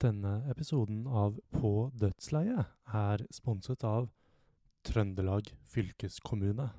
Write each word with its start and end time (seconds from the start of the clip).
Denne 0.00 0.46
episoden 0.48 1.02
av 1.04 1.34
På 1.52 1.90
dødsleiet 2.00 2.70
er 2.96 3.22
sponset 3.36 3.82
av 3.84 4.06
Trøndelag 4.88 5.50
fylkeskommune. 5.68 6.70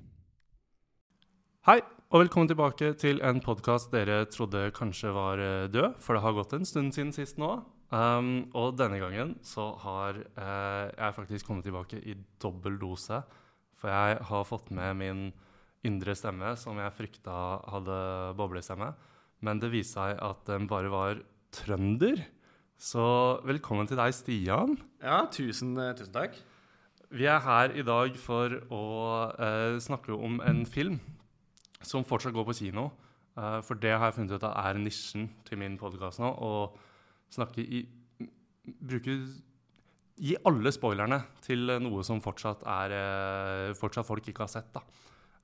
Hei, 1.69 1.75
og 2.09 2.23
velkommen 2.23 2.49
tilbake 2.49 2.89
til 2.97 3.21
en 3.21 3.43
podkast 3.45 3.93
dere 3.93 4.23
trodde 4.33 4.63
kanskje 4.73 5.13
var 5.13 5.37
eh, 5.37 5.67
død, 5.69 6.01
for 6.01 6.17
det 6.17 6.23
har 6.25 6.33
gått 6.39 6.57
en 6.57 6.65
stund 6.65 6.97
siden 6.97 7.13
sist 7.13 7.37
nå. 7.37 7.51
Um, 7.93 8.49
og 8.57 8.73
denne 8.81 8.97
gangen 8.97 9.35
så 9.45 9.69
har 9.85 10.17
eh, 10.17 10.89
jeg 10.89 11.17
faktisk 11.19 11.45
kommet 11.45 11.69
tilbake 11.69 12.01
i 12.01 12.17
dobbel 12.41 12.81
dose. 12.81 13.21
For 13.77 13.93
jeg 13.93 14.17
har 14.33 14.49
fått 14.49 14.73
med 14.73 14.97
min 14.97 15.25
indre 15.85 16.17
stemme, 16.17 16.55
som 16.57 16.81
jeg 16.81 16.97
frykta 16.97 17.37
hadde 17.69 18.01
boblestemme. 18.41 18.95
Men 19.45 19.61
det 19.61 19.69
viste 19.77 20.01
seg 20.01 20.17
at 20.17 20.47
den 20.49 20.65
bare 20.65 20.89
var 20.89 21.21
trønder. 21.53 22.25
Så 22.81 23.03
velkommen 23.45 23.85
til 23.85 23.99
deg, 23.99 24.09
Stian. 24.17 24.71
Ja, 25.03 25.19
tusen, 25.29 25.75
eh, 25.77 25.91
tusen 25.93 26.15
takk. 26.15 26.33
Vi 27.13 27.27
er 27.29 27.37
her 27.39 27.75
i 27.77 27.83
dag 27.85 28.15
for 28.17 28.55
å 28.73 28.85
eh, 29.37 29.75
snakke 29.77 30.15
om 30.17 30.39
en 30.41 30.63
film 30.65 30.95
som 31.85 32.01
fortsatt 32.01 32.33
går 32.33 32.47
på 32.47 32.55
kino. 32.57 32.87
Eh, 33.37 33.59
for 33.61 33.77
det 33.77 33.91
har 33.93 34.07
jeg 34.07 34.15
funnet 34.15 34.33
ut 34.33 34.47
at 34.47 34.57
er 34.57 34.79
nisjen 34.81 35.27
til 35.45 35.61
min 35.61 35.75
podkast 35.77 36.23
nå. 36.23 36.31
Å 36.33 36.73
snakke 37.29 37.61
i 37.61 37.83
Bruke 38.65 39.13
Gi 40.21 40.33
alle 40.45 40.73
spoilerne 40.73 41.21
til 41.45 41.69
noe 41.81 42.01
som 42.05 42.19
fortsatt, 42.21 42.65
er, 42.65 42.97
eh, 42.97 43.75
fortsatt 43.77 44.09
folk 44.09 44.25
ikke 44.25 44.47
har 44.47 44.49
sett. 44.49 44.73
da. 44.73 44.81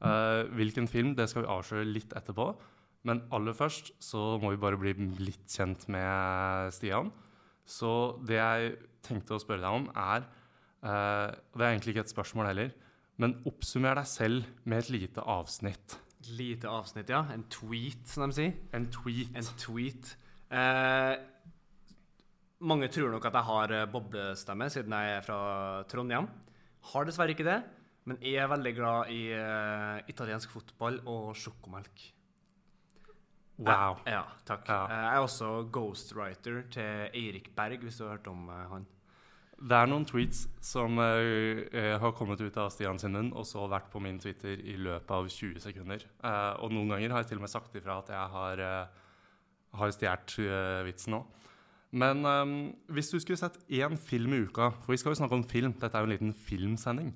Eh, 0.02 0.50
hvilken 0.58 0.90
film, 0.90 1.14
det 1.14 1.30
skal 1.30 1.44
vi 1.44 1.54
avsløre 1.54 1.94
litt 1.94 2.10
etterpå. 2.18 2.56
Men 3.04 3.22
aller 3.32 3.54
først 3.54 3.94
så 4.02 4.42
må 4.42 4.50
vi 4.50 4.58
bare 4.58 4.78
bli 4.78 4.94
litt 5.22 5.46
kjent 5.46 5.88
med 5.88 6.74
Stian. 6.74 7.14
Så 7.68 7.92
det 8.26 8.40
jeg 8.40 8.76
tenkte 9.06 9.36
å 9.36 9.44
spørre 9.44 9.66
deg 9.66 9.80
om, 9.84 9.90
er 9.94 10.28
og 10.88 11.58
Det 11.58 11.66
er 11.66 11.72
egentlig 11.74 11.96
ikke 11.96 12.04
et 12.06 12.12
spørsmål 12.14 12.46
heller, 12.52 12.70
men 13.20 13.34
oppsummer 13.50 13.98
deg 13.98 14.08
selv 14.08 14.46
med 14.64 14.86
et 14.86 14.92
lite 14.94 15.24
avsnitt. 15.26 15.98
Lite 16.38 16.70
avsnitt, 16.70 17.10
ja. 17.10 17.24
En 17.34 17.46
tweet, 17.52 18.04
som 18.10 18.30
de 18.30 18.38
sier. 18.38 18.54
En 18.78 18.86
tweet. 18.94 19.34
En 19.38 19.50
tweet. 19.62 20.12
Eh, 20.54 21.14
mange 22.68 22.90
tror 22.94 23.12
nok 23.14 23.26
at 23.30 23.38
jeg 23.38 23.50
har 23.50 23.74
eh, 23.76 23.88
boblestemme, 23.92 24.70
siden 24.74 24.96
jeg 24.98 25.16
er 25.18 25.26
fra 25.26 25.40
Trondheim. 25.90 26.30
Har 26.92 27.08
dessverre 27.08 27.36
ikke 27.36 27.48
det, 27.48 27.58
men 28.08 28.22
jeg 28.24 28.42
er 28.42 28.52
veldig 28.52 28.72
glad 28.78 29.10
i 29.12 29.22
uh, 29.36 29.98
italiensk 30.08 30.54
fotball 30.54 31.02
og 31.12 31.34
sjokomelk. 31.36 32.06
Wow. 33.58 33.98
Ja, 34.06 34.22
takk. 34.46 34.68
Ja. 34.70 34.84
Eh, 34.86 35.00
jeg 35.02 35.16
er 35.16 35.24
også 35.26 35.48
ghostwriter 35.74 36.62
til 36.74 37.10
Eirik 37.18 37.50
Berg, 37.58 37.82
hvis 37.82 37.98
du 37.98 38.06
har 38.06 38.18
hørt 38.18 38.30
om 38.30 38.50
eh, 38.54 38.68
han. 38.74 38.86
Det 39.58 39.74
er 39.74 39.90
noen 39.90 40.06
tweets 40.06 40.44
som 40.62 41.00
eh, 41.02 41.96
har 41.98 42.14
kommet 42.14 42.44
ut 42.44 42.60
av 42.62 42.70
Stian 42.70 43.02
sin 43.02 43.16
munn, 43.18 43.32
og 43.34 43.48
så 43.50 43.66
vært 43.70 43.90
på 43.90 44.02
min 44.04 44.20
Twitter 44.22 44.62
i 44.62 44.76
løpet 44.78 45.16
av 45.16 45.26
20 45.26 45.64
sekunder. 45.64 46.06
Uh, 46.22 46.54
og 46.62 46.76
noen 46.76 46.94
ganger 46.94 47.16
har 47.16 47.24
jeg 47.24 47.32
til 47.32 47.42
og 47.42 47.48
med 47.48 47.54
sagt 47.56 47.80
ifra 47.80 47.98
at 48.04 48.14
jeg 48.14 48.34
har, 48.36 48.62
uh, 48.62 49.18
har 49.82 49.96
stjålet 49.96 50.38
uh, 50.46 50.86
vitsen 50.86 51.18
nå. 51.18 51.24
Men 51.98 52.22
um, 52.22 52.56
hvis 52.94 53.10
du 53.10 53.18
skulle 53.18 53.42
sett 53.42 53.58
én 53.74 53.98
film 53.98 54.36
i 54.36 54.42
uka 54.44 54.68
For 54.84 54.92
vi 54.92 54.98
skal 55.00 55.14
jo 55.14 55.22
snakke 55.24 55.38
om 55.40 55.46
film. 55.48 55.74
Dette 55.80 55.96
er 55.96 56.04
jo 56.04 56.10
en 56.12 56.14
liten 56.14 56.34
filmsending. 56.36 57.14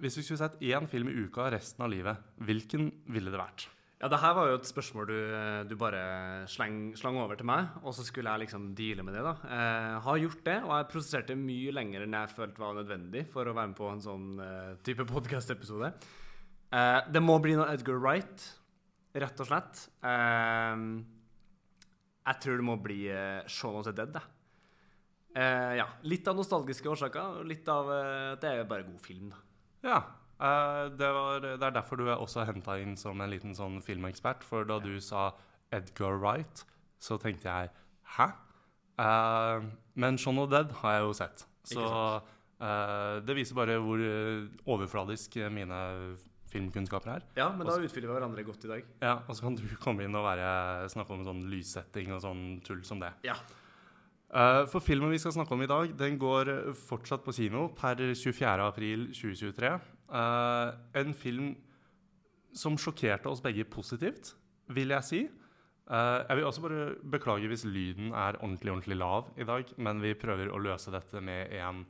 Hvis 0.00 0.16
du 0.16 0.22
skulle 0.24 0.40
sett 0.40 0.62
én 0.64 0.88
film 0.90 1.12
i 1.12 1.18
uka 1.28 1.50
resten 1.52 1.84
av 1.84 1.92
livet, 1.92 2.24
hvilken 2.40 2.88
ville 3.12 3.30
det 3.30 3.38
vært? 3.38 3.68
Ja, 3.98 4.06
det 4.06 4.20
her 4.22 4.34
var 4.36 4.46
jo 4.46 4.58
et 4.60 4.68
spørsmål 4.68 5.08
du, 5.10 5.16
du 5.66 5.74
bare 5.78 6.00
sleng, 6.46 6.92
slang 6.94 7.16
over 7.18 7.34
til 7.34 7.48
meg, 7.50 7.72
og 7.82 7.96
så 7.96 8.04
skulle 8.06 8.30
jeg 8.30 8.44
liksom 8.44 8.68
deale 8.78 9.02
med 9.02 9.16
det. 9.18 9.24
da. 9.26 9.32
Jeg 9.50 9.98
har 10.04 10.20
gjort 10.22 10.44
det, 10.46 10.56
og 10.62 10.72
jeg 10.76 10.88
prosesserte 10.92 11.38
mye 11.40 11.74
lenger 11.74 12.06
enn 12.06 12.14
jeg 12.14 12.30
følte 12.36 12.62
var 12.62 12.78
nødvendig 12.78 13.24
for 13.32 13.50
å 13.50 13.56
være 13.56 13.72
med 13.72 13.80
på 13.80 13.90
en 13.90 14.04
sånn 14.04 14.28
eh, 14.44 14.72
type 14.86 15.08
podcast-episode. 15.10 15.90
Eh, 16.70 17.00
det 17.10 17.24
må 17.24 17.40
bli 17.42 17.58
noe 17.58 17.66
Edgar 17.74 17.98
Wright, 17.98 18.46
rett 19.18 19.42
og 19.42 19.50
slett. 19.50 19.88
Eh, 20.06 20.86
jeg 22.28 22.42
tror 22.44 22.60
det 22.60 22.66
må 22.66 22.76
bli 22.82 23.06
uh, 23.08 23.46
Shaun 23.48 23.78
of 23.80 23.86
the 23.88 23.94
Dead. 23.96 24.18
jeg. 24.18 24.34
Eh, 25.38 25.74
ja, 25.78 25.86
Litt 26.08 26.28
av 26.28 26.36
nostalgiske 26.36 26.90
årsaker, 26.90 27.40
og 27.40 27.48
litt 27.48 27.68
av 27.72 27.88
eh, 27.94 28.32
at 28.34 28.42
det 28.42 28.50
er 28.50 28.68
bare 28.68 28.86
god 28.88 29.00
film. 29.00 29.30
da. 29.32 29.38
Ja. 29.86 29.98
Eh, 30.40 30.84
det, 30.94 31.10
var, 31.14 31.42
det 31.44 31.58
er 31.62 31.74
derfor 31.74 31.98
du 32.00 32.06
er 32.08 32.16
også 32.16 32.46
henta 32.48 32.78
inn 32.80 32.96
som 32.98 33.20
en 33.20 33.32
liten 33.32 33.54
sånn 33.56 33.80
filmekspert. 33.84 34.46
For 34.46 34.66
da 34.68 34.78
du 34.82 34.94
sa 35.02 35.30
Edgar 35.74 36.18
Wright, 36.22 36.64
så 37.02 37.18
tenkte 37.20 37.50
jeg 37.50 37.70
hæ? 38.16 38.30
Eh, 38.98 39.68
men 39.98 40.18
Shaun 40.18 40.40
of 40.42 40.50
Dead 40.52 40.72
har 40.80 40.98
jeg 40.98 41.06
jo 41.06 41.14
sett. 41.20 41.44
Så 41.68 41.84
eh, 41.84 43.20
det 43.26 43.36
viser 43.36 43.58
bare 43.58 43.78
hvor 43.82 44.02
overfladisk 44.78 45.36
mine 45.54 45.78
filmkunnskaper 46.48 47.18
er. 47.18 47.28
Ja, 47.36 47.50
men 47.52 47.68
da 47.68 47.76
utfyller 47.76 48.08
vi 48.08 48.16
hverandre 48.16 48.44
godt 48.46 48.64
i 48.64 48.72
dag. 48.72 48.86
Ja, 49.04 49.18
Og 49.28 49.36
så 49.36 49.44
kan 49.44 49.58
du 49.58 49.66
komme 49.84 50.06
inn 50.06 50.16
og 50.16 50.24
være, 50.24 50.88
snakke 50.94 51.12
om 51.18 51.26
sånn 51.26 51.44
lyssetting 51.52 52.14
og 52.16 52.22
sånn 52.24 52.44
tull 52.64 52.80
som 52.88 53.02
det. 53.02 53.12
Ja. 53.28 53.36
For 54.68 54.84
filmen 54.84 55.08
vi 55.08 55.20
skal 55.20 55.32
snakke 55.32 55.54
om 55.56 55.62
i 55.64 55.68
dag, 55.70 55.92
den 55.96 56.18
går 56.20 56.50
fortsatt 56.76 57.22
på 57.24 57.32
kino 57.32 57.70
per 57.76 58.00
24.4.2023. 58.12 59.70
Uh, 60.08 60.72
en 60.96 61.12
film 61.12 61.50
som 62.56 62.78
sjokkerte 62.80 63.28
oss 63.28 63.42
begge 63.44 63.66
positivt, 63.68 64.32
vil 64.72 64.94
jeg 64.96 65.04
si. 65.04 65.20
Uh, 65.88 66.24
jeg 66.28 66.38
vil 66.38 66.48
også 66.48 66.64
bare 66.64 66.86
beklage 67.12 67.48
hvis 67.48 67.66
lyden 67.68 68.10
er 68.12 68.38
ordentlig 68.40 68.72
ordentlig 68.72 68.98
lav 69.00 69.28
i 69.40 69.46
dag, 69.48 69.68
men 69.76 70.00
vi 70.04 70.14
prøver 70.16 70.50
å 70.52 70.60
løse 70.60 70.92
dette 70.92 71.20
med 71.24 71.52
en 71.60 71.84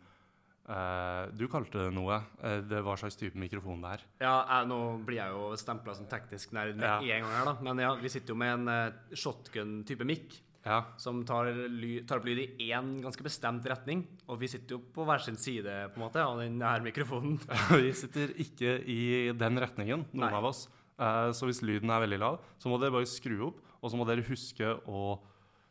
uh, 0.69 1.31
Du 1.35 1.47
kalte 1.51 1.87
det 1.87 1.95
noe. 1.95 2.21
Det 2.69 2.83
var 2.87 2.99
slags 3.01 3.19
type 3.19 3.39
mikrofon 3.39 3.83
det 3.87 3.95
er. 3.97 4.05
Ja, 4.27 4.35
jeg, 4.51 4.69
Nå 4.71 4.81
blir 5.07 5.23
jeg 5.23 5.35
jo 5.35 5.55
stempla 5.59 5.95
som 5.99 6.11
teknisk 6.11 6.53
nerd 6.59 6.77
med 6.77 6.87
Ja. 6.87 6.99
en 6.99 7.27
gang 7.27 7.39
her, 7.39 7.49
da. 7.53 7.57
Men 7.71 7.83
ja, 7.87 7.95
vi 8.03 8.13
sitter 8.13 8.35
jo 8.35 8.39
med 8.43 8.69
en 8.69 8.99
shotgun-type 9.15 10.07
mic 10.07 10.43
Ja. 10.67 10.83
som 11.01 11.23
tar, 11.25 11.47
ly 11.71 12.03
tar 12.05 12.21
opp 12.21 12.27
lyd 12.29 12.41
i 12.43 12.69
én 12.73 12.99
ganske 13.01 13.25
bestemt 13.25 13.65
retning. 13.71 14.03
Og 14.29 14.41
vi 14.43 14.51
sitter 14.51 14.77
jo 14.77 14.83
på 14.95 15.07
hver 15.09 15.23
sin 15.25 15.39
side 15.41 15.77
på 15.95 16.01
en 16.01 16.05
måte 16.05 16.25
av 16.25 16.43
denne 16.43 16.75
mikrofonen. 16.85 17.39
Vi 17.85 17.95
sitter 17.97 18.35
ikke 18.43 18.75
i 18.85 19.01
den 19.39 19.63
retningen, 19.63 20.05
noen 20.13 20.27
Nei. 20.27 20.35
av 20.41 20.51
oss. 20.51 20.67
Eh, 20.99 21.31
så 21.33 21.49
hvis 21.49 21.63
lyden 21.63 21.91
er 21.95 22.03
veldig 22.05 22.21
lav, 22.21 22.39
så 22.59 22.71
må 22.71 22.79
dere 22.83 22.97
bare 22.99 23.09
skru 23.09 23.39
opp. 23.53 23.65
Og 23.79 23.93
så 23.93 23.99
må 23.99 24.05
dere 24.09 24.27
huske 24.27 24.75
å 24.91 25.17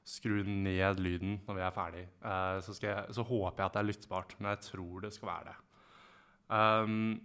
skru 0.08 0.40
ned 0.48 1.02
lyden 1.04 1.40
når 1.44 1.58
vi 1.58 1.64
er 1.68 1.76
ferdig. 1.76 2.04
Eh, 2.24 2.60
så, 2.64 2.76
jeg, 2.82 3.08
så 3.14 3.26
håper 3.28 3.60
jeg 3.60 3.68
at 3.68 3.76
det 3.76 3.82
er 3.84 3.90
lyttbart, 3.92 4.38
men 4.40 4.54
jeg 4.54 4.64
tror 4.70 5.02
det 5.04 5.14
skal 5.16 5.34
være 5.34 5.50
det. 5.52 5.58
Um, 6.48 7.18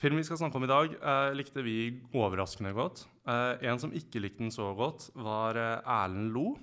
filmen 0.00 0.22
vi 0.22 0.26
skal 0.26 0.40
snakke 0.40 0.56
om 0.56 0.64
i 0.64 0.70
dag, 0.70 0.94
eh, 0.96 1.34
likte 1.36 1.64
vi 1.64 1.78
overraskende 2.16 2.72
godt. 2.76 3.04
Eh, 3.28 3.66
en 3.68 3.80
som 3.80 3.92
ikke 3.92 4.22
likte 4.24 4.40
den 4.44 4.54
så 4.54 4.70
godt, 4.76 5.10
var 5.16 5.60
eh, 5.60 5.84
Erlend 5.84 6.32
Lo. 6.32 6.54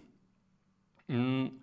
Mm, 1.12 1.60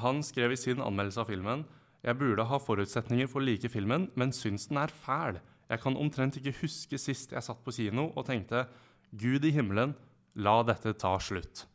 han 0.00 0.22
skrev 0.22 0.54
i 0.54 0.60
sin 0.60 0.80
anmeldelse 0.80 1.20
av 1.20 1.30
filmen 1.30 1.64
jeg 2.02 2.18
burde 2.18 2.44
ha 2.50 2.58
forutsetninger 2.58 3.28
for 3.30 3.38
å 3.38 3.46
like 3.46 3.68
filmen, 3.70 4.08
men 4.18 4.34
syns 4.34 4.66
den 4.70 4.80
er 4.82 4.90
fæl. 4.90 5.38
Jeg 5.70 5.80
kan 5.84 5.96
omtrent 5.96 6.36
ikke 6.38 6.54
huske 6.58 6.98
sist 6.98 7.32
jeg 7.32 7.46
satt 7.46 7.60
på 7.62 7.74
kino 7.76 8.08
og 8.10 8.26
tenkte 8.26 8.64
Gud 9.14 9.44
i 9.46 9.52
himmelen, 9.54 9.94
la 10.34 10.62
dette 10.66 10.96
ta 10.98 11.14
slutt. 11.22 11.66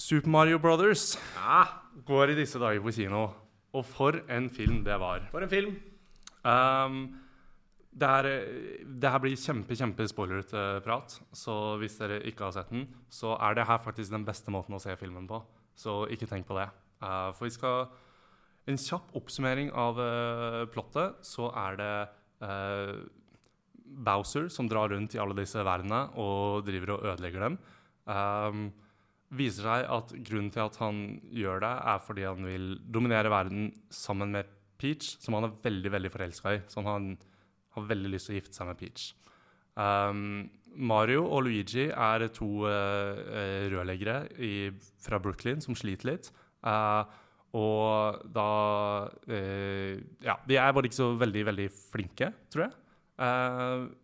Super 0.00 0.32
Mario 0.32 0.58
Brothers 0.58 1.14
Ja, 1.36 1.64
går 2.06 2.32
i 2.32 2.38
disse 2.38 2.60
dager 2.60 2.82
på 2.84 2.92
kino. 2.96 3.28
Og 3.72 3.84
for 3.86 4.18
en 4.28 4.48
film 4.50 4.82
det 4.84 4.96
var. 5.00 5.22
for 5.30 5.40
en 5.42 5.48
film. 5.48 5.76
Um, 6.44 7.19
det, 8.00 8.08
er, 8.08 9.10
her 9.12 9.20
blir 9.20 9.36
kjempe, 9.38 9.76
kjempe 9.76 10.06
spoilerete 10.08 10.80
prat, 10.84 11.18
så 11.36 11.76
hvis 11.80 11.98
dere 12.00 12.20
ikke 12.30 12.46
har 12.46 12.54
sett 12.56 12.72
den, 12.72 12.86
så 13.12 13.34
er 13.36 13.58
det 13.58 13.66
her 13.68 13.80
faktisk 13.82 14.14
den 14.14 14.24
beste 14.26 14.52
måten 14.54 14.76
å 14.76 14.80
se 14.82 14.94
filmen 15.00 15.28
på. 15.28 15.42
Så 15.76 16.02
ikke 16.12 16.28
tenk 16.30 16.48
på 16.48 16.56
det. 16.56 16.68
Uh, 17.00 17.30
for 17.36 17.48
vi 17.48 17.56
skal 17.56 17.88
En 18.68 18.76
kjapp 18.76 19.14
oppsummering 19.16 19.70
av 19.72 19.96
uh, 19.98 20.66
plottet, 20.70 21.16
så 21.26 21.48
er 21.56 21.78
det 21.80 21.94
uh, 22.44 23.00
Bowser 24.06 24.50
som 24.52 24.68
drar 24.70 24.92
rundt 24.92 25.16
i 25.16 25.18
alle 25.18 25.34
disse 25.34 25.64
verdenene 25.64 26.12
og 26.20 26.60
driver 26.68 26.92
og 26.94 27.06
ødelegger 27.14 27.46
dem. 27.48 27.56
Um, 28.04 28.68
viser 29.34 29.66
seg 29.66 29.88
at 29.96 30.12
grunnen 30.28 30.52
til 30.54 30.62
at 30.62 30.76
han 30.82 31.00
gjør 31.34 31.64
det, 31.64 31.72
er 31.92 32.04
fordi 32.04 32.28
han 32.28 32.46
vil 32.46 32.68
dominere 32.92 33.32
verden 33.32 33.72
sammen 33.90 34.36
med 34.36 34.52
Peach, 34.80 35.16
som 35.24 35.36
han 35.36 35.48
er 35.48 35.58
veldig 35.64 35.92
veldig 35.96 36.12
forelska 36.12 36.54
i. 36.54 36.62
Sånn 36.70 36.88
han 36.88 37.10
har 37.76 37.90
veldig 37.90 38.12
lyst 38.14 38.28
til 38.28 38.36
å 38.36 38.40
gifte 38.40 38.56
seg 38.56 38.70
med 38.70 38.80
Peach. 38.80 39.10
Um, 39.78 40.50
Mario 40.70 41.24
og 41.26 41.44
Luigi 41.46 41.88
er 41.90 42.28
to 42.34 42.66
eh, 42.68 43.66
rørleggere 43.72 44.20
i, 44.38 44.70
fra 45.02 45.18
Brooklyn 45.22 45.62
som 45.64 45.74
sliter 45.78 46.12
litt. 46.12 46.28
Uh, 46.62 47.02
og 47.58 48.20
da 48.30 48.50
uh, 49.08 49.94
Ja, 50.22 50.36
de 50.46 50.60
er 50.60 50.76
bare 50.76 50.86
ikke 50.86 51.00
så 51.00 51.08
veldig, 51.18 51.42
veldig 51.48 51.66
flinke, 51.74 52.30
tror 52.52 52.68
jeg. 52.68 52.76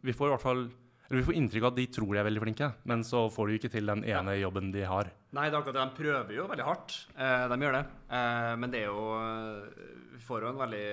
Vi 0.05 0.13
får 0.13 0.29
i 0.29 0.33
hvert 0.35 0.43
fall 0.43 0.59
Eller 1.07 1.21
vi 1.23 1.25
får 1.25 1.37
inntrykk 1.39 1.63
av 1.63 1.71
at 1.71 1.79
de 1.79 1.85
tror 1.95 2.11
de 2.11 2.19
er 2.21 2.27
veldig 2.27 2.43
flinke, 2.43 2.67
men 2.91 3.05
så 3.07 3.23
får 3.33 3.49
de 3.49 3.61
ikke 3.61 3.71
til 3.73 3.89
den 3.89 4.03
ene 4.05 4.35
jobben 4.37 4.73
de 4.75 4.83
har. 4.85 5.09
Nei, 5.39 5.47
det 5.47 5.55
er 5.55 5.61
akkurat 5.63 5.79
det. 5.79 5.85
De 5.87 6.03
prøver 6.03 6.35
jo 6.35 6.49
veldig 6.51 6.67
hardt. 6.67 6.97
De 7.15 7.59
gjør 7.63 7.79
det. 7.79 7.85
Men 8.59 8.75
det 8.75 8.83
er 8.83 8.91
jo 8.91 9.07
Vi 10.17 10.21
får 10.27 10.45
jo 10.45 10.51
en 10.51 10.61
veldig 10.67 10.91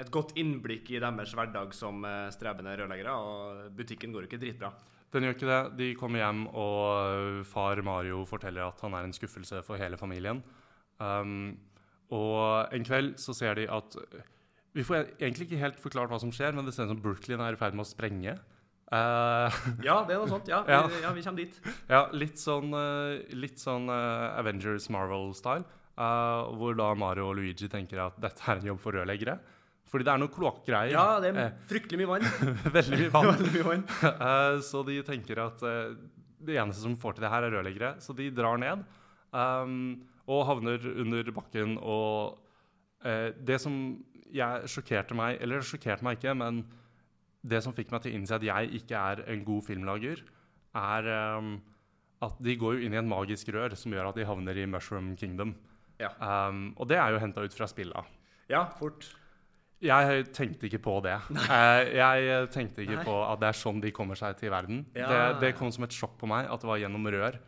et 0.00 0.10
godt 0.10 0.34
innblikk 0.40 0.90
i 0.90 1.00
deres 1.02 1.34
hverdag 1.36 1.74
som 1.76 2.02
eh, 2.08 2.30
strebende 2.34 2.74
rørleggere, 2.80 3.14
og 3.14 3.76
butikken 3.78 4.14
går 4.14 4.24
jo 4.24 4.30
ikke 4.30 4.42
dritbra. 4.42 4.72
Den 5.14 5.26
gjør 5.26 5.36
ikke 5.36 5.50
det. 5.50 5.60
De 5.78 5.90
kommer 5.98 6.24
hjem, 6.24 6.46
og 6.50 6.80
øh, 7.14 7.44
far 7.46 7.78
Mario 7.86 8.24
forteller 8.26 8.66
at 8.66 8.82
han 8.82 8.96
er 8.98 9.06
en 9.06 9.14
skuffelse 9.14 9.62
for 9.66 9.78
hele 9.78 9.98
familien. 10.00 10.42
Um, 10.98 11.54
og 12.14 12.74
en 12.74 12.86
kveld 12.86 13.14
så 13.18 13.34
ser 13.34 13.56
de 13.58 13.64
at 13.70 13.96
Vi 14.74 14.84
får 14.86 15.08
egentlig 15.18 15.48
ikke 15.48 15.58
helt 15.58 15.78
forklart 15.82 16.10
hva 16.10 16.18
som 16.22 16.30
skjer, 16.34 16.54
men 16.54 16.66
det 16.66 16.74
ser 16.74 16.86
ut 16.86 16.92
som 16.94 17.00
Brooklyn 17.02 17.42
er 17.42 17.54
i 17.54 17.58
ferd 17.58 17.78
med 17.78 17.86
å 17.86 17.90
sprenge. 17.90 18.34
Uh, 18.90 19.54
Ja, 19.86 20.02
det 20.02 20.16
er 20.16 20.18
noe 20.18 20.30
sånt. 20.30 20.50
Ja, 20.50 20.64
Ja. 20.66 20.82
Vi, 20.90 21.00
ja 21.06 21.14
vi 21.14 21.22
kommer 21.22 21.46
dit. 21.46 21.62
ja, 21.86 22.02
litt 22.10 22.42
sånn, 22.42 22.74
litt 23.38 23.62
sånn 23.62 23.86
Avengers 23.90 24.90
Marvel-style. 24.90 25.62
Uh, 25.94 26.50
hvor 26.58 26.74
da 26.74 26.90
Mario 26.98 27.28
og 27.30 27.36
Luigi 27.38 27.70
tenker 27.70 28.00
at 28.08 28.18
dette 28.18 28.42
er 28.50 28.58
en 28.58 28.72
jobb 28.72 28.82
for 28.82 28.98
rørleggere. 28.98 29.38
Fordi 29.94 30.08
det 30.08 30.10
er 30.10 30.18
noen 30.18 30.34
kloakkgreier. 30.34 30.90
Ja, 30.90 31.20
det 31.22 31.28
er 31.30 31.52
fryktelig 31.70 32.00
mye 32.00 32.08
vann. 32.10 32.24
veldig 32.76 32.96
mye 32.98 33.10
vann. 33.14 33.28
Veldig 33.30 33.52
mye 33.54 33.66
vann. 33.68 33.84
Eh, 34.26 34.56
så 34.66 34.82
de 34.88 34.96
tenker 35.06 35.38
at 35.38 35.62
eh, 35.68 35.92
det 36.42 36.56
eneste 36.58 36.82
som 36.82 36.96
får 36.98 37.14
til 37.14 37.26
det 37.26 37.30
her, 37.30 37.46
er 37.46 37.54
rørleggere. 37.54 37.92
Så 38.02 38.16
de 38.18 38.26
drar 38.34 38.58
ned 38.58 38.82
um, 39.30 39.76
og 40.26 40.42
havner 40.48 40.82
under 41.04 41.30
bakken. 41.36 41.76
Og 41.78 42.34
uh, 43.06 43.30
det 43.38 43.60
som 43.62 43.78
jeg 44.34 44.66
sjokkerte 44.72 45.14
meg 45.14 45.38
Eller 45.44 45.62
sjokkerte 45.62 46.02
meg 46.02 46.18
ikke, 46.18 46.34
men 46.42 46.64
det 47.46 47.62
som 47.62 47.76
fikk 47.76 47.94
meg 47.94 48.02
til 48.02 48.10
å 48.10 48.18
innse 48.18 48.34
at 48.34 48.44
jeg 48.50 48.74
ikke 48.80 48.98
er 48.98 49.22
en 49.30 49.46
god 49.46 49.66
filmlager, 49.68 50.26
er 50.74 51.10
um, 51.38 51.56
at 52.24 52.38
de 52.42 52.58
går 52.58 52.80
jo 52.80 52.86
inn 52.88 52.96
i 52.96 52.98
en 52.98 53.10
magisk 53.14 53.54
rør 53.54 53.78
som 53.78 53.94
gjør 53.94 54.10
at 54.10 54.18
de 54.18 54.26
havner 54.26 54.58
i 54.58 54.66
Mushroom 54.66 55.14
Kingdom. 55.20 55.54
Ja. 56.02 56.10
Um, 56.18 56.72
og 56.80 56.90
det 56.90 56.98
er 56.98 57.14
jo 57.14 57.20
henta 57.22 57.44
ut 57.44 57.54
fra 57.54 57.68
spilla. 57.70 58.02
Ja, 58.50 58.66
fort. 58.80 59.06
Jeg 59.82 60.26
tenkte 60.32 60.68
ikke 60.68 60.80
på 60.84 60.98
det. 61.04 61.16
Eh, 61.34 61.94
jeg 61.98 62.50
tenkte 62.54 62.84
ikke 62.84 63.00
Nei. 63.00 63.06
på 63.06 63.16
at 63.26 63.40
det 63.42 63.48
er 63.50 63.58
sånn 63.58 63.80
de 63.82 63.90
kommer 63.94 64.18
seg 64.18 64.36
til 64.38 64.52
verden. 64.54 64.84
Ja. 64.96 65.08
Det, 65.10 65.22
det 65.42 65.50
kom 65.58 65.72
som 65.74 65.84
et 65.84 65.96
sjokk 65.96 66.14
på 66.20 66.28
meg 66.30 66.48
at 66.48 66.62
det 66.62 66.70
var 66.70 66.80
gjennom 66.80 67.10
rør. 67.12 67.40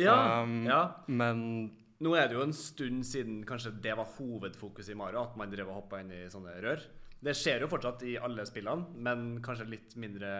Ja, 0.00 0.42
Um, 0.42 0.64
ja. 0.66 0.80
Men 1.06 1.70
Nå 2.02 2.14
er 2.14 2.28
det 2.30 2.36
jo 2.38 2.44
en 2.44 2.54
stund 2.54 3.04
siden 3.06 3.40
kanskje 3.46 3.72
det 3.82 3.94
var 3.98 4.08
hovedfokuset 4.16 4.94
i 4.94 4.98
Mario, 4.98 5.24
at 5.26 5.36
man 5.38 5.50
drev 5.50 5.70
og 5.70 5.80
hoppa 5.82 6.00
inn 6.02 6.12
i 6.14 6.24
sånne 6.30 6.54
rør. 6.62 6.82
Det 7.18 7.34
skjer 7.34 7.64
jo 7.64 7.70
fortsatt 7.70 8.04
i 8.06 8.14
alle 8.22 8.44
spillene, 8.46 8.92
men 9.02 9.24
kanskje 9.42 9.66
litt 9.66 9.96
mindre 9.98 10.30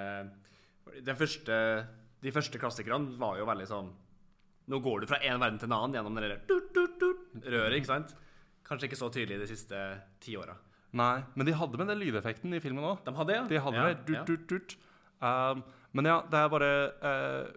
første, 1.18 1.56
De 2.22 2.30
første 2.34 2.58
klassikerne 2.58 3.18
var 3.18 3.38
jo 3.38 3.46
veldig 3.46 3.66
sånn 3.68 3.90
Nå 4.70 4.78
går 4.84 5.02
du 5.02 5.10
fra 5.10 5.18
én 5.24 5.40
verden 5.40 5.58
til 5.58 5.68
en 5.68 5.76
annen 5.78 5.98
gjennom 5.98 6.16
det 6.18 6.30
røret, 7.48 7.76
ikke 7.78 7.90
sant? 7.90 8.14
Kanskje 8.68 8.90
ikke 8.90 9.00
så 9.00 9.08
tydelig 9.10 9.38
de 9.40 9.48
siste 9.48 9.78
ti 10.20 10.36
åra. 10.36 10.54
Nei, 10.98 11.22
men 11.38 11.48
de 11.48 11.54
hadde 11.56 11.80
med 11.80 11.90
den 11.92 12.00
lydeffekten 12.02 12.56
i 12.56 12.60
filmen 12.62 12.86
òg. 12.90 13.00
De 13.06 13.14
hadde 13.16 13.36
ja? 13.36 13.46
De 13.48 13.62
hadde 13.64 13.80
ja, 13.80 13.88
det. 13.88 14.04
Dut, 14.08 14.16
ja. 14.16 14.26
dut, 14.28 14.44
dut. 14.50 14.76
Um, 15.22 15.64
men 15.96 16.10
ja, 16.10 16.18
det 16.30 16.38
er 16.38 16.52
bare 16.52 16.70
uh, 17.02 17.48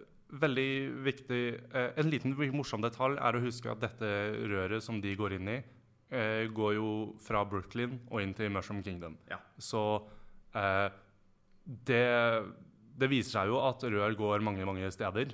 veldig 0.42 0.70
viktig 1.06 1.42
uh, 1.70 1.92
En 2.00 2.08
liten 2.10 2.34
morsom 2.56 2.82
detalj 2.82 3.20
er 3.22 3.36
å 3.38 3.42
huske 3.44 3.70
at 3.70 3.84
dette 3.84 4.08
røret 4.50 4.82
som 4.82 4.98
de 5.02 5.12
går 5.18 5.36
inn 5.36 5.52
i, 5.52 5.60
uh, 6.14 6.48
går 6.50 6.74
jo 6.78 6.88
fra 7.22 7.44
Brooklyn 7.46 8.00
og 8.08 8.24
inn 8.24 8.34
til 8.34 8.50
Mushroom 8.54 8.82
Kingdom. 8.82 9.18
Ja. 9.30 9.38
Så 9.58 10.02
det, 11.86 12.02
det 13.00 13.08
viser 13.08 13.38
seg 13.38 13.52
jo 13.52 13.62
at 13.64 13.84
rør 13.88 14.16
går 14.18 14.42
mange, 14.44 14.66
mange 14.68 14.90
steder. 14.92 15.32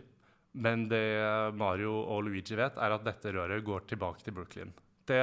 Men 0.58 0.84
det 0.90 1.00
Mario 1.58 1.96
og 2.04 2.28
Luigi 2.28 2.54
vet, 2.58 2.78
er 2.78 2.94
at 2.94 3.06
dette 3.06 3.32
røret 3.34 3.64
går 3.66 3.88
tilbake 3.90 4.22
til 4.22 4.36
Brooklyn. 4.36 4.70
Det 5.08 5.18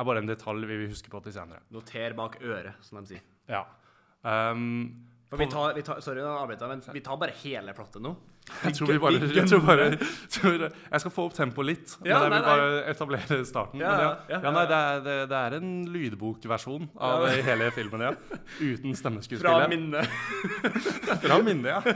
er 0.00 0.08
bare 0.08 0.22
en 0.24 0.30
detalj 0.30 0.66
vi 0.66 0.80
vil 0.82 0.90
huske 0.92 1.12
på 1.12 1.20
til 1.24 1.34
senere. 1.36 1.62
Noter 1.74 2.16
bak 2.18 2.40
øret, 2.42 2.80
som 2.86 3.00
de 3.00 3.14
sier. 3.14 3.24
Ja. 3.50 3.64
Um, 4.24 5.06
vi 5.30 5.46
tar, 5.46 5.74
vi 5.76 5.84
tar, 5.86 6.00
sorry, 6.04 6.24
avbryter 6.26 6.70
men 6.70 6.82
vi 6.92 7.02
tar 7.04 7.18
bare 7.20 7.36
hele 7.42 7.74
plottet 7.76 8.02
nå. 8.02 8.14
Jeg 8.64 8.76
tror 8.76 8.90
vi 8.90 8.98
bare, 9.02 9.20
jeg 9.34 9.46
tror 9.48 9.62
bare 9.66 9.86
Jeg 9.90 11.02
skal 11.02 11.12
få 11.14 11.26
opp 11.28 11.36
tempoet 11.36 11.68
litt, 11.68 11.94
men 12.00 12.10
jeg 12.12 12.22
vil 12.24 12.34
bare 12.46 12.68
etablere 12.92 13.38
starten. 13.48 13.82
Ja, 13.82 13.90
men 13.90 14.02
ja, 14.04 14.10
ja, 14.10 14.34
ja, 14.34 14.40
ja, 14.44 14.54
nei, 14.56 14.64
det, 14.70 14.80
er, 14.80 15.04
det, 15.06 15.16
det 15.30 15.38
er 15.40 15.56
en 15.60 15.70
lydbokversjon 15.94 16.90
av 17.10 17.26
hele 17.48 17.70
filmen, 17.76 18.06
ja. 18.08 18.12
Uten 18.60 18.90
Fra 18.90 19.00
stemmeskuespillet. 19.02 19.70
minnet. 19.72 20.10
Fra 21.24 21.40
minnet, 21.46 21.72
ja. 21.76 21.80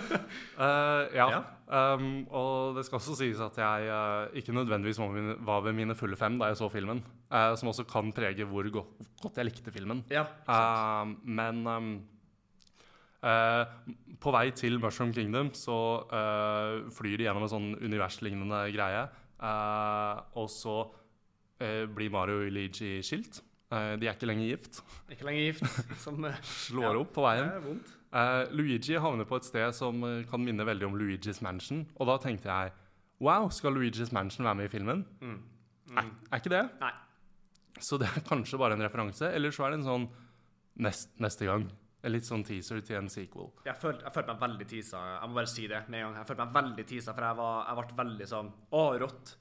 Uh, 0.55 1.11
ja. 1.17 1.27
Um, 1.65 2.27
og 2.31 2.77
det 2.77 2.85
skal 2.87 3.01
også 3.01 3.17
sies 3.19 3.41
at 3.43 3.57
jeg 3.59 3.89
uh, 3.91 4.31
ikke 4.37 4.55
nødvendigvis 4.55 5.01
var, 5.01 5.63
ved 5.65 5.75
mine 5.75 5.97
fulle 5.99 6.17
fem 6.17 6.37
da 6.39 6.53
jeg 6.53 6.61
så 6.61 6.69
filmen. 6.71 7.03
Uh, 7.33 7.55
som 7.59 7.73
også 7.73 7.87
kan 7.89 8.13
prege 8.15 8.47
hvor 8.47 8.69
godt, 8.71 9.09
jeg 9.35 9.49
likte 9.49 9.75
filmen. 9.75 10.05
Ja, 10.13 10.29
men 11.25 11.67
um, 11.67 11.95
på 14.21 14.33
vei 14.35 14.51
til 14.57 14.77
Mushroom 14.83 15.13
Kingdom 15.17 15.51
så 15.57 15.77
eh, 16.13 16.83
flyr 16.93 17.17
de 17.21 17.27
gjennom 17.29 17.47
en 17.47 17.53
sånn 17.53 17.71
universlignende 17.81 18.61
greie. 18.75 19.07
eh, 19.41 20.23
og 20.41 20.49
så 20.53 20.77
eh, 21.61 21.85
blir 21.89 22.13
Mario 22.13 22.43
og 22.45 22.53
Luigi 22.53 22.99
skilt. 23.05 23.41
Eh, 23.73 23.95
de 24.01 24.09
er 24.09 24.15
ikke 24.15 24.29
lenger 24.29 24.51
gift. 24.53 24.83
Ikke 25.11 25.27
lenger 25.29 25.47
gift. 25.49 25.65
Som 26.05 26.25
eh, 26.29 26.37
Slår 26.67 27.01
opp 27.01 27.15
på 27.17 27.25
veien. 27.25 27.49
er 27.49 27.65
vondt. 27.65 27.93
Uh, 28.15 28.45
Luigi 28.55 28.95
havner 29.03 29.27
på 29.27 29.41
et 29.41 29.47
sted 29.49 29.73
som 29.75 30.05
eh, 30.07 30.21
kan 30.31 30.39
minne 30.45 30.63
veldig 30.69 30.87
om 30.87 30.95
Luigi's 31.01 31.41
Mansion. 31.43 31.81
Og 31.99 32.07
da 32.07 32.15
tenkte 32.23 32.47
jeg 32.47 32.71
wow, 33.25 33.49
skal 33.51 33.75
Luigi's 33.75 34.13
Mansion 34.15 34.47
være 34.47 34.61
med 34.61 34.69
i 34.69 34.71
filmen? 34.71 35.01
Mm. 35.25 35.41
Nei, 35.97 36.05
er 36.31 36.43
ikke 36.43 36.53
det? 36.53 36.61
Nei. 36.83 36.93
Så 37.83 37.99
det 37.99 38.07
er 38.07 38.23
kanskje 38.29 38.61
bare 38.61 38.77
en 38.79 38.85
referanse, 38.85 39.33
eller 39.35 39.51
så 39.55 39.65
er 39.67 39.75
det 39.75 39.81
en 39.81 39.89
sånn 39.89 40.05
nest, 40.87 41.11
neste 41.23 41.49
gang. 41.49 41.65
Litt 42.11 42.27
sånn 42.29 42.43
teaser 42.45 42.81
til 42.85 42.97
en 42.99 43.09
sequel. 43.09 43.49
Jeg 43.65 43.77
følte, 43.81 44.05
jeg 44.05 44.13
følte 44.13 44.35
meg 44.35 44.43
veldig 44.45 44.67
teasa. 44.69 45.01
Jeg 45.21 45.31
må 45.31 45.39
bare 45.39 45.51
si 45.55 45.67
det 45.71 45.81
med 45.89 46.01
en 46.01 46.05
gang. 46.11 46.19
Jeg 46.21 46.29
følte 46.29 46.45
meg 46.45 46.59
veldig 46.59 46.85
teasa, 46.91 47.15
for 47.17 47.25
jeg, 47.29 47.39
var, 47.39 47.57
jeg 47.71 47.79
ble 47.81 47.99
veldig 48.05 48.29
sånn 48.35 48.53
Å, 48.77 48.85
rått. 49.01 49.35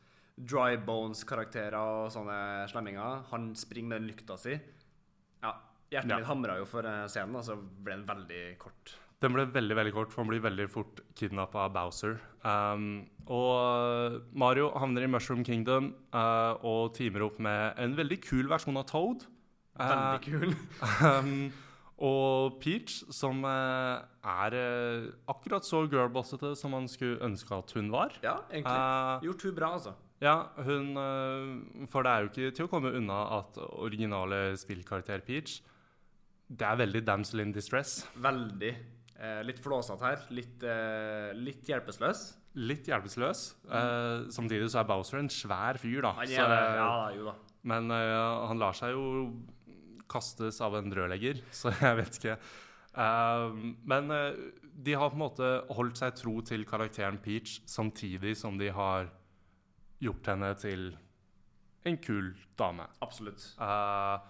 Dry 0.53 0.77
Bones-karakterer 0.81 1.75
og 1.77 2.07
sånne 2.15 2.37
slemminger. 2.71 3.19
Han 3.33 3.51
springer 3.59 3.89
med 3.91 4.01
den 4.01 4.07
lykta 4.13 4.37
si. 4.41 4.55
Ja, 5.43 5.51
hjertet 5.91 6.09
Ja. 6.09 6.17
mitt 6.21 6.29
hamra 6.31 6.55
jo 6.57 6.65
for 6.65 6.87
eh, 6.89 7.03
scenen, 7.11 7.35
og 7.37 7.43
så 7.45 7.57
ble 7.59 7.99
den 7.99 8.05
veldig 8.07 8.43
kort. 8.63 8.95
Den 9.23 9.31
ble 9.35 9.45
veldig 9.45 9.75
veldig 9.77 9.93
kort, 9.95 10.11
for 10.11 10.23
han 10.23 10.31
blir 10.31 10.41
veldig 10.43 10.65
fort 10.71 11.03
kidnappa 11.15 11.67
av 11.67 11.73
Bowser. 11.75 12.17
Um, 12.43 13.05
og 13.31 14.17
Mario 14.35 14.71
havner 14.75 15.05
i 15.05 15.07
Mushroom 15.07 15.45
Kingdom 15.47 15.93
uh, 16.11 16.57
og 16.59 16.95
teamer 16.97 17.23
opp 17.29 17.37
med 17.39 17.77
en 17.79 17.93
veldig 17.95 18.17
kul 18.25 18.49
versjon 18.51 18.75
av 18.81 18.87
Toad. 18.89 19.27
Veldig 19.79 20.25
kul. 20.25 20.57
Um, 21.07 21.51
og 22.03 22.57
Peach, 22.59 22.97
som 23.15 23.43
eh, 23.47 24.01
er 24.27 24.55
eh, 24.59 25.05
akkurat 25.31 25.63
så 25.63 25.85
girlbossete 25.87 26.53
som 26.59 26.73
man 26.75 26.89
skulle 26.91 27.21
ønske 27.23 27.55
at 27.55 27.71
hun 27.77 27.91
var. 27.93 28.15
Ja, 28.25 28.41
egentlig. 28.51 28.73
Eh, 28.75 29.27
Gjort 29.29 29.45
hun 29.47 29.55
bra, 29.55 29.69
altså. 29.77 29.93
ja, 30.23 30.35
hun 30.67 30.91
For 31.91 32.03
det 32.03 32.11
er 32.11 32.25
jo 32.25 32.31
ikke 32.33 32.55
til 32.57 32.67
å 32.67 32.71
komme 32.71 32.91
unna 32.95 33.21
at 33.39 33.57
originale 33.79 34.57
spillkarakter 34.59 35.23
Peach 35.27 35.61
Det 36.51 36.67
er 36.67 36.77
veldig 36.83 37.01
damsel 37.07 37.39
in 37.45 37.55
distress. 37.55 38.01
Veldig. 38.19 38.73
Eh, 39.23 39.39
litt 39.47 39.59
flåsete 39.63 40.03
her. 40.03 40.23
Litt, 40.35 40.63
eh, 40.67 41.31
litt 41.39 41.63
hjelpeløs. 41.69 42.23
Litt 42.59 42.85
hjelpeløs. 42.91 43.43
Eh, 43.71 44.27
samtidig 44.35 44.67
så 44.69 44.81
er 44.83 44.89
Bowser 44.89 45.21
en 45.23 45.29
svær 45.31 45.79
fyr, 45.79 46.01
da. 46.03 46.11
Han 46.19 46.27
er 46.27 46.35
så, 46.35 46.47
Ja, 46.77 47.09
jo 47.15 47.25
da. 47.31 47.35
Men 47.63 47.87
han 47.89 48.59
lar 48.59 48.75
seg 48.75 48.91
jo 48.91 49.31
kastes 50.13 50.61
av 50.63 50.77
en 50.79 50.93
rørlegger, 50.93 51.41
så 51.59 51.73
jeg 51.73 51.97
vet 51.99 52.19
ikke. 52.21 52.37
Um, 52.93 53.71
men 53.89 54.11
eh, 54.13 54.35
de 54.85 54.93
har 54.93 55.09
på 55.09 55.17
en 55.17 55.23
måte 55.23 55.47
holdt 55.73 55.97
seg 55.97 56.13
tro 56.19 56.35
til 56.45 56.61
karakteren 56.69 57.17
Peach, 57.23 57.55
samtidig 57.69 58.35
som 58.37 58.59
de 58.61 58.69
har 58.73 59.09
gjort 60.03 60.29
henne 60.29 60.51
til 60.61 60.91
en 61.89 61.97
kul 62.03 62.29
dame. 62.59 62.85
Absolutt. 63.03 63.47
Uh, 63.57 64.21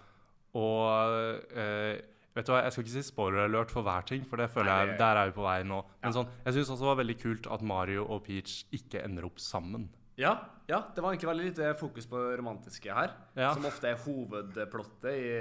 og 0.56 1.44
uh, 1.54 1.92
vet 2.34 2.46
du 2.46 2.52
hva, 2.54 2.62
Jeg 2.64 2.74
skal 2.74 2.84
ikke 2.84 2.94
si 2.96 3.02
spoiler 3.06 3.44
alert 3.48 3.72
for 3.74 3.86
hver 3.86 4.06
ting, 4.08 4.24
for 4.26 4.40
det 4.40 4.48
føler 4.54 4.70
Nei, 4.70 4.86
jeg, 4.88 4.98
der 5.02 5.20
er 5.20 5.30
vi 5.30 5.36
på 5.36 5.44
vei 5.46 5.58
nå. 5.66 5.82
Men 6.00 6.08
Ja. 6.10 6.14
sånn, 6.16 6.32
jeg 6.46 6.56
syns 6.56 6.72
også 6.74 6.86
det 6.86 6.90
var 6.92 7.00
veldig 7.02 7.18
kult 7.20 7.50
at 7.58 7.62
Mario 7.74 8.06
og 8.08 8.24
Peach 8.26 8.64
ikke 8.74 9.04
ender 9.04 9.28
opp 9.28 9.42
sammen. 9.42 9.88
Ja, 10.20 10.34
ja, 10.66 10.78
det 10.94 11.02
var 11.02 11.12
egentlig 11.12 11.28
veldig 11.28 11.46
lite 11.50 11.72
fokus 11.76 12.06
på 12.08 12.20
det 12.22 12.36
romantiske 12.40 12.94
her. 12.94 13.10
Ja. 13.36 13.50
Som 13.52 13.66
ofte 13.68 13.90
er 13.90 14.00
hovedplottet 14.00 15.10
i, 15.12 15.32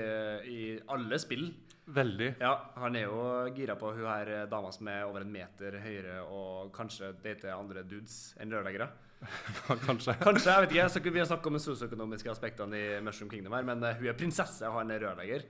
i 0.50 0.60
alle 0.92 1.20
spill. 1.22 1.46
Veldig. 1.94 2.30
Ja, 2.39 2.53
han 2.80 2.96
er 2.96 3.06
jo 3.08 3.24
gira 3.56 3.75
på 3.80 3.92
hun 3.92 4.08
her 4.08 4.30
eh, 4.32 4.44
dama 4.51 4.72
som 4.72 4.88
er 4.92 5.03
over 5.03 5.24
en 5.24 5.32
meter 5.32 5.77
høyere 5.84 6.22
og 6.24 6.72
kanskje 6.75 7.12
dater 7.24 7.51
andre 7.56 7.84
dudes 7.88 8.34
enn 8.39 8.51
rørleggere. 8.56 8.88
Kanskje. 9.86 10.18
Kanskje, 10.20 10.50
jeg 10.51 10.63
vet 10.65 10.74
ikke, 10.75 10.88
så 10.92 11.01
kunne 11.03 11.15
vi 11.15 11.27
snakke 11.27 11.48
om 11.48 11.56
de 11.56 11.62
sosioøkonomiske 11.63 12.32
aspektene 12.32 12.80
i 12.80 12.88
Mushroom 13.03 13.30
Kingdom 13.32 13.56
her, 13.56 13.68
men 13.68 13.84
eh, 13.88 14.00
hun 14.00 14.10
er 14.12 14.18
prinsesse, 14.20 14.65
og 14.68 14.82
han 14.82 14.92
er 14.92 15.06
rørlegger. 15.06 15.46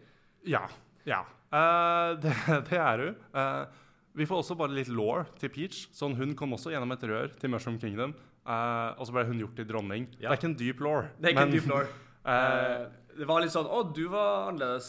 Ja. 0.49 0.67
ja. 1.09 1.23
Uh, 1.53 2.13
det, 2.23 2.35
det 2.69 2.77
er 2.81 3.07
hun. 3.07 3.17
Uh, 3.33 3.81
vi 4.13 4.27
får 4.29 4.43
også 4.43 4.57
bare 4.59 4.75
litt 4.77 4.91
law 4.93 5.23
til 5.41 5.49
Peach. 5.53 5.87
Sånn, 5.95 6.13
hun 6.19 6.35
kom 6.37 6.53
også 6.53 6.73
gjennom 6.73 6.93
et 6.93 7.07
rør 7.09 7.33
til 7.41 7.53
Mushroom 7.53 7.79
Kingdom, 7.81 8.13
eh, 8.45 8.89
og 8.97 9.07
så 9.07 9.15
ble 9.15 9.25
hun 9.29 9.43
gjort 9.43 9.55
til 9.59 9.67
dronning. 9.69 10.07
Ja. 10.17 10.27
Det 10.27 10.33
er 10.33 10.41
ikke 10.41 10.49
en 10.51 10.59
dyp 10.59 10.83
law. 10.83 11.07
Det 11.17 11.29
er 11.29 11.35
ikke 11.35 11.47
en 11.49 11.55
dyp 11.57 11.69
law. 11.73 11.85
Eh, 12.23 12.85
det 13.19 13.25
var 13.27 13.41
litt 13.43 13.51
sånn 13.51 13.65
Å, 13.67 13.81
du 13.91 14.05
var 14.07 14.45
annerledes 14.47 14.85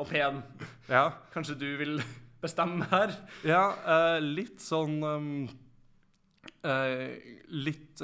og 0.00 0.06
pen. 0.08 0.38
ja. 0.88 1.10
Kanskje 1.28 1.58
du 1.60 1.66
vil 1.76 1.98
bestemme 2.44 2.86
her? 2.88 3.12
Ja, 3.44 3.66
uh, 3.84 4.16
litt 4.24 4.64
sånn 4.64 4.94
um, 5.04 5.26
Litt 7.52 8.00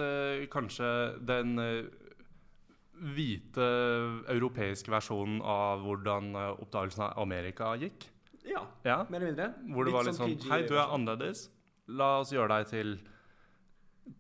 kanskje 0.53 0.91
den 1.25 1.57
hvite 3.17 3.71
europeiske 4.35 4.93
versjonen 4.93 5.41
av 5.41 5.81
hvordan 5.89 6.37
oppdagelsen 6.37 7.07
av 7.07 7.25
Amerika 7.25 7.73
gikk. 7.81 8.11
Ja, 8.45 8.67
Ja, 8.85 9.07
mer 9.09 9.25
eller 9.25 9.33
mindre. 9.33 9.49
Hvor 9.73 9.89
det 9.89 9.97
var 9.97 10.07
litt 10.07 10.21
sånn 10.21 10.37
sånn 10.37 10.53
Hei, 10.53 10.63
du 10.69 10.77
er 10.77 10.93
annerledes. 10.93 11.47
La 11.89 12.19
oss 12.21 12.33
gjøre 12.33 12.61
deg 12.61 12.69
til 12.71 12.97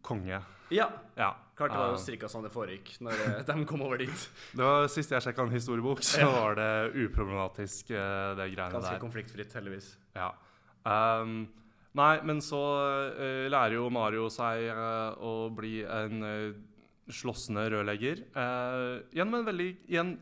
konge. 0.06 0.40
Ja. 0.74 0.88
Ja. 1.16 1.32
Klart 1.56 1.72
det 1.72 1.78
var 1.80 1.92
jo 1.94 2.00
strikka 2.00 2.26
cirka 2.26 2.28
sånn 2.28 2.44
det 2.44 2.52
foregikk 2.52 2.90
når 3.00 3.20
eh, 3.24 3.36
de 3.48 3.64
kom 3.68 3.84
over 3.86 4.02
dit. 4.02 4.24
det 4.58 4.64
var 4.66 4.88
Sist 4.92 5.14
jeg 5.14 5.24
sjekka 5.24 5.46
en 5.46 5.54
historiebok, 5.54 6.02
så 6.04 6.28
var 6.28 6.58
det 6.58 6.72
uproblematisk, 7.06 7.92
eh, 7.96 8.32
det 8.36 8.50
greiene 8.52 8.74
Ganske 8.74 8.92
der. 8.92 9.00
konfliktfritt, 9.00 9.54
heldigvis. 9.56 9.94
Ja. 10.16 10.34
Um, 10.86 11.46
nei, 11.96 12.12
men 12.28 12.42
så 12.44 12.60
uh, 13.16 13.46
lærer 13.50 13.78
jo 13.78 13.88
Mario 13.90 14.28
seg 14.30 14.68
uh, 14.68 15.16
å 15.16 15.48
bli 15.56 15.80
en 15.88 16.26
uh, 16.28 16.58
slåssende 17.08 17.64
rørlegger. 17.72 18.20
Uh, 18.36 19.06
gjennom 19.16 19.40
en 19.40 19.48
veldig 19.48 19.70
igjen, 19.88 20.18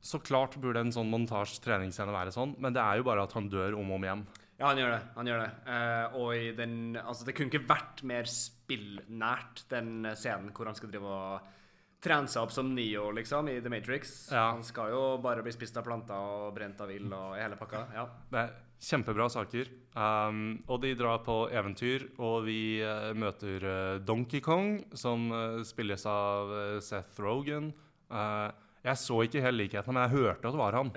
Så 0.00 0.16
klart 0.24 0.54
burde 0.56 0.80
en 0.80 0.92
sånn 0.92 1.10
montasje-treningsscene 1.12 2.12
være 2.14 2.32
sånn, 2.32 2.54
men 2.56 2.72
det 2.72 2.80
er 2.80 3.00
jo 3.00 3.04
bare 3.04 3.24
at 3.26 3.34
han 3.36 3.50
dør 3.52 3.74
om 3.76 3.90
og 3.90 3.98
om 3.98 4.06
igjen. 4.06 4.22
Ja, 4.60 4.68
han 4.68 4.78
gjør 4.78 4.92
det. 4.92 5.00
han 5.16 5.30
gjør 5.30 5.40
det. 5.40 5.50
Uh, 5.64 6.18
og 6.20 6.34
i 6.36 6.50
den, 6.52 6.74
altså 7.00 7.24
Det 7.24 7.32
kunne 7.36 7.48
ikke 7.48 7.68
vært 7.70 8.02
mer 8.04 8.28
spillnært, 8.28 9.64
den 9.72 10.10
scenen 10.12 10.52
hvor 10.52 10.68
han 10.68 10.76
skal 10.76 10.92
drive 10.92 11.08
og 11.08 11.56
trene 12.00 12.30
seg 12.32 12.44
opp 12.44 12.52
som 12.54 12.70
Neo 12.72 13.10
liksom, 13.16 13.48
i 13.52 13.58
The 13.60 13.72
Matrix. 13.72 14.14
Ja. 14.32 14.50
Han 14.54 14.64
skal 14.64 14.92
jo 14.92 15.02
bare 15.24 15.44
bli 15.44 15.52
spist 15.52 15.76
av 15.80 15.84
planter 15.88 16.16
og 16.16 16.54
brent 16.56 16.80
av 16.80 16.92
ild 16.92 17.12
og 17.12 17.36
i 17.36 17.42
hele 17.42 17.58
pakka. 17.60 17.86
Ja. 17.96 18.06
Det 18.30 18.44
er 18.44 18.54
kjempebra 18.80 19.28
saker. 19.32 19.68
Um, 19.92 20.62
og 20.70 20.80
de 20.84 20.94
drar 20.96 21.20
på 21.26 21.42
eventyr, 21.52 22.06
og 22.22 22.46
vi 22.46 22.80
uh, 22.80 23.10
møter 23.16 23.66
uh, 23.66 24.00
Donkey 24.00 24.40
Kong, 24.44 24.78
som 24.96 25.28
uh, 25.32 25.60
spilles 25.66 26.06
av 26.08 26.52
eh, 26.56 26.80
Seth 26.84 27.20
Rogan. 27.20 27.72
Eh, 28.10 28.48
jeg 28.80 28.96
så 28.96 29.18
ikke 29.26 29.42
helt 29.44 29.58
likheten, 29.60 29.92
men 29.92 30.06
jeg 30.06 30.14
hørte 30.14 30.48
at 30.48 30.54
det 30.54 30.60
var 30.60 30.76
han. 30.78 30.90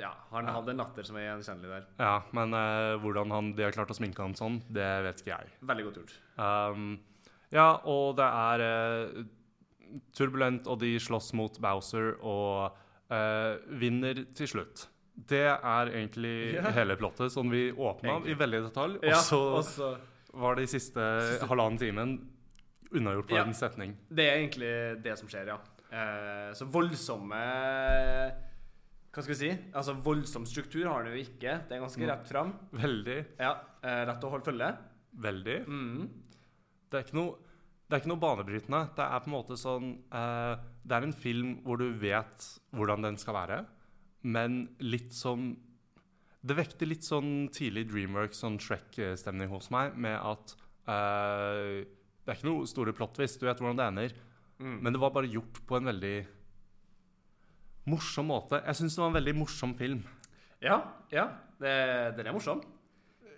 Ja, 0.00 0.10
Han 0.32 0.48
hadde 0.50 0.72
en 0.74 0.80
latter 0.82 1.06
som 1.06 1.18
er 1.20 1.28
gjenkjennelig 1.28 1.70
der. 1.70 1.84
Ja, 2.02 2.16
Men 2.34 2.56
uh, 2.56 2.96
hvordan 3.02 3.30
han, 3.30 3.52
de 3.54 3.62
har 3.62 3.76
klart 3.76 3.92
å 3.94 3.96
sminke 3.98 4.24
han 4.24 4.34
sånn, 4.38 4.58
det 4.74 4.88
vet 5.06 5.22
ikke 5.22 5.36
jeg. 5.36 5.52
Veldig 5.70 5.86
godt 5.86 6.00
gjort. 6.00 6.16
Um, 6.34 6.88
ja, 7.54 7.68
og 7.86 8.18
det 8.18 8.26
er 8.26 8.64
uh, 8.66 9.22
turbulent, 10.18 10.66
og 10.66 10.82
de 10.82 10.96
slåss 11.00 11.30
mot 11.38 11.60
Bowser 11.62 12.16
og 12.18 12.74
uh, 13.14 13.54
vinner 13.80 14.24
til 14.36 14.50
slutt. 14.56 14.88
Det 15.28 15.46
er 15.46 15.92
egentlig 15.94 16.34
yeah. 16.58 16.72
hele 16.74 16.98
plottet, 16.98 17.30
som 17.34 17.50
vi 17.50 17.68
åpna 17.70 18.18
i 18.26 18.34
veldig 18.38 18.64
detalj. 18.66 18.98
Ja, 19.06 19.22
og 19.38 19.62
så 19.66 19.94
var 20.38 20.58
det 20.58 20.66
i 20.66 20.74
siste, 20.74 21.06
halvannen 21.48 21.78
timen 21.80 22.18
unnagjort 22.90 23.28
på 23.30 23.36
Ja. 23.36 23.46
en 23.46 23.54
setning. 23.54 23.96
Det 24.10 24.26
er 24.26 24.38
egentlig 24.42 25.02
det 25.04 25.18
som 25.20 25.28
skjer, 25.30 25.54
ja. 25.54 25.58
Eh, 25.90 26.50
så 26.52 26.66
voldsomme 26.68 27.38
Hva 29.08 29.22
skal 29.24 29.32
vi 29.32 29.38
si? 29.40 29.50
Altså 29.72 29.94
Voldsom 30.04 30.44
struktur 30.46 30.84
har 30.86 31.04
den 31.06 31.14
jo 31.16 31.22
ikke. 31.24 31.54
Det 31.68 31.72
er 31.76 31.80
ganske 31.82 32.02
Mm. 32.02 32.08
rett 32.10 32.28
fram. 32.28 32.52
Veldig, 32.72 33.26
Ja, 33.40 33.54
eh, 33.82 34.04
Rett 34.06 34.20
å 34.24 34.30
holde 34.30 34.44
følge. 34.44 34.76
veldig. 35.18 35.66
Mm. 35.66 36.08
Det 36.90 36.94
er 36.98 37.04
ikke 37.04 37.14
noe 37.14 37.36
det 37.88 37.96
er 37.96 38.00
ikke 38.02 38.12
noe 38.12 38.20
banebrytende. 38.20 38.94
Det 38.94 39.00
er 39.00 39.20
på 39.20 39.28
en 39.28 39.32
måte 39.32 39.56
sånn 39.56 40.02
eh, 40.12 40.56
Det 40.86 40.92
er 40.92 41.02
en 41.06 41.12
film 41.12 41.62
hvor 41.64 41.78
du 41.78 41.90
vet 41.94 42.60
hvordan 42.74 43.02
den 43.02 43.16
skal 43.16 43.34
være, 43.34 43.66
men 44.24 44.68
litt 44.80 45.12
som 45.12 45.56
Det 46.44 46.54
vekter 46.56 46.86
litt 46.86 47.00
sånn 47.02 47.48
tidlig 47.50 47.88
Dreamworks, 47.90 48.36
sånn 48.44 48.58
Shrek-stemning 48.60 49.48
hos 49.48 49.70
meg, 49.70 49.96
med 49.96 50.20
at 50.20 50.54
eh, 50.86 51.84
Det 52.24 52.28
er 52.28 52.34
ikke 52.36 52.44
noe 52.52 52.66
store 52.66 52.92
plot 52.92 53.16
hvis 53.16 53.38
du 53.40 53.46
vet 53.46 53.58
hvordan 53.58 53.76
det 53.76 53.86
ender, 53.88 54.12
Mm. 54.58 54.78
men 54.82 54.94
det 54.94 55.00
var 55.00 55.12
bare 55.14 55.30
gjort 55.30 55.60
på 55.66 55.76
en 55.78 55.86
veldig 55.86 56.16
morsom 57.88 58.26
måte. 58.32 58.58
Jeg 58.66 58.78
syns 58.80 58.96
det 58.96 59.02
var 59.04 59.12
en 59.12 59.18
veldig 59.20 59.36
morsom 59.38 59.74
film. 59.78 60.02
Ja, 60.62 60.80
ja. 61.14 61.28
Det, 61.58 61.74
den 62.18 62.26
er 62.26 62.34
morsom. 62.34 62.60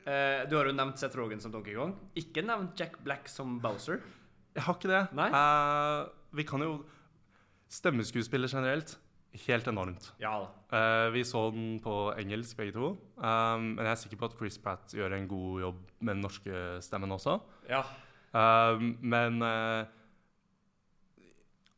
Eh, 0.08 0.46
du 0.48 0.56
har 0.56 0.68
jo 0.68 0.72
nevnt 0.76 1.00
Seth 1.00 1.18
Rogan 1.18 1.42
som 1.42 1.52
Donkey 1.52 1.76
Kong. 1.76 1.92
Ikke 2.18 2.44
nevnt 2.44 2.78
Jack 2.80 2.98
Black 3.04 3.28
som 3.28 3.58
Bowser. 3.62 4.00
Jeg 4.56 4.64
har 4.66 4.78
ikke 4.78 4.90
det. 4.90 5.04
Eh, 5.28 6.00
vi 6.40 6.46
kan 6.48 6.64
jo 6.64 6.72
Stemmeskuespiller 7.70 8.50
generelt, 8.50 8.96
helt 9.46 9.68
enormt. 9.70 10.08
Ja 10.18 10.32
da. 10.42 10.48
Eh, 10.74 11.12
vi 11.14 11.22
så 11.22 11.44
den 11.54 11.78
på 11.82 12.10
engelsk, 12.18 12.56
begge 12.58 12.74
to. 12.74 12.88
Um, 13.14 13.76
men 13.76 13.84
jeg 13.84 13.92
er 13.92 14.00
sikker 14.00 14.18
på 14.18 14.26
at 14.26 14.34
Chris 14.40 14.58
Pratt 14.58 14.90
gjør 14.96 15.14
en 15.14 15.28
god 15.30 15.60
jobb 15.62 15.84
med 16.00 16.16
den 16.16 16.24
norske 16.24 16.64
stemmen 16.82 17.14
også. 17.14 17.36
Ja. 17.70 17.84
Um, 18.34 18.96
men 19.02 19.38
eh, 19.46 19.86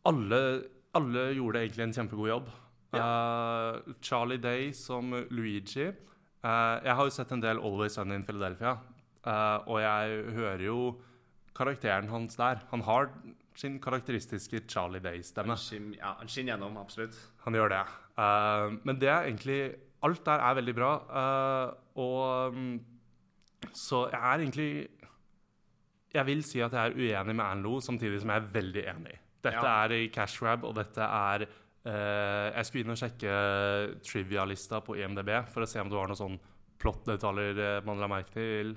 alle, 0.08 0.40
alle 0.98 1.28
gjorde 1.36 1.62
egentlig 1.62 1.86
en 1.86 1.96
kjempegod 2.00 2.28
jobb. 2.28 2.50
Eh, 2.92 3.92
Charlie 4.04 4.38
Day 4.38 4.72
som 4.72 5.12
Luigi. 5.30 5.88
Uh, 6.42 6.82
jeg 6.82 6.96
har 6.98 7.06
jo 7.06 7.14
sett 7.14 7.32
en 7.32 7.42
del 7.42 7.60
Always 7.62 7.94
Sunny 7.94 8.16
in 8.18 8.24
Philadelphia, 8.26 8.72
uh, 9.28 9.62
og 9.70 9.76
jeg 9.78 10.24
hører 10.34 10.64
jo 10.66 10.78
karakteren 11.54 12.10
hans 12.10 12.34
der. 12.36 12.64
Han 12.72 12.82
har 12.82 13.12
sin 13.54 13.76
karakteristiske 13.80 14.64
Charlie 14.66 15.00
Day-stemme. 15.04 15.54
Han 15.54 15.92
ja, 15.94 16.16
han 16.18 16.28
skinner 16.28 16.56
gjennom, 16.56 16.80
absolutt. 16.82 17.14
Han 17.44 17.54
gjør 17.54 17.70
det. 17.76 17.82
Men 18.82 18.98
det 19.00 19.08
er 19.08 19.28
egentlig 19.28 19.60
Alt 20.02 20.24
der 20.26 20.40
er 20.42 20.54
veldig 20.58 20.74
bra. 20.74 20.90
og 21.94 22.54
um, 22.56 22.80
Så 23.72 24.08
jeg 24.10 24.18
er 24.18 24.40
egentlig 24.40 24.88
Jeg 26.14 26.26
vil 26.26 26.42
si 26.42 26.60
at 26.60 26.72
jeg 26.72 26.90
er 26.90 26.96
uenig 26.96 27.36
med 27.36 27.44
Anne 27.44 27.62
Lo, 27.62 27.78
samtidig 27.80 28.20
som 28.20 28.30
jeg 28.30 28.42
er 28.42 28.48
veldig 28.52 28.84
enig. 28.96 29.14
Dette 29.42 29.58
Ja. 29.62 29.84
er 29.84 29.92
i 29.96 30.08
cash 30.14 30.38
grab, 30.38 30.64
og 30.64 30.74
dette 30.78 31.02
er 31.02 31.42
eh, 31.84 32.52
Jeg 32.54 32.64
skulle 32.68 32.84
inn 32.84 32.94
og 32.94 33.00
sjekke 33.00 33.32
trivia-lista 34.06 34.80
på 34.86 34.94
IMDb 35.00 35.32
for 35.50 35.64
å 35.64 35.68
se 35.68 35.80
om 35.82 35.88
det 35.90 35.98
var 35.98 36.06
noen 36.10 36.20
sånn 36.20 36.38
plot-detaljer 36.82 37.58
eh, 37.58 37.84
man 37.86 37.98
la 38.02 38.08
merke 38.10 38.30
til. 38.36 38.76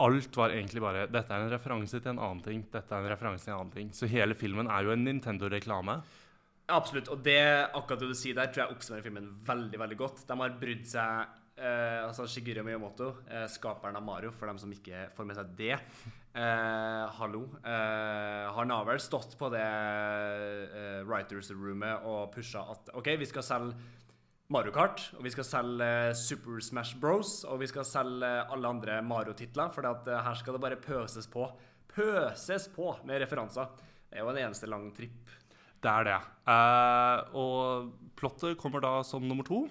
Alt 0.00 0.36
var 0.36 0.50
egentlig 0.54 0.80
bare 0.80 1.06
Dette 1.12 1.32
er 1.36 1.44
en 1.44 1.52
referanse 1.52 2.00
til 2.00 2.12
en 2.14 2.18
annen 2.24 2.42
ting. 2.44 2.62
Dette 2.72 2.92
er 2.96 3.02
en 3.04 3.10
referanse 3.12 3.44
til 3.44 3.52
en 3.54 3.58
annen 3.60 3.72
ting. 3.74 3.90
Så 3.92 4.08
hele 4.08 4.34
filmen 4.36 4.68
er 4.72 4.84
jo 4.86 4.92
en 4.94 5.04
Nintendo-reklame. 5.04 5.98
Absolutt. 6.70 7.08
Og 7.12 7.22
det 7.24 7.40
akkurat 7.74 7.98
det 8.00 8.08
du 8.12 8.14
sier 8.14 8.36
der, 8.38 8.46
tror 8.52 8.66
jeg 8.68 8.76
oppsummerer 8.76 9.02
filmen 9.08 9.26
veldig 9.44 9.80
veldig 9.82 9.98
godt. 10.00 10.22
De 10.28 10.36
har 10.38 10.56
brydd 10.60 10.86
seg 10.88 11.36
eh, 11.60 12.00
altså 12.06 12.26
Shigeru 12.28 12.64
Miyamoto, 12.66 13.12
eh, 13.28 13.46
skaperen 13.52 13.98
av 13.98 14.04
Mario, 14.06 14.32
for 14.32 14.50
dem 14.50 14.58
som 14.60 14.72
ikke 14.72 15.06
får 15.16 15.28
med 15.28 15.38
seg 15.38 15.54
det. 15.58 15.76
Eh, 16.30 17.06
hallo. 17.18 17.44
Eh, 17.60 18.50
han 18.56 18.70
har 18.70 18.84
vel 18.88 19.00
stått 19.02 19.36
på 19.38 19.50
det 19.52 19.62
eh, 19.62 21.00
writers 21.04 21.50
roomet 21.52 22.06
og 22.06 22.30
pusha 22.34 22.64
at 22.72 22.92
OK, 22.96 23.12
vi 23.20 23.28
skal 23.28 23.46
selge 23.46 23.74
Mario 24.50 24.72
Kart, 24.74 25.04
og 25.14 25.22
vi 25.22 25.30
skal 25.30 25.46
selge 25.46 25.86
eh, 25.86 26.12
Super 26.18 26.62
Smash 26.64 26.96
Bros, 26.98 27.40
og 27.46 27.60
vi 27.62 27.68
skal 27.70 27.86
selge 27.86 28.30
alle 28.50 28.72
andre 28.74 28.96
Mario-titler, 29.06 29.70
for 29.74 29.86
at, 29.86 30.08
eh, 30.10 30.24
her 30.26 30.38
skal 30.40 30.56
det 30.56 30.62
bare 30.64 30.80
pøses 30.82 31.30
på. 31.30 31.44
Pøses 31.90 32.66
på 32.74 32.92
med 33.06 33.22
referanser. 33.22 33.70
Det 34.10 34.18
er 34.18 34.24
jo 34.24 34.32
en 34.32 34.40
eneste 34.42 34.66
lang 34.70 34.88
tripp. 34.94 35.30
Det 35.80 35.90
er 35.90 36.08
det. 36.10 36.16
Eh, 36.50 37.36
og 37.38 37.92
plottet 38.18 38.58
kommer 38.58 38.82
da 38.82 38.96
som 39.06 39.22
nummer 39.22 39.46
to, 39.46 39.64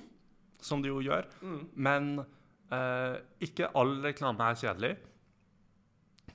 som 0.64 0.84
det 0.84 0.92
jo 0.92 1.02
gjør. 1.04 1.28
Mm. 1.42 1.62
Men 1.76 2.10
eh, 2.20 3.20
ikke 3.46 3.72
all 3.78 3.98
reklame 4.04 4.50
er 4.50 4.60
kjedelig. 4.60 4.92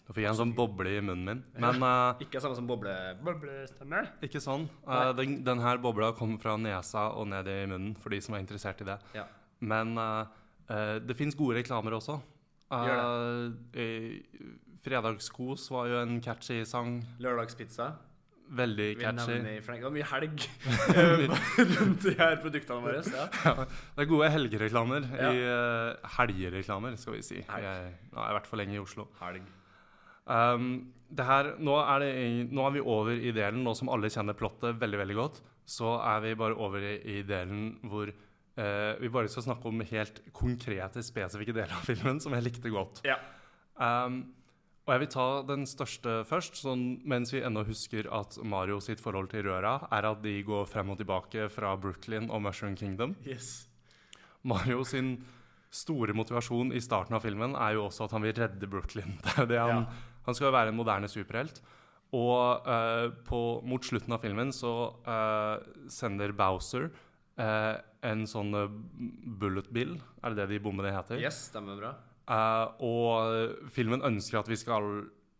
Nå 0.04 0.12
fikk 0.12 0.26
jeg 0.26 0.33
en 0.35 0.40
sånn 0.43 0.52
boble 0.57 0.90
i 0.93 1.00
munnen 1.00 1.25
min. 1.31 1.38
Men 1.64 1.81
uh, 1.81 2.19
Ikke 2.25 2.43
samme 2.43 2.57
som 2.59 2.66
boble... 2.69 2.93
Boblestemme? 3.25 4.02
ikke 4.26 4.43
sånn. 4.43 4.66
Uh, 4.85 5.14
den, 5.16 5.38
den 5.47 5.62
her 5.64 5.81
bobla 5.81 6.11
kommer 6.19 6.43
fra 6.43 6.59
nesa 6.61 7.07
og 7.16 7.31
ned 7.31 7.49
i 7.49 7.62
munnen, 7.71 7.95
for 7.97 8.12
de 8.12 8.21
som 8.25 8.37
er 8.37 8.45
interessert 8.45 8.83
i 8.85 8.88
det. 8.90 8.99
Ja. 9.16 9.25
Men 9.64 9.97
uh, 9.97 10.28
det 11.00 11.16
fins 11.16 11.37
gode 11.38 11.57
reklamer 11.62 11.97
også. 11.97 12.19
Gjør 12.75 13.52
Eh, 13.76 14.21
Fredagskos 14.85 15.71
var 15.73 15.88
jo 15.88 16.00
en 16.02 16.19
catchy 16.21 16.64
sang. 16.69 16.99
Lørdagspizza. 17.23 17.95
Veldig 18.45 18.89
catchy. 19.01 19.33
Vi 19.33 19.43
nevner. 19.43 19.77
Det 19.79 19.85
var 19.87 19.93
mye 19.95 20.09
helg 20.11 20.43
eh, 20.95 21.23
rundt 21.79 22.05
de 22.05 22.13
her 22.19 22.37
produktene 22.43 22.83
våre. 22.85 23.01
Ja. 23.09 23.55
Det 23.65 24.05
er 24.05 24.11
gode 24.11 24.29
helgereklamer. 24.35 25.07
Ja. 25.17 25.31
I 25.33 25.47
uh, 25.49 26.11
helgereklamer, 26.19 26.99
skal 27.01 27.17
vi 27.17 27.23
si. 27.25 27.41
Helg. 27.49 27.65
Jeg, 27.65 27.95
nå 28.13 28.21
er 28.21 28.29
jeg 28.29 28.35
i 28.35 28.39
hvert 28.39 28.51
fall 28.51 28.63
lenge 28.63 28.77
i 28.77 28.83
Oslo. 28.83 29.09
Helg. 29.23 29.49
Um, 30.29 30.69
det 31.15 31.27
her, 31.29 31.51
nå, 31.63 31.79
er 31.81 32.05
det, 32.05 32.13
nå 32.53 32.69
er 32.69 32.77
vi 32.77 32.85
over 32.85 33.17
i 33.17 33.33
delen, 33.35 33.65
nå 33.65 33.75
som 33.79 33.91
alle 33.93 34.13
kjenner 34.13 34.37
plottet 34.39 34.79
veldig 34.81 35.01
veldig 35.03 35.19
godt, 35.19 35.43
så 35.65 35.97
er 36.05 36.23
vi 36.25 36.37
bare 36.39 36.57
over 36.61 36.85
i, 36.85 36.95
i 37.17 37.19
delen 37.27 37.75
hvor 37.89 38.11
uh, 38.13 38.93
vi 39.01 39.13
bare 39.13 39.31
skal 39.33 39.49
snakke 39.49 39.71
om 39.71 39.85
helt 39.89 40.21
konkrete, 40.37 41.05
spesifikke 41.05 41.57
deler 41.57 41.77
av 41.77 41.87
filmen 41.89 42.21
som 42.21 42.37
jeg 42.37 42.49
likte 42.49 42.73
godt. 42.73 43.05
Ja. 43.09 43.19
Um, 43.75 44.23
og 44.85 44.93
jeg 44.93 45.00
vil 45.00 45.09
ta 45.14 45.26
den 45.49 45.62
største 45.69 46.14
først, 46.29 46.59
sånn, 46.61 46.83
mens 47.09 47.33
vi 47.33 47.41
ennå 47.41 47.62
husker 47.64 48.05
at 48.12 48.37
Mario 48.45 48.81
sitt 48.85 49.00
forhold 49.00 49.31
til 49.33 49.47
røra 49.47 49.79
er 49.88 50.09
at 50.11 50.21
de 50.25 50.35
går 50.45 50.67
frem 50.69 50.91
og 50.93 50.99
tilbake 51.00 51.47
fra 51.53 51.71
Brooklyn 51.81 52.26
og 52.29 52.43
Mushroom 52.45 52.75
Kingdom. 52.76 53.14
Yes. 53.25 53.67
Mario 54.45 54.85
sin 54.85 55.14
store 55.75 56.12
motivasjon 56.14 56.75
i 56.76 56.83
starten 56.85 57.17
av 57.17 57.25
filmen 57.25 57.57
er 57.57 57.79
jo 57.79 57.87
også 57.88 58.05
at 58.07 58.12
han 58.14 58.23
vil 58.26 58.37
redde 58.37 58.69
Brooklyn. 58.71 59.17
Er 59.41 59.49
han, 59.57 59.87
Ja. 59.88 60.12
han 60.29 60.37
skal 60.37 60.50
jo 60.50 60.55
være 60.59 60.69
en 60.75 60.79
moderne 60.79 61.09
superhelt. 61.09 61.62
Og 62.14 62.69
uh, 62.69 63.09
på, 63.26 63.41
mot 63.67 63.83
slutten 63.83 64.12
av 64.14 64.21
filmen 64.23 64.53
så 64.55 64.93
uh, 65.09 65.64
sender 65.91 66.31
Bowser 66.37 66.91
uh, 67.41 67.81
en 68.05 68.23
sånn 68.29 68.53
bullet 69.41 69.73
bill, 69.75 69.97
er 70.23 70.31
det 70.37 70.45
det 70.45 70.53
de 70.53 70.61
bommene 70.62 70.93
heter? 70.95 71.19
Yes, 71.25 71.47
stemmer 71.49 71.81
bra. 71.81 71.95
Eh, 72.25 72.85
og 72.87 73.71
filmen 73.75 74.04
ønsker 74.07 74.40
at 74.40 74.50
vi 74.50 74.59
skal 74.61 74.88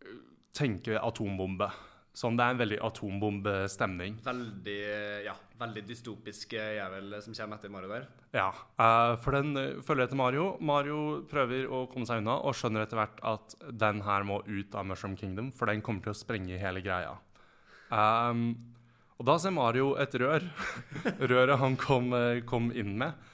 eh, 0.05 0.17
tenke 0.55 0.99
atombombe. 1.01 1.69
Sånn, 2.15 2.37
det 2.39 2.45
er 2.45 2.53
en 2.53 2.59
veldig 2.61 2.77
atombombestemning. 2.87 4.21
Veldig, 4.23 4.81
ja, 5.25 5.33
veldig 5.59 5.81
dystopisk 5.83 6.53
jævel 6.55 7.17
som 7.23 7.35
kommer 7.35 7.59
etter 7.59 7.73
Mario 7.73 7.89
der. 7.91 8.05
Ja, 8.35 8.47
uh, 8.79 9.17
for 9.19 9.35
den 9.35 9.51
eh, 9.59 9.81
følger 9.83 10.07
etter 10.07 10.19
Mario. 10.19 10.45
Mario 10.63 10.99
prøver 11.31 11.67
å 11.67 11.81
komme 11.91 12.07
seg 12.07 12.23
unna 12.23 12.37
og 12.39 12.55
skjønner 12.55 12.85
etter 12.85 13.01
hvert 13.01 13.19
at 13.27 13.57
den 13.83 13.99
her 14.07 14.23
må 14.27 14.39
ut 14.47 14.79
av 14.79 14.87
Mushroom 14.87 15.17
Kingdom, 15.19 15.51
for 15.55 15.67
den 15.71 15.83
kommer 15.83 16.07
til 16.07 16.15
å 16.15 16.21
sprenge 16.21 16.61
hele 16.61 16.83
greia. 16.85 17.17
Um, 17.91 18.53
og 19.19 19.27
da 19.27 19.35
ser 19.39 19.55
Mario 19.55 19.93
et 19.99 20.15
rør. 20.19 20.47
Røret 21.31 21.59
han 21.59 21.75
kom, 21.79 22.11
eh, 22.15 22.43
kom 22.47 22.71
inn 22.75 22.95
med. 22.99 23.31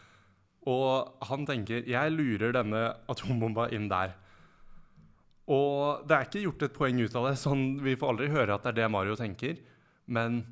Og 0.70 1.26
han 1.26 1.46
tenker 1.46 1.84
'jeg 1.88 2.12
lurer 2.12 2.54
denne 2.54 2.96
atombomba 3.10 3.70
inn 3.74 3.90
der'. 3.90 4.14
Og 5.48 6.08
det 6.08 6.16
er 6.16 6.26
ikke 6.26 6.44
gjort 6.46 6.64
et 6.64 6.74
poeng 6.74 7.00
ut 7.02 7.16
av 7.16 7.28
det, 7.28 7.38
sånn 7.38 7.82
vi 7.82 7.96
får 7.96 8.10
aldri 8.14 8.28
høre 8.30 8.54
at 8.54 8.64
det 8.64 8.70
er 8.70 8.84
det 8.84 8.92
Mario 8.92 9.16
tenker. 9.16 9.58
Men 10.08 10.46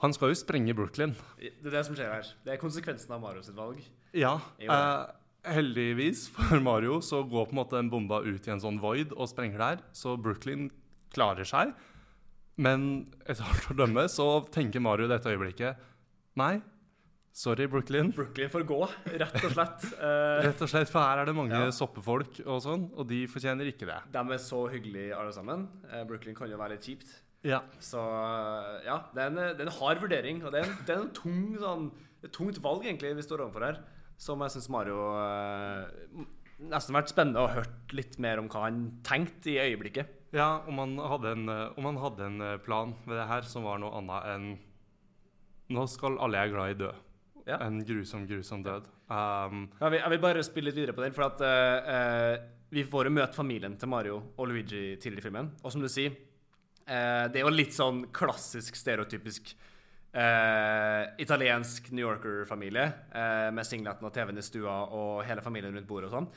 han 0.00 0.12
skal 0.12 0.32
jo 0.32 0.34
sprenge 0.34 0.74
Brooklyn. 0.74 1.14
Det 1.38 1.66
er 1.66 1.70
det 1.70 1.84
som 1.86 1.94
skjer 1.94 2.10
her. 2.10 2.26
Det 2.44 2.54
er 2.54 2.60
konsekvensen 2.60 3.12
av 3.14 3.20
Mario 3.20 3.42
sitt 3.42 3.56
valg. 3.56 3.80
Ja. 4.12 4.40
Eh, 4.58 5.06
heldigvis 5.54 6.28
for 6.34 6.60
Mario 6.60 7.00
så 7.04 7.22
går 7.22 7.48
på 7.50 7.54
en 7.54 7.60
måte 7.60 7.78
den 7.78 7.90
bomba 7.92 8.22
ut 8.24 8.48
i 8.48 8.50
en 8.54 8.62
sånn 8.62 8.80
void 8.80 9.12
og 9.12 9.28
sprenger 9.30 9.58
der, 9.58 9.82
så 9.92 10.16
Brooklyn 10.20 10.70
klarer 11.14 11.46
seg. 11.48 11.74
Men 12.56 13.06
etter 13.26 13.44
alt 13.44 13.70
å 13.72 13.78
dømme 13.78 14.06
så 14.10 14.28
tenker 14.54 14.82
Mario 14.82 15.08
i 15.08 15.10
dette 15.10 15.32
øyeblikket 15.32 15.90
Nei, 16.38 16.60
sorry, 17.34 17.66
Brooklyn. 17.70 18.12
Brooklyn 18.14 18.50
får 18.52 18.64
gå, 18.68 18.78
rett 19.18 19.36
og 19.42 19.50
slett. 19.56 19.84
Rett 20.46 20.62
og 20.62 20.70
slett, 20.70 20.90
For 20.92 21.02
her 21.02 21.22
er 21.24 21.28
det 21.28 21.34
mange 21.36 21.58
Ja. 21.58 21.70
soppefolk 21.74 22.40
og 22.46 22.60
sånn, 22.62 22.86
og 22.94 23.08
de 23.10 23.24
fortjener 23.30 23.66
ikke 23.72 23.88
det. 23.90 23.98
de 24.14 24.22
er 24.36 24.42
så 24.42 24.60
hyggelige 24.70 25.16
alle 25.18 25.32
sammen. 25.34 25.66
Eh, 25.90 26.04
Brooklyn 26.08 26.36
kan 26.38 26.50
jo 26.50 26.58
være 26.60 26.76
litt 26.76 26.86
kjipt. 26.86 27.10
Ja. 27.44 27.58
Så 27.82 27.98
eh, 28.00 28.86
ja, 28.86 29.00
det 29.12 29.20
er 29.24 29.32
en, 29.32 29.40
det 29.58 29.60
er 29.60 29.66
en 29.68 29.78
hard 29.80 30.00
vurdering. 30.00 30.40
Og 30.46 30.54
det 30.54 30.62
er 30.62 30.68
en, 30.70 30.76
det 30.86 30.94
er 30.94 31.02
en 31.02 31.10
tung, 31.16 31.42
sånn, 31.60 31.90
et 32.24 32.32
tungt 32.32 32.60
valg 32.64 32.86
egentlig 32.86 33.10
vi 33.18 33.26
står 33.26 33.42
overfor 33.48 33.66
her. 33.66 33.82
Som 34.16 34.40
jeg 34.46 34.54
syns 34.54 34.70
Mario 34.70 35.00
eh, 35.18 36.28
Nesten 36.70 36.94
vært 36.94 37.10
spennende 37.10 37.42
å 37.42 37.48
hørt 37.50 37.90
litt 37.92 38.14
mer 38.22 38.38
om 38.38 38.46
hva 38.48 38.60
han 38.68 38.76
tenkte 39.04 39.50
i 39.50 39.58
øyeblikket. 39.58 40.06
Ja, 40.32 40.62
om 40.70 40.78
han 40.78 40.94
hadde 41.02 41.32
en, 41.34 41.48
eh, 41.50 41.74
om 41.76 41.88
han 41.90 41.98
hadde 41.98 42.28
en 42.30 42.44
plan 42.64 42.94
ved 43.08 43.18
det 43.18 43.26
her 43.28 43.42
som 43.50 43.66
var 43.66 43.82
noe 43.82 43.90
annet 43.98 44.30
enn 44.36 44.46
Nå 45.74 45.84
skal 45.90 46.16
alle 46.22 46.38
jeg 46.38 46.50
er 46.50 46.54
glad 46.54 46.70
i 46.74 46.78
dø. 46.84 46.92
Ja. 47.44 47.58
En 47.60 47.82
grusom, 47.84 48.24
grusom 48.28 48.62
død. 48.64 48.86
Um, 49.08 49.66
Jeg 49.80 49.92
vil, 49.92 49.98
jeg 50.00 50.12
vil 50.14 50.22
bare 50.22 50.44
spille 50.46 50.70
litt 50.70 50.78
videre 50.78 50.96
på 50.96 51.04
den, 51.04 51.12
for 51.16 51.26
at 51.26 51.42
uh, 51.44 52.46
vi 52.72 52.86
får 52.88 53.10
jo 53.10 53.14
møte 53.18 53.36
familien 53.36 53.76
til 53.78 53.90
Mario 53.92 54.16
og 54.36 54.48
Luigi 54.48 54.96
tidligere 54.96 55.20
i 55.20 55.26
filmen. 55.28 55.50
Og 55.62 55.74
som 55.74 55.84
du 55.84 55.90
sier, 55.92 56.16
uh, 56.88 57.26
det 57.28 57.42
er 57.42 57.44
jo 57.44 57.52
litt 57.52 57.76
sånn 57.76 58.06
klassisk, 58.16 58.76
stereotypisk 58.80 59.54
italiensk 61.18 61.88
New 61.90 62.04
Yorker-familie 62.04 62.84
med 63.50 63.66
singleten 63.66 64.06
og 64.06 64.12
TV-en 64.14 64.38
i 64.38 64.44
stua 64.46 64.76
og 64.94 65.24
hele 65.26 65.42
familien 65.42 65.74
rundt 65.74 65.88
bordet 65.88 66.06
og 66.06 66.14
sånn. 66.14 66.28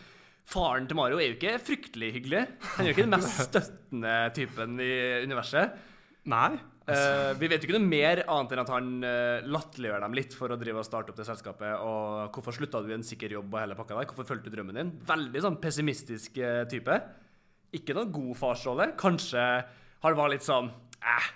Faren 0.50 0.88
til 0.90 0.98
Mario 0.98 1.20
er 1.22 1.28
jo 1.28 1.36
ikke 1.36 1.60
fryktelig 1.62 2.10
hyggelig. 2.16 2.42
Han 2.72 2.82
er 2.82 2.90
jo 2.90 2.96
ikke 2.96 3.06
den 3.06 3.14
mest 3.14 3.44
støttende 3.52 4.16
typen 4.34 4.82
i 4.82 4.90
universet. 5.28 5.78
nei. 6.26 6.56
Eh, 6.88 7.32
vi 7.36 7.50
vet 7.52 7.60
jo 7.60 7.68
ikke 7.68 7.76
noe 7.76 7.90
mer 7.90 8.22
annet 8.24 8.54
enn 8.56 8.62
at 8.64 8.70
han 8.72 8.92
uh, 9.04 9.48
latterliggjør 9.52 10.06
dem 10.06 10.14
litt 10.16 10.36
for 10.38 10.54
å 10.54 10.60
drive 10.60 10.80
og 10.80 10.88
starte 10.88 11.12
opp 11.12 11.20
det 11.20 11.28
selskapet. 11.28 11.74
Og 11.84 12.36
hvorfor 12.38 12.56
slutta 12.56 12.80
du 12.84 12.92
i 12.94 12.96
en 12.96 13.04
sikker 13.06 13.36
jobb 13.36 13.52
og 13.52 13.60
hele 13.60 13.76
pakka 13.80 13.98
der? 13.98 14.08
Hvorfor 14.08 14.30
fulgte 14.30 14.52
du 14.52 14.56
drømmen 14.56 14.80
din? 14.80 14.94
Veldig 15.10 15.44
sånn 15.44 15.60
pessimistisk 15.64 16.40
uh, 16.40 16.62
type. 16.72 17.02
Ikke 17.76 17.98
noen 17.98 18.14
god 18.16 18.40
farsrolle. 18.40 18.94
Kanskje 19.00 19.44
har 19.44 20.14
det 20.14 20.22
vært 20.22 20.38
litt 20.38 20.48
sånn 20.48 20.72
eh, 21.02 21.28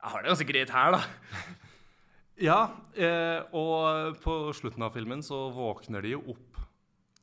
jeg 0.00 0.12
har 0.12 0.22
det 0.22 0.30
ganske 0.32 0.48
greit 0.48 0.76
her, 0.76 0.96
da. 0.96 1.00
Ja, 2.40 2.60
eh, 2.96 3.42
og 3.52 4.14
på 4.22 4.34
slutten 4.56 4.80
av 4.86 4.94
filmen 4.94 5.20
så 5.20 5.50
våkner 5.52 6.00
de 6.00 6.14
jo 6.14 6.22
opp 6.32 6.62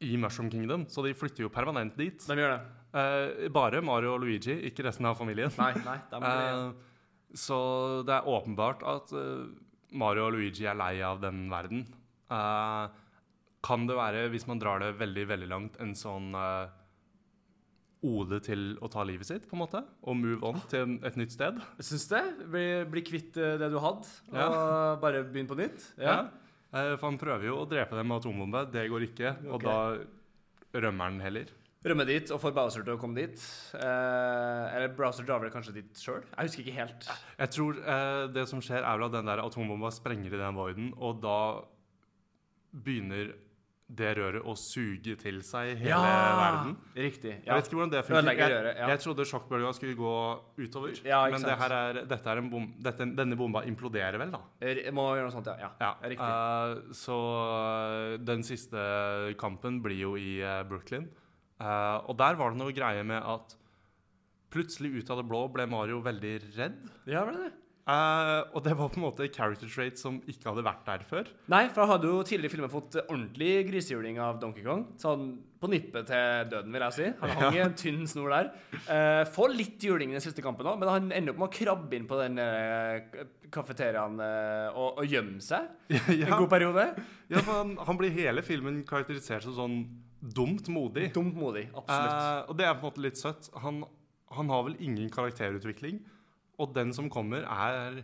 i 0.06 0.12
Mushroom 0.22 0.52
Kingdom, 0.54 0.84
så 0.94 1.02
de 1.02 1.16
flytter 1.18 1.42
jo 1.42 1.50
permanent 1.50 1.96
dit. 1.98 2.22
De 2.22 2.36
gjør 2.38 2.54
det. 2.54 2.60
Eh, 3.02 3.48
bare 3.54 3.82
Mario 3.82 4.12
og 4.14 4.22
Luigi, 4.22 4.54
ikke 4.70 4.86
resten 4.86 5.10
av 5.10 5.18
familien. 5.18 5.50
Nei, 5.58 5.72
nei. 5.88 5.98
De 6.12 6.22
blir, 6.22 6.30
Eh, 6.68 6.94
så 7.36 7.58
det 8.08 8.14
er 8.16 8.30
åpenbart 8.32 8.84
at 8.88 9.12
uh, 9.16 9.48
Mario 9.98 10.28
og 10.28 10.38
Luigi 10.38 10.68
er 10.68 10.78
lei 10.80 10.96
av 11.06 11.20
den 11.24 11.48
verden. 11.52 11.86
Uh, 12.32 12.88
kan 13.66 13.88
det 13.90 13.98
være, 13.98 14.28
hvis 14.32 14.48
man 14.48 14.60
drar 14.62 14.80
det 14.84 14.94
veldig, 15.00 15.26
veldig 15.28 15.50
langt, 15.52 15.80
en 15.84 15.94
sånn 15.98 16.32
uh, 16.38 16.68
ode 18.08 18.40
til 18.46 18.76
å 18.84 18.90
ta 18.94 19.04
livet 19.08 19.28
sitt, 19.28 19.48
på 19.50 19.58
en 19.58 19.64
måte? 19.66 19.82
Og 20.08 20.16
move 20.20 20.40
on 20.46 20.60
til 20.72 20.98
et 21.08 21.18
nytt 21.20 21.34
sted? 21.36 21.60
jeg 21.80 21.90
syns 21.90 22.10
det. 22.14 22.24
Bli, 22.48 22.66
bli 22.92 23.04
kvitt 23.08 23.34
det 23.36 23.72
du 23.74 23.80
hadde, 23.84 24.08
og 24.32 24.38
Ja. 24.38 24.50
bare 25.02 25.24
begynne 25.28 25.52
på 25.52 25.60
nytt. 25.60 25.90
Ja. 26.00 26.20
Eh, 26.76 26.94
for 26.98 27.08
han 27.10 27.20
prøver 27.20 27.48
jo 27.48 27.62
å 27.62 27.68
drepe 27.70 27.96
dem 27.96 28.10
med 28.10 28.20
atombombe. 28.22 28.66
Det 28.72 28.88
går 28.92 29.08
ikke. 29.08 29.34
Og 29.52 29.64
da 29.64 29.98
rømmer 30.76 31.12
han 31.12 31.22
heller. 31.24 31.52
Rømme 31.88 32.06
dit 32.08 32.32
og 32.34 32.42
får 32.44 32.54
Bowser 32.58 32.84
til 32.84 32.96
å 32.98 33.00
komme 33.02 33.22
dit. 33.22 33.42
Eh, 33.78 34.76
eller 34.76 34.94
Browser 34.98 35.28
drar 35.28 35.42
vel 35.44 35.54
kanskje 35.54 35.78
dit 35.80 36.04
sjøl? 36.04 36.26
Jeg 36.34 36.50
husker 36.50 36.66
ikke 36.66 36.78
helt. 36.82 37.10
Jeg 37.38 37.54
tror 37.56 37.82
eh, 37.82 38.22
det 38.36 38.46
som 38.52 38.62
skjer, 38.64 38.84
er 38.84 39.00
vel 39.00 39.08
at 39.08 39.18
den 39.18 39.32
der 39.32 39.44
atombomba 39.46 39.92
sprenger 39.96 40.34
i 40.34 40.42
den 40.42 40.58
voiden, 40.58 40.94
og 40.98 41.22
da 41.24 41.40
begynner 42.78 43.36
det 43.88 44.10
røret 44.18 44.44
å 44.44 44.54
suge 44.60 45.14
til 45.20 45.38
seg 45.48 45.78
hele 45.80 46.00
verden. 46.02 46.74
Riktig. 46.98 47.38
Jeg 47.46 47.48
vet 47.48 47.70
ikke 47.70 47.78
hvordan 47.78 47.94
det 47.94 48.02
funker. 48.04 48.32
Jeg, 48.34 48.52
røret, 48.52 48.80
ja. 48.82 48.90
jeg 48.92 49.02
trodde 49.06 49.26
sjokkbølga 49.30 49.70
skulle 49.78 49.96
gå 49.96 50.16
utover. 50.60 50.98
Ja, 51.08 51.22
men 51.32 51.46
det 51.46 51.56
her 51.62 51.76
er, 51.78 52.00
dette 52.10 52.34
er 52.34 52.42
en 52.42 52.50
bom, 52.52 52.66
dette, 52.84 53.08
denne 53.16 53.38
bomba 53.40 53.64
imploderer 53.70 54.20
vel, 54.20 54.34
da. 54.36 54.42
Jeg 54.60 54.92
må 54.96 55.08
gjøre 55.16 55.30
noe 55.30 55.36
sånt, 55.38 55.48
ja. 55.54 55.70
ja. 55.70 55.72
Ja, 55.86 55.94
Riktig. 56.04 56.28
Uh, 56.28 56.98
så 57.00 57.22
eh, 57.46 58.18
den 58.28 58.44
siste 58.48 58.84
kampen 59.40 59.80
blir 59.86 60.04
jo 60.04 60.18
i 60.20 60.36
uh, 60.44 60.60
Brooklyn. 60.68 61.08
Eh, 61.58 61.98
og 62.06 62.18
der 62.20 62.38
var 62.40 62.54
det 62.54 62.62
noe 62.62 62.76
greie 62.76 63.06
med 63.08 63.22
at 63.22 63.56
plutselig 64.54 65.02
ut 65.02 65.14
av 65.14 65.22
det 65.22 65.30
blå 65.30 65.46
ble 65.52 65.68
Mario 65.70 66.02
veldig 66.06 66.36
redd. 66.58 66.84
ja, 67.10 67.26
ble 67.28 67.40
det? 67.46 67.54
Uh, 67.88 68.44
og 68.52 68.60
det 68.66 68.74
var 68.76 68.90
på 68.92 69.00
en 69.00 69.06
måte 69.06 69.30
character 69.32 69.70
trait 69.72 69.96
som 69.96 70.18
ikke 70.28 70.50
hadde 70.50 70.64
vært 70.66 70.82
der 70.84 71.04
før. 71.08 71.30
Nei, 71.48 71.70
for 71.72 71.86
han 71.86 71.94
hadde 71.94 72.10
jo 72.10 72.18
tidligere 72.28 72.52
i 72.52 72.54
filmen 72.58 72.72
fått 72.74 72.98
ordentlig 73.06 73.52
grisehjuling 73.70 74.20
av 74.20 74.42
Donkey 74.42 74.66
Kong. 74.66 74.82
Sånn 75.00 75.30
på 75.58 75.70
nippet 75.72 76.10
til 76.10 76.50
døden, 76.52 76.74
vil 76.76 76.84
jeg 76.84 76.96
si. 76.98 77.06
Han 77.22 77.32
hang 77.38 77.56
i 77.56 77.62
en 77.64 77.78
tynn 77.80 78.02
snor 78.12 78.34
der. 78.36 78.50
Uh, 78.90 79.24
får 79.32 79.56
litt 79.56 79.88
juling 79.88 80.12
i 80.12 80.18
den 80.18 80.26
siste 80.26 80.44
kampen 80.44 80.68
òg, 80.68 80.76
men 80.82 80.92
han 80.92 81.08
ender 81.16 81.32
opp 81.32 81.40
med 81.46 81.48
å 81.48 81.56
krabbe 81.62 81.96
inn 81.96 82.10
på 82.12 82.20
den 82.20 82.44
uh, 82.44 83.24
kafeteriaen 83.56 84.20
uh, 84.20 84.68
og, 84.74 85.00
og 85.00 85.08
gjemme 85.08 85.40
seg 85.48 85.72
en 86.28 86.36
god 86.36 86.52
periode. 86.52 86.90
ja, 87.32 87.40
for 87.40 87.54
han, 87.62 87.78
han 87.88 88.02
blir 88.04 88.12
hele 88.20 88.44
filmen 88.44 88.84
karakterisert 88.90 89.48
som 89.48 89.56
sånn 89.56 89.80
dumt 90.22 90.70
modig. 90.74 91.10
Dumt 91.16 91.36
modig, 91.38 91.68
absolutt. 91.74 92.14
Eh, 92.14 92.50
og 92.50 92.58
det 92.60 92.68
er 92.68 92.76
på 92.76 92.82
en 92.82 92.90
måte 92.90 93.04
litt 93.04 93.20
søtt. 93.20 93.50
Han, 93.64 93.84
han 94.34 94.54
har 94.54 94.64
vel 94.68 94.78
ingen 94.84 95.12
karakterutvikling. 95.14 96.02
Og 96.58 96.74
den 96.76 96.94
som 96.96 97.10
kommer, 97.14 97.46
er 97.46 98.04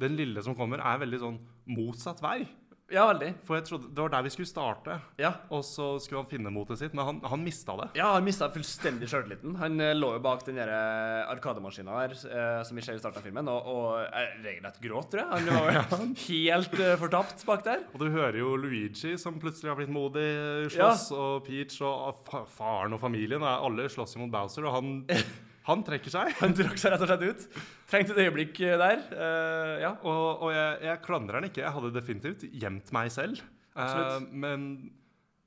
Den 0.00 0.16
lille 0.16 0.40
som 0.42 0.54
kommer, 0.56 0.80
er 0.80 0.98
veldig 1.02 1.18
sånn 1.20 1.34
motsatt 1.68 2.22
vei. 2.24 2.46
Ja, 2.90 3.04
veldig. 3.08 3.28
For 3.46 3.56
jeg 3.56 3.64
trodde 3.68 3.88
det 3.94 4.02
var 4.02 4.10
der 4.12 4.24
vi 4.26 4.30
skulle 4.34 4.48
starte, 4.50 4.96
Ja. 5.20 5.30
og 5.54 5.62
så 5.64 5.86
skulle 6.02 6.20
han 6.24 6.28
finne 6.28 6.50
motet 6.52 6.80
sitt, 6.80 6.92
men 6.92 7.04
han, 7.06 7.20
han 7.24 7.40
mista 7.44 7.76
det. 7.78 7.86
Ja, 7.96 8.10
han 8.16 8.24
mista 8.26 8.48
fullstendig 8.52 9.08
sjøltilliten. 9.08 9.54
Han 9.62 9.80
eh, 9.80 9.92
lå 9.96 10.10
jo 10.16 10.20
bak 10.24 10.42
den 10.44 10.58
derre 10.60 10.80
eh, 11.22 11.30
arkademaskina 11.32 11.94
der, 12.02 12.16
eh, 12.28 12.62
som 12.68 12.76
vi 12.76 12.84
ser 12.84 12.98
i 12.98 13.00
starten 13.00 13.22
av 13.22 13.24
filmen, 13.28 13.48
og, 13.48 13.70
og 13.72 14.02
eh, 14.08 14.34
regelrett 14.44 14.80
gråt, 14.82 15.08
tror 15.14 15.22
jeg. 15.22 15.30
Han 15.32 15.48
var 15.56 15.78
jo 15.78 16.10
helt 16.26 16.76
eh, 16.80 16.96
fortapt 17.00 17.46
bak 17.48 17.64
der. 17.70 17.86
Og 17.94 18.02
du 18.04 18.10
hører 18.12 18.40
jo 18.42 18.56
Luigi, 18.60 19.14
som 19.20 19.38
plutselig 19.40 19.72
har 19.72 19.78
blitt 19.80 19.92
modig, 19.94 20.26
slåss, 20.74 21.08
og 21.16 21.46
Peach 21.48 21.78
og 21.86 22.18
fa 22.28 22.42
faren 22.58 22.92
og 22.98 23.00
familien. 23.00 23.40
Alle 23.46 23.88
slåss 23.88 24.18
jo 24.18 24.26
mot 24.26 24.34
Bowser, 24.34 24.68
og 24.68 24.76
han, 24.80 24.92
han 25.68 25.82
trekker 25.86 26.10
seg. 26.10 26.32
Han 26.42 26.54
trakk 26.58 26.78
seg 26.80 26.94
rett 26.94 27.04
og 27.04 27.10
slett 27.10 27.26
ut. 27.26 27.64
Trengte 27.90 28.16
et 28.16 28.24
øyeblikk 28.24 28.58
eh, 28.64 28.78
der. 28.80 29.02
Uh, 29.14 29.74
ja. 29.84 29.92
Og, 30.00 30.46
og 30.48 30.54
jeg, 30.54 30.78
jeg 30.88 31.02
klandrer 31.04 31.38
han 31.38 31.46
ikke. 31.48 31.62
Jeg 31.62 31.74
hadde 31.76 31.92
definitivt 31.94 32.46
gjemt 32.50 32.90
meg 32.94 33.12
selv. 33.14 33.42
Eh, 33.72 34.18
men 34.30 34.66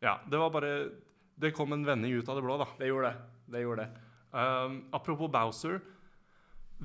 ja, 0.02 0.18
det 0.26 0.40
var 0.42 0.50
bare 0.50 0.72
Det 1.38 1.52
kom 1.54 1.76
en 1.76 1.86
vending 1.86 2.16
ut 2.18 2.30
av 2.30 2.40
det 2.40 2.46
blå, 2.46 2.58
da. 2.62 2.70
Det 2.80 2.90
gjorde 2.90 3.12
det. 3.12 3.34
Det 3.54 3.62
gjorde 3.66 3.86
det. 3.86 4.04
Um, 4.36 4.80
apropos 4.96 5.32
Bowser. 5.32 5.80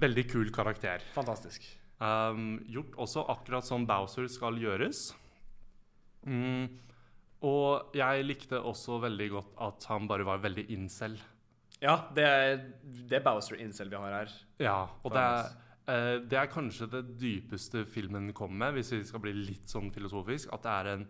Veldig 0.00 0.26
kul 0.30 0.50
karakter. 0.54 1.02
Fantastisk. 1.14 1.64
Um, 2.00 2.60
gjort 2.70 2.94
også 2.98 3.24
akkurat 3.30 3.66
som 3.66 3.86
Bowser 3.86 4.28
skal 4.30 4.58
gjøres. 4.60 5.10
Mm, 6.26 6.66
og 7.46 7.94
jeg 7.96 8.24
likte 8.26 8.60
også 8.60 8.98
veldig 9.00 9.28
godt 9.32 9.60
at 9.66 9.86
han 9.90 10.08
bare 10.10 10.26
var 10.28 10.42
veldig 10.42 10.66
incel. 10.74 11.16
Ja, 11.80 11.96
det 12.14 12.24
er, 12.28 12.62
det 13.08 13.18
er 13.18 13.24
Bowser 13.24 13.60
Incel 13.60 13.90
vi 13.90 13.98
har 13.98 14.16
her. 14.18 14.32
Ja, 14.60 14.78
og 15.02 15.14
det 15.14 15.22
er, 15.24 15.50
eh, 15.88 16.16
det 16.28 16.38
er 16.38 16.50
kanskje 16.52 16.90
det 16.92 17.04
dypeste 17.20 17.86
filmen 17.88 18.32
kommer 18.36 18.66
med, 18.66 18.78
hvis 18.78 18.92
vi 18.92 19.02
skal 19.08 19.22
bli 19.24 19.32
litt 19.36 19.72
sånn 19.72 19.88
filosofisk. 19.94 20.52
At 20.52 20.66
det 20.66 20.74
er 20.76 20.90
en 20.92 21.06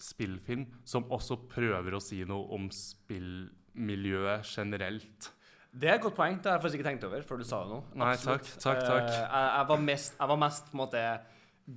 spillfilm 0.00 0.64
som 0.88 1.08
også 1.12 1.42
prøver 1.50 1.96
å 1.96 2.02
si 2.02 2.22
noe 2.24 2.48
om 2.56 2.70
spillmiljøet 2.72 4.48
generelt. 4.48 5.32
Det 5.68 5.90
er 5.90 5.98
et 5.98 6.02
godt 6.02 6.16
poeng. 6.16 6.38
Det 6.40 6.48
har 6.48 6.56
jeg 6.56 6.64
faktisk 6.64 6.80
ikke 6.80 6.88
tenkt 6.88 7.06
over 7.10 7.24
før 7.28 7.42
du 7.42 7.46
sa 7.46 7.62
det 7.64 7.74
nå. 7.74 7.80
Nei, 8.00 8.12
takk, 8.22 8.46
takk, 8.56 8.80
takk. 8.80 9.08
Eh, 9.12 9.20
jeg, 9.20 9.48
jeg, 9.52 9.70
var 9.70 9.82
mest, 9.84 10.16
jeg 10.16 10.32
var 10.32 10.40
mest 10.40 10.76
måte 10.78 11.02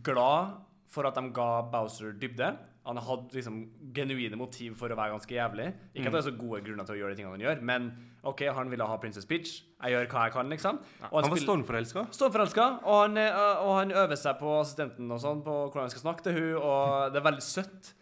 glad 0.08 0.60
for 0.92 1.08
at 1.08 1.20
de 1.20 1.32
ga 1.36 1.50
Bowser 1.72 2.16
dybde. 2.20 2.54
Han 2.88 2.98
hadde 2.98 3.36
liksom 3.38 3.58
genuine 3.94 4.38
motiv 4.40 4.74
for 4.80 4.90
å 4.90 4.96
være 4.98 5.14
ganske 5.14 5.36
jævlig. 5.36 5.68
Ikke 5.94 6.10
at 6.10 6.16
det 6.16 6.22
er 6.24 6.28
så 6.32 6.34
gode 6.34 6.64
grunner 6.66 6.88
til 6.88 6.96
å 6.96 7.00
gjøre 7.04 7.14
de 7.14 7.20
tingene 7.20 7.36
han 7.36 7.44
gjør, 7.46 7.62
men 7.70 7.92
OK, 8.26 8.42
han 8.58 8.72
ville 8.74 8.88
ha 8.90 8.96
Princess 9.02 9.28
Peach. 9.30 9.52
Jeg 9.84 9.94
gjør 9.94 10.08
hva 10.10 10.24
jeg 10.26 10.34
kan, 10.34 10.50
liksom. 10.50 10.80
Og 11.12 11.16
Han 11.22 11.34
var 11.36 11.42
stormforelska? 11.44 12.04
stormforelska. 12.18 12.66
Og, 12.82 12.98
han, 13.04 13.18
eh, 13.22 13.40
og 13.62 13.72
han 13.78 13.94
øver 13.94 14.18
seg 14.18 14.42
på 14.42 14.56
assistenten 14.60 15.14
og 15.14 15.22
sånn, 15.22 15.44
på 15.46 15.60
hvordan 15.68 15.86
han 15.86 15.94
skal 15.94 16.06
snakke 16.08 16.26
til 16.26 16.38
hun, 16.40 16.52
og 16.58 17.14
det 17.14 17.22
er 17.22 17.28
veldig 17.30 17.46
søtt. 17.46 17.94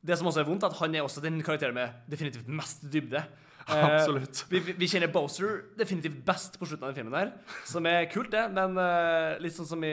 Det 0.00 0.16
som 0.16 0.30
også 0.30 0.40
er 0.44 0.48
vondt, 0.48 0.62
er 0.64 0.72
at 0.72 0.78
han 0.78 0.94
er 0.94 1.04
også 1.04 1.20
den 1.26 1.42
karakteren 1.44 1.74
med 1.76 1.98
definitivt 2.10 2.46
mest 2.48 2.86
dybde. 2.90 3.26
Eh, 3.70 3.76
Absolutt. 3.86 4.46
vi, 4.50 4.58
vi 4.66 4.72
vi 4.80 4.86
kjenner 4.88 5.10
Bowser 5.12 5.60
definitivt 5.78 6.24
best 6.26 6.56
på 6.58 6.66
slutten 6.66 6.88
av 6.88 6.90
den 6.90 6.96
filmen 6.96 7.12
der, 7.14 7.28
som 7.68 7.84
er 7.86 8.08
kult, 8.10 8.32
det, 8.32 8.40
men 8.56 8.72
eh, 8.82 9.36
litt 9.44 9.54
sånn 9.54 9.68
som 9.68 9.84
i, 9.86 9.92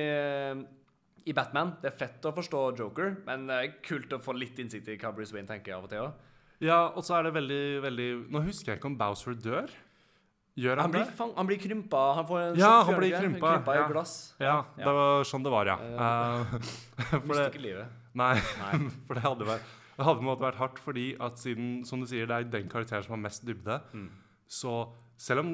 i 1.27 1.33
Batman. 1.35 1.73
Det 1.81 1.91
er 1.91 1.97
fett 1.99 2.25
å 2.29 2.31
forstå 2.35 2.61
Joker, 2.79 3.17
men 3.27 3.47
det 3.49 3.57
er 3.63 3.73
kult 3.85 4.13
å 4.15 4.21
få 4.23 4.35
litt 4.37 4.59
innsikt 4.63 4.87
i 4.93 4.97
hva 5.01 5.11
Bruce 5.15 5.35
Wayne 5.35 5.49
tenker 5.49 5.75
av 5.77 5.85
og 5.87 5.91
til 5.91 6.05
òg. 6.05 6.23
Ja, 6.63 6.79
og 6.97 7.03
så 7.05 7.19
er 7.19 7.27
det 7.27 7.35
veldig, 7.35 7.61
veldig 7.83 8.07
Nå 8.33 8.39
husker 8.47 8.71
jeg 8.73 8.79
ikke 8.79 8.89
om 8.89 8.95
Bowser 8.97 9.35
dør. 9.37 9.69
Gjør 10.57 10.79
han, 10.81 10.87
Han 10.87 10.93
blir, 10.95 11.03
det? 11.05 11.25
han 11.37 11.45
blir 11.51 11.59
krympa. 11.61 11.99
Han 12.17 12.25
får 12.31 12.39
en 12.47 12.55
Ja, 12.57 12.71
han 12.87 12.95
blir 12.97 13.11
krympa, 13.13 13.51
krympa 13.59 13.75
i 13.75 13.77
ja. 13.77 13.87
glass. 13.91 14.13
Ja, 14.41 14.55
det 14.79 14.87
var 14.97 15.27
sånn 15.29 15.43
det 15.45 15.51
var, 15.53 15.69
ja. 15.69 15.75
Uh, 15.77 16.55
Eh, 16.97 17.19
for 17.27 17.33
det, 17.37 17.43
ikke 17.51 17.61
livet. 17.61 17.91
nei, 18.17 18.33
Nei. 18.63 18.71
for 19.05 19.13
det 19.19 19.23
hadde 19.27 19.45
vært 19.51 19.75
det 19.97 20.05
hadde 20.05 20.19
på 20.19 20.25
en 20.25 20.29
måte 20.31 20.45
vært 20.45 20.57
hardt, 20.61 20.79
fordi 20.81 21.05
at 21.25 21.37
siden 21.41 21.69
som 21.85 22.01
du 22.01 22.05
sier, 22.09 22.25
det 22.29 22.35
er 22.35 22.49
den 22.53 22.67
karakteren 22.69 23.01
som 23.05 23.15
har 23.15 23.21
mest 23.23 23.45
dybde, 23.45 23.79
Mm. 23.93 24.09
så 24.49 24.73
selv 25.17 25.41
om 25.41 25.47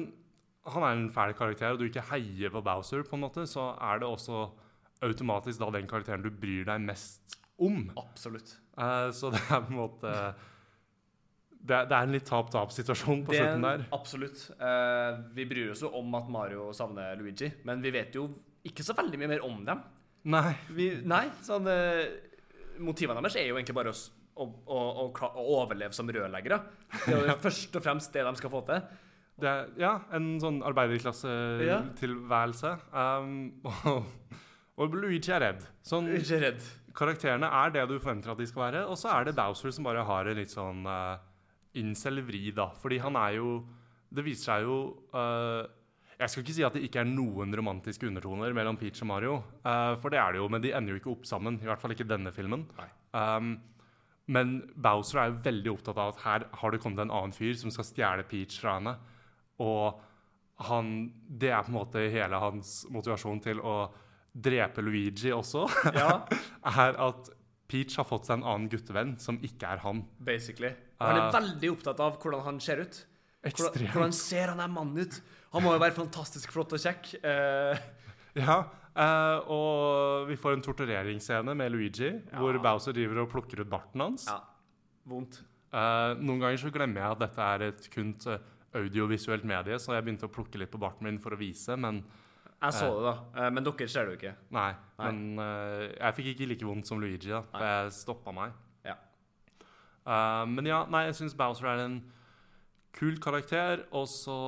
han 0.72 0.82
er 0.84 0.90
en 0.96 1.06
fæl 1.12 1.32
karakter, 1.36 1.72
og 1.72 1.78
du 1.80 1.86
ikke 1.88 2.02
heier 2.10 2.52
på 2.52 2.60
Bowser, 2.64 3.04
på 3.08 3.16
en 3.16 3.22
måte, 3.24 3.44
så 3.48 3.70
er 3.80 4.00
det 4.02 4.08
også 4.08 4.42
automatisk 5.02 5.60
da 5.60 5.70
den 5.74 5.88
karakteren 5.90 6.22
du 6.24 6.30
bryr 6.30 6.64
deg 6.68 6.82
mest 6.84 7.38
om. 7.60 7.90
Absolutt. 7.98 8.56
Uh, 8.78 9.10
så 9.14 9.30
det 9.34 9.42
er 9.48 9.62
på 9.62 9.70
en 9.70 9.78
måte 9.78 10.10
Det 11.64 11.78
det 11.88 11.96
er 11.96 12.02
en 12.02 12.12
litt 12.12 12.26
tap-tap-situasjon 12.28 13.22
på 13.24 13.32
Det 13.32 13.38
slutten 13.40 13.64
der. 13.64 13.84
Absolutt. 13.96 14.40
Uh, 14.60 15.22
vi 15.36 15.46
bryr 15.48 15.70
oss 15.72 15.82
jo 15.84 15.88
om 15.96 16.14
at 16.18 16.28
Mario 16.28 16.72
savner 16.76 17.16
Luigi, 17.16 17.48
men 17.64 17.80
vi 17.84 17.90
vet 17.94 18.14
jo 18.18 18.28
ikke 18.64 18.84
så 18.84 18.96
veldig 18.96 19.18
mye 19.20 19.32
mer 19.36 19.44
om 19.46 19.64
dem. 19.64 19.80
Nei. 20.34 20.52
Vi, 20.72 20.90
nei, 21.04 21.26
sånn 21.44 21.66
uh, 21.68 22.04
Motivene 22.84 23.20
deres 23.20 23.36
er 23.38 23.46
jo 23.46 23.56
egentlig 23.58 23.76
bare 23.76 23.92
å, 23.94 23.96
å, 24.42 24.44
å, 24.74 25.06
å, 25.06 25.42
overleve 25.60 25.94
som 25.94 26.08
rørleggere. 26.10 26.58
Det 27.04 27.14
er 27.14 27.28
jo 27.30 27.36
først 27.46 27.76
og 27.78 27.84
fremst 27.84 28.12
det 28.16 28.24
de 28.26 28.32
skal 28.40 28.52
få 28.52 28.60
til. 28.66 28.80
Det 29.40 29.52
ja, 29.80 29.96
en 30.14 30.40
sånn 30.42 30.58
Ja. 30.60 30.66
arbeiderklassetilværelse. 30.70 32.70
Um, 32.92 33.52
og, 33.92 34.02
og 34.80 34.96
Luigi 34.98 35.30
er 35.30 35.42
redd. 35.44 35.62
Sånn, 35.86 36.08
Ikke 36.16 36.40
redd. 36.42 36.64
karakterene 36.94 37.46
er 37.46 37.70
det 37.74 37.84
du 37.90 37.98
forventer 37.98 38.32
at 38.32 38.40
de 38.40 38.46
skal 38.50 38.66
være, 38.66 38.82
og 38.90 38.98
så 38.98 39.12
er 39.14 39.28
det 39.28 39.36
Bowser 39.38 39.74
som 39.74 39.86
bare 39.86 40.04
har 40.06 40.26
en 40.30 40.38
litt 40.38 40.50
sånn 40.50 40.82
uh, 40.86 41.18
incel-vri, 41.78 42.50
da. 42.54 42.70
Fordi 42.82 42.98
han 43.02 43.16
er 43.18 43.38
jo 43.40 43.64
Det 44.14 44.22
viser 44.22 44.44
seg 44.44 44.62
jo 44.62 44.76
uh, 45.10 45.66
Jeg 46.20 46.30
skal 46.30 46.44
ikke 46.44 46.54
si 46.54 46.62
at 46.62 46.74
det 46.76 46.84
ikke 46.86 47.00
er 47.02 47.08
noen 47.10 47.54
romantiske 47.54 48.06
undertoner 48.06 48.54
mellom 48.54 48.76
Peach 48.78 49.02
og 49.02 49.10
Mario, 49.10 49.38
uh, 49.66 49.94
for 49.98 50.10
det 50.10 50.20
er 50.22 50.34
det 50.34 50.42
jo, 50.42 50.48
men 50.48 50.62
de 50.62 50.74
ender 50.74 50.94
jo 50.94 51.00
ikke 51.02 51.14
opp 51.14 51.26
sammen. 51.26 51.58
I 51.62 51.70
hvert 51.70 51.82
fall 51.82 51.94
ikke 51.94 52.06
denne 52.06 52.30
filmen. 52.34 52.66
Um, 53.14 53.56
men 54.26 54.54
Bowser 54.74 55.20
er 55.20 55.32
jo 55.32 55.42
veldig 55.44 55.72
opptatt 55.74 55.98
av 55.98 56.14
at 56.14 56.22
her 56.24 56.46
har 56.60 56.72
det 56.72 56.80
kommet 56.80 57.02
en 57.02 57.12
annen 57.12 57.34
fyr 57.34 57.54
som 57.58 57.70
skal 57.74 57.86
stjele 57.86 58.26
Peach 58.26 58.56
fra 58.62 58.78
henne. 58.78 58.94
Og 59.60 60.00
han, 60.70 60.94
det 61.28 61.50
er 61.50 61.66
på 61.66 61.72
en 61.72 61.80
måte 61.80 62.06
hele 62.14 62.38
hans 62.40 62.84
motivasjon 62.94 63.42
til 63.44 63.60
å 63.60 63.76
drepe 64.34 64.82
Luigi 64.82 65.30
også. 65.32 65.64
Ja, 65.94 66.24
er 66.66 67.00
at 67.08 67.30
Peach 67.70 67.96
har 67.96 68.04
fått 68.06 68.26
seg 68.28 68.40
en 68.40 68.44
annen 68.46 68.68
guttevenn 68.70 69.14
som 69.22 69.38
ikke 69.42 69.66
er 69.76 69.82
han. 69.84 70.02
basically. 70.18 70.74
Og 71.00 71.06
han 71.08 71.18
er 71.18 71.28
uh, 71.28 71.34
veldig 71.34 71.70
opptatt 71.72 72.00
av 72.04 72.18
hvordan 72.22 72.42
han 72.46 72.60
ser 72.62 72.82
ut. 72.84 72.98
Ekstremt. 73.44 73.90
hvordan 73.92 74.12
ser 74.16 74.52
han 74.52 74.60
der 74.62 74.70
mannen 74.72 75.04
ut? 75.04 75.16
Han 75.52 75.62
må 75.64 75.74
jo 75.74 75.80
være 75.82 75.94
fantastisk 75.96 76.52
flott 76.54 76.72
og 76.76 76.82
kjekk. 76.82 77.14
Uh. 77.24 77.76
Ja, 78.34 78.56
uh, 78.98 79.50
og 79.54 80.24
vi 80.26 80.34
får 80.34 80.56
en 80.56 80.62
tortureringsscene 80.66 81.52
med 81.54 81.70
Luigi, 81.70 82.08
Ja. 82.32 82.40
hvor 82.40 82.56
Bowser 82.58 82.92
driver 82.96 83.20
og 83.22 83.28
plukker 83.30 83.60
ut 83.62 83.70
barten 83.70 84.02
hans. 84.02 84.24
ja, 84.26 84.40
vondt. 85.06 85.38
Noen 85.74 86.40
ganger 86.42 86.58
så 86.58 86.70
glemmer 86.74 87.00
jeg 87.02 87.14
at 87.14 87.22
dette 87.22 87.46
er 87.54 87.62
et 87.68 87.86
kun 87.94 88.10
audiovisuelt 88.74 89.46
medie, 89.46 89.78
så 89.78 89.94
jeg 89.94 90.04
begynte 90.06 90.26
å 90.26 90.32
plukke 90.34 90.58
litt 90.58 90.70
på 90.70 90.78
barten 90.82 91.06
min 91.06 91.18
for 91.22 91.34
å 91.34 91.38
vise, 91.38 91.74
men 91.78 92.00
Jeg 92.64 92.76
så 92.78 92.90
det, 92.94 93.04
da. 93.04 93.14
Eh, 93.38 93.50
men 93.54 93.66
dere 93.66 93.88
ser 93.90 94.06
det 94.08 94.14
jo 94.14 94.20
ikke. 94.20 94.34
nei. 94.56 94.70
Nei. 94.94 95.10
Men 95.10 95.40
uh, 95.42 95.84
jeg 95.90 96.16
fikk 96.18 96.30
ikke 96.32 96.46
like 96.52 96.66
vondt 96.68 96.88
som 96.88 97.00
Luigi, 97.02 97.32
da, 97.32 97.40
for 97.50 97.62
Nei. 97.62 97.70
jeg 97.72 97.94
stoppa 97.96 98.34
meg. 98.34 98.52
Ja. 98.86 98.94
Uh, 100.06 100.44
men 100.52 100.68
ja, 100.70 100.84
nei, 100.86 101.06
jeg 101.08 101.18
syns 101.18 101.34
Bowser 101.38 101.72
er 101.72 101.82
en 101.82 101.98
kul 102.94 103.18
karakter, 103.22 103.82
og 103.90 104.06
så 104.06 104.38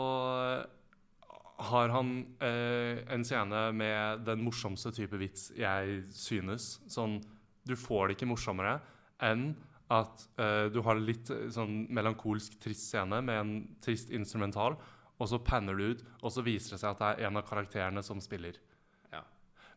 har 1.71 1.93
han 1.95 2.11
uh, 2.43 2.99
en 3.13 3.25
scene 3.25 3.63
med 3.77 4.27
den 4.27 4.43
morsomste 4.45 4.93
type 4.95 5.19
vits 5.21 5.49
jeg 5.57 6.03
synes. 6.15 6.77
Sånn, 6.93 7.19
du 7.67 7.75
får 7.79 8.11
det 8.11 8.19
ikke 8.19 8.31
morsommere 8.31 8.79
enn 9.25 9.51
at 9.93 10.27
uh, 10.41 10.67
du 10.73 10.81
har 10.83 10.99
litt 10.99 11.31
eh, 11.31 11.47
sånn 11.55 11.85
melankolsk, 11.95 12.57
trist 12.63 12.89
scene 12.91 13.21
med 13.23 13.39
en 13.39 13.53
trist 13.85 14.11
instrumental, 14.15 14.75
og 15.17 15.31
så 15.31 15.41
panner 15.43 15.77
du 15.77 15.93
ut, 15.93 16.05
og 16.23 16.33
så 16.33 16.45
viser 16.45 16.77
det 16.77 16.83
seg 16.83 16.93
at 16.93 17.01
det 17.01 17.11
er 17.11 17.29
en 17.31 17.41
av 17.41 17.47
karakterene 17.49 18.03
som 18.05 18.21
spiller. 18.21 18.59
Ja. 19.13 19.23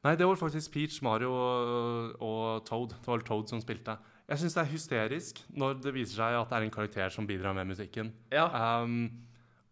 Nei, 0.04 0.16
det 0.20 0.28
var 0.28 0.40
faktisk 0.40 0.74
Peach, 0.76 1.00
Mario 1.06 1.32
og, 1.32 2.20
og 2.20 2.68
Toad. 2.68 2.98
Det 2.98 3.12
var 3.12 3.24
Toad 3.28 3.52
som 3.52 3.64
spilte. 3.64 3.96
Jeg 4.30 4.44
syns 4.44 4.58
det 4.58 4.62
er 4.62 4.74
hysterisk 4.74 5.42
når 5.58 5.80
det 5.82 5.96
viser 5.96 6.20
seg 6.20 6.38
at 6.38 6.52
det 6.52 6.60
er 6.60 6.68
en 6.68 6.76
karakter 6.76 7.14
som 7.14 7.28
bidrar 7.30 7.56
med 7.58 7.72
musikken. 7.72 8.12
Ja. 8.34 8.46
Um, 8.84 9.26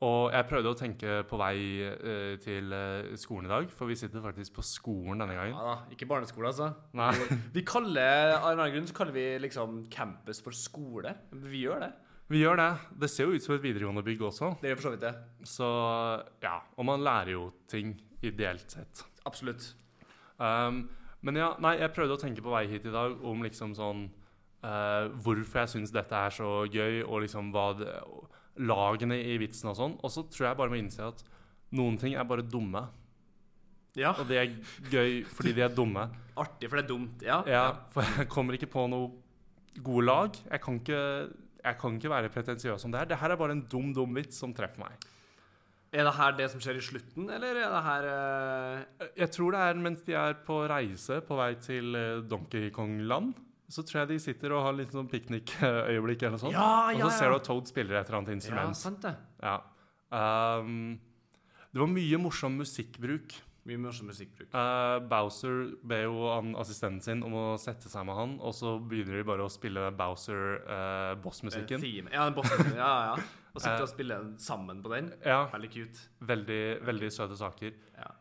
og 0.06 0.30
jeg 0.30 0.46
prøvde 0.46 0.72
å 0.72 0.78
tenke 0.78 1.22
på 1.26 1.40
vei 1.42 1.56
uh, 1.82 2.36
til 2.42 2.74
eh, 2.74 3.16
skolen 3.18 3.48
i 3.48 3.50
dag, 3.50 3.70
for 3.74 3.90
vi 3.90 3.96
sitter 3.98 4.22
faktisk 4.22 4.60
på 4.60 4.66
skolen 4.66 5.24
denne 5.24 5.34
gangen. 5.34 5.56
ja 5.58 5.72
da, 5.72 5.94
ikke 5.94 6.06
barneskole, 6.10 6.52
altså. 6.52 6.68
Nei. 6.98 7.10
Vi 7.56 7.64
kaller, 7.66 8.36
Av 8.38 8.52
en 8.52 8.62
annen 8.62 8.76
grunn 8.76 8.90
så 8.90 8.98
kaller 8.98 9.16
vi 9.18 9.26
liksom 9.42 9.88
campus 9.94 10.44
for 10.46 10.54
skole. 10.54 11.16
Vi 11.34 11.64
gjør 11.66 11.88
det. 11.88 11.92
Vi 12.28 12.42
gjør 12.42 12.60
det. 12.60 12.72
Det 13.04 13.10
ser 13.12 13.30
jo 13.30 13.38
ut 13.38 13.44
som 13.44 13.56
et 13.56 13.64
videregående 13.64 14.04
bygg 14.04 14.22
også. 14.30 14.52
Det 14.62 14.72
gjør 14.72 14.80
for 14.80 14.88
så 14.88 14.94
vidt 14.96 15.06
det. 15.06 15.14
Så 15.48 15.68
ja, 16.44 16.58
og 16.76 16.88
man 16.90 17.04
lærer 17.06 17.34
jo 17.38 17.50
ting 17.72 17.94
ideelt 18.26 18.72
sett. 18.74 19.06
Absolutt. 19.28 19.70
Um, 20.38 20.88
men 21.24 21.40
ja, 21.40 21.54
nei, 21.64 21.78
jeg 21.80 21.94
prøvde 21.96 22.18
å 22.18 22.22
tenke 22.22 22.44
på 22.44 22.52
vei 22.54 22.66
hit 22.70 22.86
i 22.88 22.94
dag 22.94 23.16
om 23.26 23.42
liksom 23.46 23.72
sånn 23.74 24.04
uh, 24.62 25.08
Hvorfor 25.24 25.64
jeg 25.64 25.72
syns 25.72 25.94
dette 25.96 26.14
er 26.14 26.36
så 26.36 26.52
gøy, 26.70 27.02
og 27.08 27.24
liksom 27.24 27.50
hva 27.56 27.72
det, 27.80 27.96
Lagene 28.58 29.18
i 29.22 29.36
vitsen 29.38 29.72
og 29.72 29.78
sånn. 29.78 29.98
Og 30.02 30.14
så 30.14 30.26
tror 30.28 30.50
jeg 30.50 30.60
bare 30.60 30.74
må 30.74 30.80
innse 30.82 31.06
at 31.06 31.24
noen 31.78 31.98
ting 32.02 32.16
er 32.18 32.28
bare 32.28 32.46
dumme. 32.46 32.88
Ja. 33.98 34.14
Og 34.18 34.28
det 34.30 34.40
er 34.42 34.54
gøy 34.92 35.22
fordi 35.30 35.56
de 35.58 35.64
er 35.66 35.74
dumme. 35.74 36.08
Artig, 36.38 36.68
for 36.70 36.78
det 36.78 36.86
er 36.86 36.90
dumt. 36.90 37.24
Ja. 37.26 37.40
Ja, 37.50 37.66
for 37.94 38.06
jeg 38.18 38.30
kommer 38.34 38.58
ikke 38.58 38.70
på 38.70 38.86
noe 38.92 39.14
gode 39.84 40.06
lag. 40.06 40.38
Jeg 40.38 40.64
kan 40.64 40.80
ikke, 40.82 41.02
jeg 41.68 41.80
kan 41.82 41.98
ikke 42.00 42.12
være 42.14 42.32
pretensiøs 42.34 42.82
som 42.84 42.94
det 42.94 43.02
her. 43.04 43.10
Det 43.12 43.20
her 43.22 43.34
er 43.34 43.40
bare 43.40 43.56
en 43.58 43.64
dum, 43.72 43.94
dum 43.96 44.16
vits 44.18 44.40
som 44.42 44.54
treffer 44.56 44.84
meg. 44.86 45.08
Er 45.96 46.04
det 46.04 46.14
her 46.18 46.34
det 46.36 46.48
som 46.52 46.62
skjer 46.62 46.80
i 46.80 46.84
slutten, 46.84 47.30
eller 47.32 47.62
er 47.64 47.72
det 47.72 47.84
her 47.86 48.08
uh... 48.12 49.10
Jeg 49.16 49.32
tror 49.32 49.56
det 49.56 49.62
er 49.64 49.80
mens 49.86 50.02
de 50.04 50.16
er 50.20 50.36
på 50.48 50.60
reise 50.68 51.22
på 51.24 51.38
vei 51.40 51.54
til 51.64 51.96
eh, 51.96 52.24
Donkey 52.28 52.70
Kong-land. 52.76 53.32
Så 53.72 53.84
tror 53.88 54.02
jeg 54.02 54.12
de 54.14 54.20
sitter 54.24 54.54
og 54.56 54.64
har 54.64 54.76
litt 54.76 54.94
sånn 54.96 55.08
piknikøyeblikk 55.12 56.22
eller 56.24 56.36
noe 56.38 56.44
sånt. 56.44 56.56
Ja, 56.56 56.92
ja, 56.96 57.04
og 57.04 57.12
så 57.12 57.22
ser 57.22 57.32
du 57.32 57.38
at 57.40 57.48
Toad 57.48 57.72
spiller 57.72 58.00
et 58.00 58.08
eller 58.08 58.20
annet 58.22 58.32
Ja, 58.32 58.38
instrument. 58.40 58.80
sant 58.80 59.04
det. 59.04 59.16
Ja. 59.44 59.58
Um, 60.12 61.00
det 61.74 61.82
var 61.84 61.92
mye 61.92 62.20
morsom 62.24 62.56
musikkbruk 62.62 63.36
Mye 63.68 63.80
morsom 63.84 64.08
musikkbruk. 64.08 64.54
Uh, 64.54 64.98
Bowser 65.12 65.74
ber 65.84 66.06
jo 66.06 66.30
assistenten 66.62 67.02
sin 67.04 67.24
om 67.28 67.34
å 67.36 67.46
sette 67.60 67.92
seg 67.92 68.06
med 68.08 68.16
han, 68.16 68.38
og 68.40 68.56
så 68.56 68.78
begynner 68.80 69.20
de 69.20 69.26
bare 69.28 69.44
å 69.44 69.52
spille 69.52 69.90
Bowser-bossmusikken. 70.00 71.84
Theme. 71.84 72.14
Ja, 72.16 72.30
boss 72.32 72.54
ja, 72.72 72.94
ja. 73.12 73.18
Og 73.52 73.60
sitte 73.60 73.76
uh, 73.76 73.84
og 73.84 73.92
spille 73.92 74.22
sammen 74.40 74.80
på 74.86 74.94
den. 74.94 75.12
ja, 75.26 75.42
Veldig 75.52 75.72
cute. 75.74 76.08
veldig, 76.32 76.62
veldig 76.88 77.12
søte 77.12 77.36
saker. 77.40 77.76
Ja. 77.98 78.14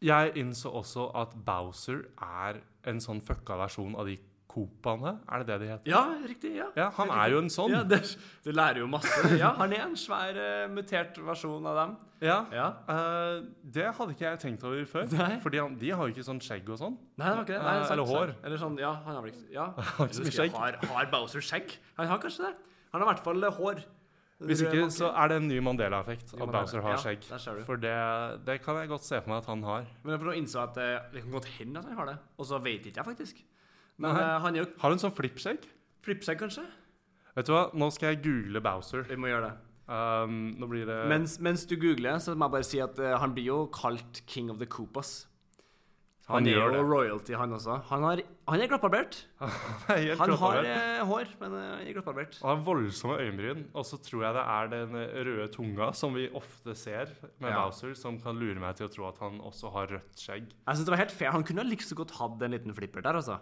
Jeg 0.00 0.32
innså 0.40 0.72
også 0.72 1.10
at 1.20 1.36
Bowser 1.44 2.06
er 2.24 2.62
en 2.88 3.00
sånn 3.04 3.20
fucka 3.20 3.58
versjon 3.60 3.98
av 4.00 4.08
de 4.08 4.16
Copaene. 4.50 5.12
Er 5.30 5.42
det 5.44 5.46
det 5.52 5.58
de 5.62 5.66
heter? 5.70 5.90
Ja, 5.92 6.00
riktig. 6.26 6.50
ja. 6.58 6.66
Ja, 6.76 6.88
han 6.96 7.10
er 7.14 7.30
jo 7.30 7.42
en 7.44 7.50
sånn. 7.52 7.70
Ja, 7.70 7.82
det, 7.86 8.00
Du 8.42 8.50
lærer 8.50 8.80
jo 8.82 8.88
masse. 8.90 9.12
Ja, 9.38 9.52
han 9.60 9.74
er 9.76 9.84
en 9.84 9.94
svær 9.98 10.34
uh, 10.34 10.64
mutert 10.74 11.20
versjon 11.22 11.68
av 11.70 11.76
dem. 11.78 11.92
Ja. 12.24 12.38
Ja. 12.52 12.64
Uh, 12.90 13.46
det 13.62 13.86
hadde 13.96 14.16
ikke 14.16 14.26
jeg 14.26 14.40
tenkt 14.42 14.66
over 14.66 14.82
før. 14.90 15.06
Nei. 15.14 15.36
Fordi 15.44 15.62
han, 15.62 15.76
de 15.80 15.92
har 15.94 16.08
jo 16.08 16.16
ikke 16.16 16.26
sånn 16.26 16.42
skjegg 16.42 16.66
og 16.74 16.80
sånn. 16.82 16.98
Nei, 17.14 17.28
det 17.28 17.36
var 17.36 17.46
ikke 17.46 17.54
det. 17.54 17.62
Nei, 17.62 17.76
Eh, 17.76 17.84
sant, 17.86 17.94
eller 17.94 18.10
hår. 18.10 18.34
Eller 18.42 18.60
sånn, 18.64 18.80
ja, 18.82 18.90
han 19.06 19.16
har 19.20 19.22
vel 19.24 19.32
ikke 19.36 19.54
Ja. 19.54 19.68
har 20.00 20.10
ikke 20.10 20.34
skjegg. 20.40 20.58
Har, 20.58 20.80
har 20.96 21.08
Bowser 21.14 21.46
skjegg? 21.46 21.78
Han 22.00 22.10
har 22.10 22.20
kanskje 22.26 22.48
det. 22.48 22.52
Han 22.90 23.00
har 23.00 23.06
i 23.06 23.10
hvert 23.14 23.24
fall 23.30 23.48
hår. 23.60 23.82
Hvis 24.50 24.62
ikke, 24.64 24.86
så 24.88 25.10
er 25.20 25.28
det 25.28 25.36
en 25.36 25.48
ny 25.50 25.58
Mandela-effekt 25.60 26.32
at. 26.32 26.42
Bowser 26.48 26.80
har 26.82 26.96
Ja, 26.96 27.00
skjegg. 27.04 27.26
du. 27.28 27.62
For 27.68 27.76
det, 27.76 27.94
det 28.46 28.58
kan 28.64 28.78
jeg 28.80 28.88
godt 28.90 29.04
se 29.04 29.20
for 29.20 29.30
meg 29.30 29.42
at 29.44 29.48
han 29.52 29.62
har. 29.68 29.88
Men 30.02 30.16
jeg 30.16 30.26
å 30.32 30.36
innse 30.36 30.62
at 30.64 30.74
det 31.12 31.22
kan 31.22 31.34
godt 31.38 31.48
hende 31.58 31.82
at 31.82 31.90
han 31.92 31.98
har 32.00 32.12
det. 32.14 32.18
Og 32.40 32.48
så 32.48 32.58
vet 32.64 32.88
ikke 32.88 33.02
jeg 33.02 33.08
faktisk. 33.12 33.42
Men 34.00 34.16
eh, 34.16 34.36
han 34.44 34.56
er 34.56 34.64
jo 34.64 34.68
Har 34.82 34.94
han 34.94 35.02
sånn 35.02 35.14
flipshake? 35.16 35.68
Flipshake, 36.04 36.40
kanskje? 36.40 36.64
Vet 37.36 37.46
du 37.48 37.52
hva, 37.54 37.66
nå 37.76 37.90
skal 37.94 38.14
jeg 38.14 38.22
google 38.24 38.62
Bowser. 38.64 39.04
Vi 39.08 39.18
må 39.20 39.28
gjøre 39.30 39.50
det. 39.50 39.56
Um, 39.90 40.52
nå 40.60 40.68
blir 40.70 40.84
det 40.86 41.00
Mens, 41.10 41.32
mens 41.42 41.64
du 41.66 41.74
googler, 41.80 42.20
så 42.22 42.36
må 42.38 42.46
jeg 42.46 42.54
bare 42.54 42.66
si 42.68 42.78
at 42.82 42.98
uh, 43.02 43.16
han 43.18 43.32
blir 43.34 43.48
jo 43.50 43.58
kalt 43.74 44.22
King 44.30 44.50
of 44.52 44.60
the 44.62 44.68
Koopas. 44.70 45.26
Han, 46.30 46.44
Han 46.44 46.46
er 46.46 46.52
gjør 46.54 46.68
jo 46.68 46.74
det. 46.76 46.82
royalty, 46.86 47.32
han 47.34 47.54
også. 47.56 47.76
Han, 47.88 48.04
har, 48.06 48.20
han 48.52 48.62
er 48.62 48.68
glattbarbert. 48.70 49.16
Han 50.20 50.34
har 50.38 50.58
eh, 50.62 51.00
hår, 51.08 51.32
men 51.40 51.56
uh, 51.56 51.62
han 51.72 51.88
er 51.88 51.96
glattbarbert. 51.96 52.36
Han 52.44 52.52
har 52.52 52.60
voldsomme 52.68 53.16
øyenbryn, 53.18 53.64
og 53.74 53.86
så 53.88 53.98
tror 53.98 54.22
jeg 54.28 54.36
det 54.38 54.44
er 54.54 54.70
den 54.76 54.94
røde 55.26 55.48
tunga 55.56 55.88
som 55.98 56.14
vi 56.14 56.28
ofte 56.38 56.76
ser 56.78 57.10
med 57.42 57.50
Ja. 57.50 57.64
Bowser, 57.64 57.96
som 57.98 58.20
kan 58.22 58.38
lure 58.38 58.62
meg 58.62 58.78
til 58.78 58.86
å 58.86 58.92
tro 58.94 59.08
at 59.10 59.18
han 59.24 59.40
også 59.42 59.72
har 59.74 59.90
rødt 59.96 60.22
skjegg. 60.22 60.46
Jeg 60.54 60.70
synes 60.78 60.86
det 60.86 60.94
var 60.94 61.02
helt 61.02 61.16
fair. 61.18 61.32
Han 61.34 61.46
kunne 61.50 61.66
like 61.66 61.82
så 61.82 61.98
godt 61.98 62.14
hatt 62.20 62.46
en 62.46 62.54
liten 62.54 62.78
flipper 62.78 63.02
der, 63.02 63.18
altså. 63.18 63.40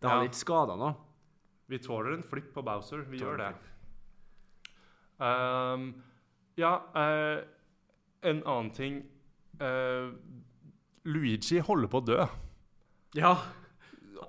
Det 0.00 0.08
har 0.10 0.22
Ja. 0.22 0.28
ikke 0.28 0.36
skada 0.44 0.76
noe. 0.76 0.94
Vi 1.68 1.78
tåler 1.82 2.12
en 2.14 2.22
flipp 2.22 2.52
på 2.54 2.62
Bowser. 2.62 3.02
Vi 3.10 3.18
Tåler 3.18 3.38
gjør 3.38 3.38
det. 3.42 3.54
Um, 5.18 5.86
ja, 6.60 6.74
uh, 6.94 7.40
en 8.26 8.42
annen 8.44 8.70
ting 8.76 8.98
uh, 9.62 10.10
Luigi 11.08 11.58
holder 11.64 11.88
på 11.92 12.02
å 12.02 12.06
dø. 12.06 12.18
Ja, 13.16 13.32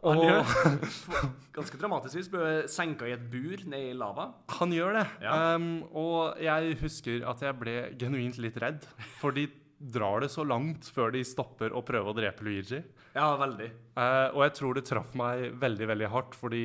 han 0.03 0.21
Og 0.21 0.23
gjør. 0.23 0.55
Ganske 1.57 1.79
dramatisk 1.81 2.15
vis. 2.19 2.29
Ble 2.31 2.67
senka 2.71 3.07
i 3.09 3.13
et 3.15 3.23
bur 3.31 3.63
ned 3.67 3.89
i 3.91 3.93
lava. 3.97 4.29
han 4.59 4.71
gjør 4.75 4.99
det. 5.01 5.05
Ja. 5.25 5.55
Um, 5.55 5.83
og 5.91 6.39
jeg 6.43 6.77
husker 6.81 7.25
at 7.27 7.41
jeg 7.43 7.57
ble 7.59 7.77
genuint 7.99 8.37
litt 8.43 8.59
redd, 8.61 8.85
for 9.19 9.35
de 9.35 9.47
drar 9.79 10.21
det 10.23 10.29
så 10.33 10.43
langt 10.47 10.87
før 10.93 11.11
de 11.13 11.21
stopper 11.27 11.73
å 11.75 11.83
prøve 11.85 12.09
å 12.11 12.15
drepe 12.17 12.43
Luigi. 12.47 12.79
Ja, 13.17 13.31
veldig. 13.37 13.67
Eh, 13.97 14.27
og 14.33 14.43
jeg 14.47 14.53
tror 14.57 14.77
det 14.77 14.85
traff 14.89 15.13
meg 15.17 15.51
veldig 15.61 15.87
veldig 15.93 16.09
hardt, 16.13 16.35
fordi 16.37 16.63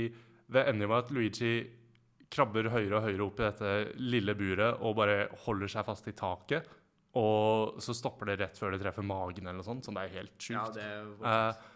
det 0.53 0.67
ender 0.69 0.89
med 0.91 0.99
at 1.05 1.11
Luigi 1.15 1.53
krabber 2.33 2.71
høyere 2.73 2.97
og 2.99 3.05
høyere 3.07 3.27
opp 3.27 3.41
i 3.41 3.45
dette 3.45 3.73
lille 4.01 4.35
buret 4.37 4.81
og 4.81 4.97
bare 4.97 5.27
holder 5.45 5.69
seg 5.69 5.85
fast 5.85 6.09
i 6.09 6.15
taket. 6.17 6.69
Og 7.21 7.77
så 7.85 7.93
stopper 7.93 8.31
det 8.31 8.39
rett 8.41 8.57
før 8.57 8.73
det 8.73 8.81
treffer 8.81 9.05
magen, 9.05 9.45
eller 9.45 9.59
noe 9.61 9.67
sånt, 9.67 9.85
så 9.85 9.93
det 9.93 10.07
er 10.07 10.15
helt 10.17 10.39
sjukt. 10.41 10.57
Ja, 10.57 10.65
det 10.73 10.87
er 10.87 11.11
Eh, 11.29 11.69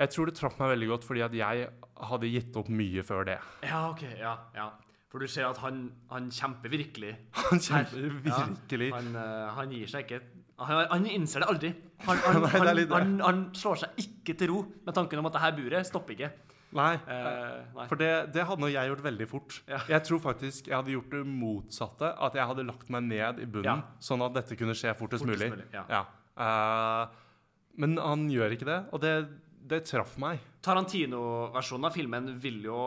jeg 0.00 0.10
tror 0.14 0.26
det 0.30 0.36
traff 0.38 0.54
meg 0.62 0.70
veldig 0.72 0.86
godt, 0.94 1.04
fordi 1.04 1.20
at 1.26 1.34
jeg 1.36 1.66
hadde 2.08 2.30
gitt 2.30 2.54
opp 2.56 2.70
mye 2.72 3.02
før 3.04 3.26
det. 3.28 3.38
Ja, 3.66 3.82
OK. 3.90 4.06
Ja, 4.16 4.36
ja. 4.54 4.68
For 5.10 5.18
du 5.18 5.26
ser 5.26 5.48
at 5.50 5.58
han, 5.58 5.90
han 6.08 6.30
kjemper 6.30 6.70
virkelig. 6.72 7.16
Han 7.50 7.58
kjemper 7.58 8.06
Ja. 8.30 8.38
virkelig. 8.46 8.92
Han, 8.94 9.10
eh, 9.18 9.48
han 9.58 9.74
gir 9.74 9.90
seg 9.90 10.06
ikke. 10.06 10.20
Han, 10.60 10.86
han 10.90 11.06
innser 11.08 11.42
det 11.44 11.48
aldri. 11.50 11.72
Han, 12.06 12.22
han, 12.26 12.44
Nei, 12.44 12.74
det 12.84 13.00
han, 13.24 13.42
slår 13.56 13.82
seg 13.84 14.00
ikke 14.04 14.36
til 14.38 14.52
ro 14.52 14.62
med 14.86 14.96
tanken 14.96 15.20
om 15.20 15.28
at 15.30 15.36
det 15.36 15.44
her 15.44 15.56
buret 15.56 15.88
stopper 15.88 16.16
ikke. 16.16 16.30
Nei. 16.76 16.92
Eh, 17.10 17.56
nei. 17.74 17.86
For 17.90 17.98
det, 17.98 18.10
det 18.34 18.44
hadde 18.46 18.68
jeg 18.70 18.92
gjort 18.92 19.02
veldig 19.08 19.26
fort. 19.30 19.56
Ja. 19.66 19.80
Jeg 19.90 20.04
tror 20.06 20.20
faktisk 20.22 20.70
jeg 20.70 20.76
hadde 20.76 20.94
gjort 20.94 21.16
det 21.16 21.24
motsatte. 21.26 22.12
At 22.28 22.38
jeg 22.38 22.46
hadde 22.52 22.66
lagt 22.68 22.92
meg 22.94 23.08
ned 23.08 23.42
i 23.42 23.48
bunnen, 23.50 23.82
Ja. 23.82 23.98
sånn 24.04 24.22
at 24.26 24.36
dette 24.36 24.58
kunne 24.60 24.76
skje 24.78 24.94
fortest, 24.98 25.24
Fortest 25.24 25.42
mulig. 25.42 25.50
mulig, 25.56 25.66
ja. 25.74 26.04
Eh, 26.40 27.20
men 27.80 27.96
han 27.98 28.26
gjør 28.30 28.54
ikke 28.54 28.68
det, 28.68 28.80
og 28.92 29.02
det, 29.02 29.14
det 29.70 29.84
traff 29.88 30.16
meg. 30.20 30.40
Tarantino-versjonen 30.64 31.88
av 31.88 31.94
filmen 31.96 32.34
vil 32.42 32.60
jo 32.66 32.80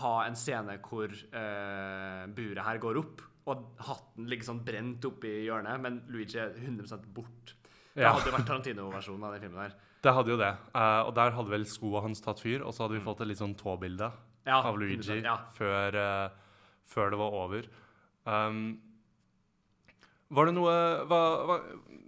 ha 0.00 0.14
en 0.24 0.36
scene 0.38 0.78
hvor 0.84 1.12
uh, 1.12 2.24
buret 2.32 2.64
her 2.64 2.80
går 2.82 2.98
opp, 3.00 3.22
og 3.44 3.64
hatten 3.84 4.28
ligger 4.30 4.48
sånn 4.48 4.62
brent 4.64 5.04
oppi 5.04 5.32
hjørnet, 5.44 5.80
men 5.84 5.98
Luigi 6.12 6.38
er 6.40 6.54
100% 6.56 7.08
bort. 7.16 7.56
Det 7.94 8.06
hadde 8.06 8.30
jo 8.30 8.34
vært 8.34 8.48
Tarantino-versjonen 8.48 9.26
av 9.28 9.34
den 9.36 9.44
filmen 9.46 9.66
der. 9.66 9.74
Det 10.04 10.12
hadde 10.12 10.34
jo 10.34 10.36
det. 10.36 10.50
Uh, 10.74 11.06
og 11.08 11.14
der 11.16 11.30
hadde 11.32 11.48
vel 11.48 11.62
skoa 11.64 12.02
hans 12.04 12.20
tatt 12.20 12.42
fyr, 12.44 12.60
og 12.60 12.74
så 12.76 12.82
hadde 12.84 12.98
vi 12.98 13.04
fått 13.06 13.22
et 13.24 13.30
litt 13.30 13.40
sånn 13.40 13.54
tåbilde 13.56 14.10
Mm. 14.44 14.50
Ja, 14.52 14.58
av 14.68 14.78
Luigi 14.78 14.98
100%, 15.00 15.24
ja. 15.24 15.38
før, 15.56 15.96
uh, 15.96 16.64
før 16.84 17.14
det 17.14 17.18
var 17.20 17.36
over. 17.38 17.68
Um, 18.28 18.58
var 20.32 20.48
det 20.48 20.54
noe 20.56 20.74
hva, 21.10 21.20
hva, 21.48 21.56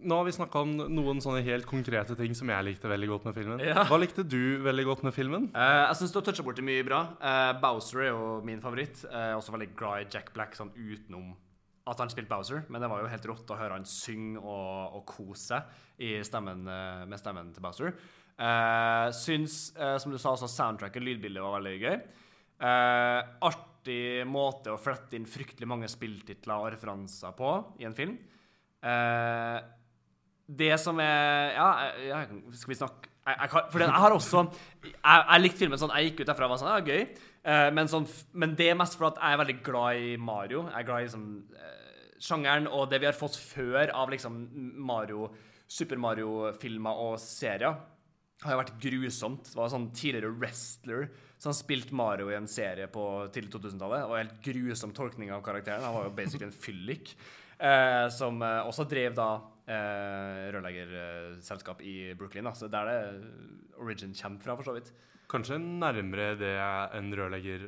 Nå 0.07 0.19
har 0.21 0.27
vi 0.29 0.35
snakka 0.37 0.61
om 0.63 0.75
noen 0.93 1.21
sånne 1.25 1.43
helt 1.45 1.67
konkrete 1.69 2.15
ting 2.19 2.35
som 2.37 2.51
jeg 2.53 2.67
likte 2.67 2.91
veldig 2.91 3.09
godt 3.11 3.25
med 3.27 3.37
filmen. 3.37 3.63
Ja. 3.65 3.87
Hva 3.89 3.99
likte 3.99 4.23
du 4.23 4.61
veldig 4.63 4.85
godt 4.87 5.03
med 5.07 5.17
filmen? 5.17 5.49
Uh, 5.57 5.89
jeg 5.89 5.99
syns 6.01 6.15
du 6.15 6.21
har 6.21 6.27
toucha 6.29 6.45
borti 6.47 6.65
mye 6.65 6.85
bra. 6.87 7.01
Uh, 7.19 7.57
Bowser 7.63 8.05
er 8.05 8.13
jo 8.13 8.29
min 8.47 8.63
favoritt. 8.63 9.03
Jeg 9.03 9.33
er 9.33 9.35
også 9.35 9.57
veldig 9.57 9.73
glad 9.79 10.05
i 10.05 10.09
Jack 10.13 10.31
Black 10.37 10.55
sånn 10.59 10.71
utenom 10.77 11.35
at 11.87 12.03
han 12.03 12.11
spilte 12.11 12.31
Bowser, 12.31 12.65
men 12.69 12.83
det 12.83 12.91
var 12.91 13.03
jo 13.03 13.11
helt 13.11 13.27
rått 13.31 13.51
å 13.55 13.59
høre 13.59 13.77
han 13.79 13.87
synge 13.87 14.41
og, 14.43 14.97
og 14.99 15.05
kose 15.07 15.43
seg 15.53 16.03
i 16.03 16.17
stemmen, 16.27 16.67
eh, 16.67 17.05
med 17.07 17.21
stemmen 17.21 17.53
til 17.55 17.63
Bowser. 17.63 17.93
Uh, 18.37 19.09
syns, 19.17 19.71
uh, 19.79 19.95
som 20.03 20.13
du 20.13 20.19
sa, 20.19 20.35
også 20.35 20.51
soundtracket, 20.51 21.05
lydbildet, 21.05 21.41
var 21.41 21.55
veldig 21.57 21.77
gøy. 21.81 21.95
Eh, 22.57 23.21
artig 23.87 24.27
måte 24.27 24.73
å 24.73 24.81
flette 24.81 25.17
inn 25.17 25.27
fryktelig 25.27 25.69
mange 25.69 25.89
spilltitler 25.89 26.59
og 26.59 26.73
referanser 26.75 27.35
på 27.37 27.53
i 27.79 27.87
en 27.87 27.95
film. 27.95 28.17
Eh, 28.83 29.59
det 30.47 30.77
som 30.79 30.99
er 31.01 31.55
Ja, 31.57 31.69
jeg, 31.83 32.07
jeg, 32.07 32.43
skal 32.55 32.71
vi 32.71 32.77
snakke 32.79 33.09
jeg, 33.27 33.39
jeg, 33.41 33.63
For 33.73 33.83
jeg 33.83 33.91
har 33.91 34.15
også 34.15 34.43
Jeg, 34.85 34.93
jeg 35.03 35.41
likte 35.43 35.59
filmen 35.59 35.81
sånn. 35.81 35.95
Jeg 35.97 36.13
gikk 36.13 36.21
ut 36.21 36.29
derfra 36.29 36.47
og 36.47 36.53
var 36.53 36.61
sånn 36.61 36.71
Ja, 36.71 36.85
gøy. 36.87 37.09
Eh, 37.47 37.71
men, 37.75 37.91
sånn, 37.91 38.07
men 38.33 38.55
det 38.59 38.71
er 38.71 38.79
mest 38.79 38.99
fordi 38.99 39.17
at 39.17 39.25
jeg 39.25 39.35
er 39.35 39.43
veldig 39.43 39.59
glad 39.67 40.05
i 40.05 40.15
Mario. 40.21 40.67
Jeg 40.69 40.79
er 40.79 40.87
glad 40.87 41.07
i 41.07 41.11
sånn, 41.11 41.27
eh, 41.57 42.15
sjangeren 42.23 42.71
og 42.71 42.87
det 42.91 43.03
vi 43.03 43.11
har 43.11 43.19
fått 43.19 43.39
før 43.39 43.91
av 43.91 44.13
liksom 44.15 44.39
Mario, 44.87 45.33
Super 45.67 45.99
Mario-filmer 45.99 47.03
og 47.09 47.19
serier. 47.23 47.75
Har 48.45 48.53
jo 48.53 48.59
vært 48.61 48.75
grusomt. 48.83 49.49
Det 49.49 49.57
var 49.57 49.71
sånn 49.73 49.89
tidligere 49.97 50.29
wrestler 50.37 51.07
som 51.41 51.55
spilte 51.57 51.95
Mario 51.97 52.29
i 52.33 52.37
en 52.37 52.49
serie 52.49 52.85
på 52.93 53.03
tidlig 53.33 53.51
2000-tallet. 53.55 54.03
Det 54.05 54.11
var 54.13 54.21
helt 54.23 54.39
grusom 54.45 54.93
tolkning 54.97 55.33
av 55.33 55.41
karakteren. 55.45 55.85
Han 55.85 55.95
var 55.97 56.09
jo 56.11 56.15
basically 56.19 56.49
en 56.51 56.53
fyllik. 56.57 57.15
Eh, 57.57 58.07
som 58.13 58.43
eh, 58.45 58.61
også 58.69 58.85
drev 58.91 59.15
da 59.17 59.31
eh, 59.73 60.43
rørleggerselskap 60.53 61.81
i 61.81 62.13
Brooklyn. 62.19 62.45
Da. 62.51 62.53
Så 62.57 62.69
der 62.73 62.91
det 62.91 63.01
origin 63.81 64.13
kommer 64.17 64.45
fra, 64.45 64.57
for 64.61 64.69
så 64.69 64.77
vidt. 64.77 64.93
Kanskje 65.33 65.57
nærmere 65.59 66.35
det 66.39 66.53
en 67.01 67.09
rørlegger 67.17 67.65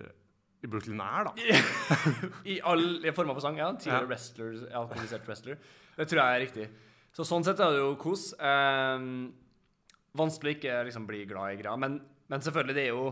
i 0.64 0.68
Brooklyn 0.70 1.00
er, 1.00 1.28
da. 1.30 1.58
I 2.52 2.58
alle 2.66 3.12
former 3.16 3.36
for 3.38 3.44
sang, 3.46 3.56
ja. 3.60 3.70
Tidligere 3.72 4.04
Ja. 4.04 4.10
wrestler, 4.12 4.54
alkoholisert 4.84 5.24
wrestler. 5.28 5.58
Det 5.96 6.08
tror 6.10 6.20
jeg 6.22 6.36
er 6.36 6.44
riktig. 6.44 6.68
Så 7.16 7.24
sånn 7.26 7.44
sett 7.46 7.60
er 7.64 7.72
det 7.72 7.80
jo 7.80 7.92
kos. 8.00 8.30
Eh, 8.36 9.08
vanskelig 10.18 10.54
å 10.54 10.58
ikke 10.58 10.78
liksom 10.88 11.08
bli 11.08 11.24
glad 11.30 11.54
i 11.54 11.60
greia, 11.60 11.76
men, 11.80 11.98
men 12.28 12.44
selvfølgelig, 12.44 12.76
det 12.76 12.86
er 12.86 12.94
jo 12.94 13.10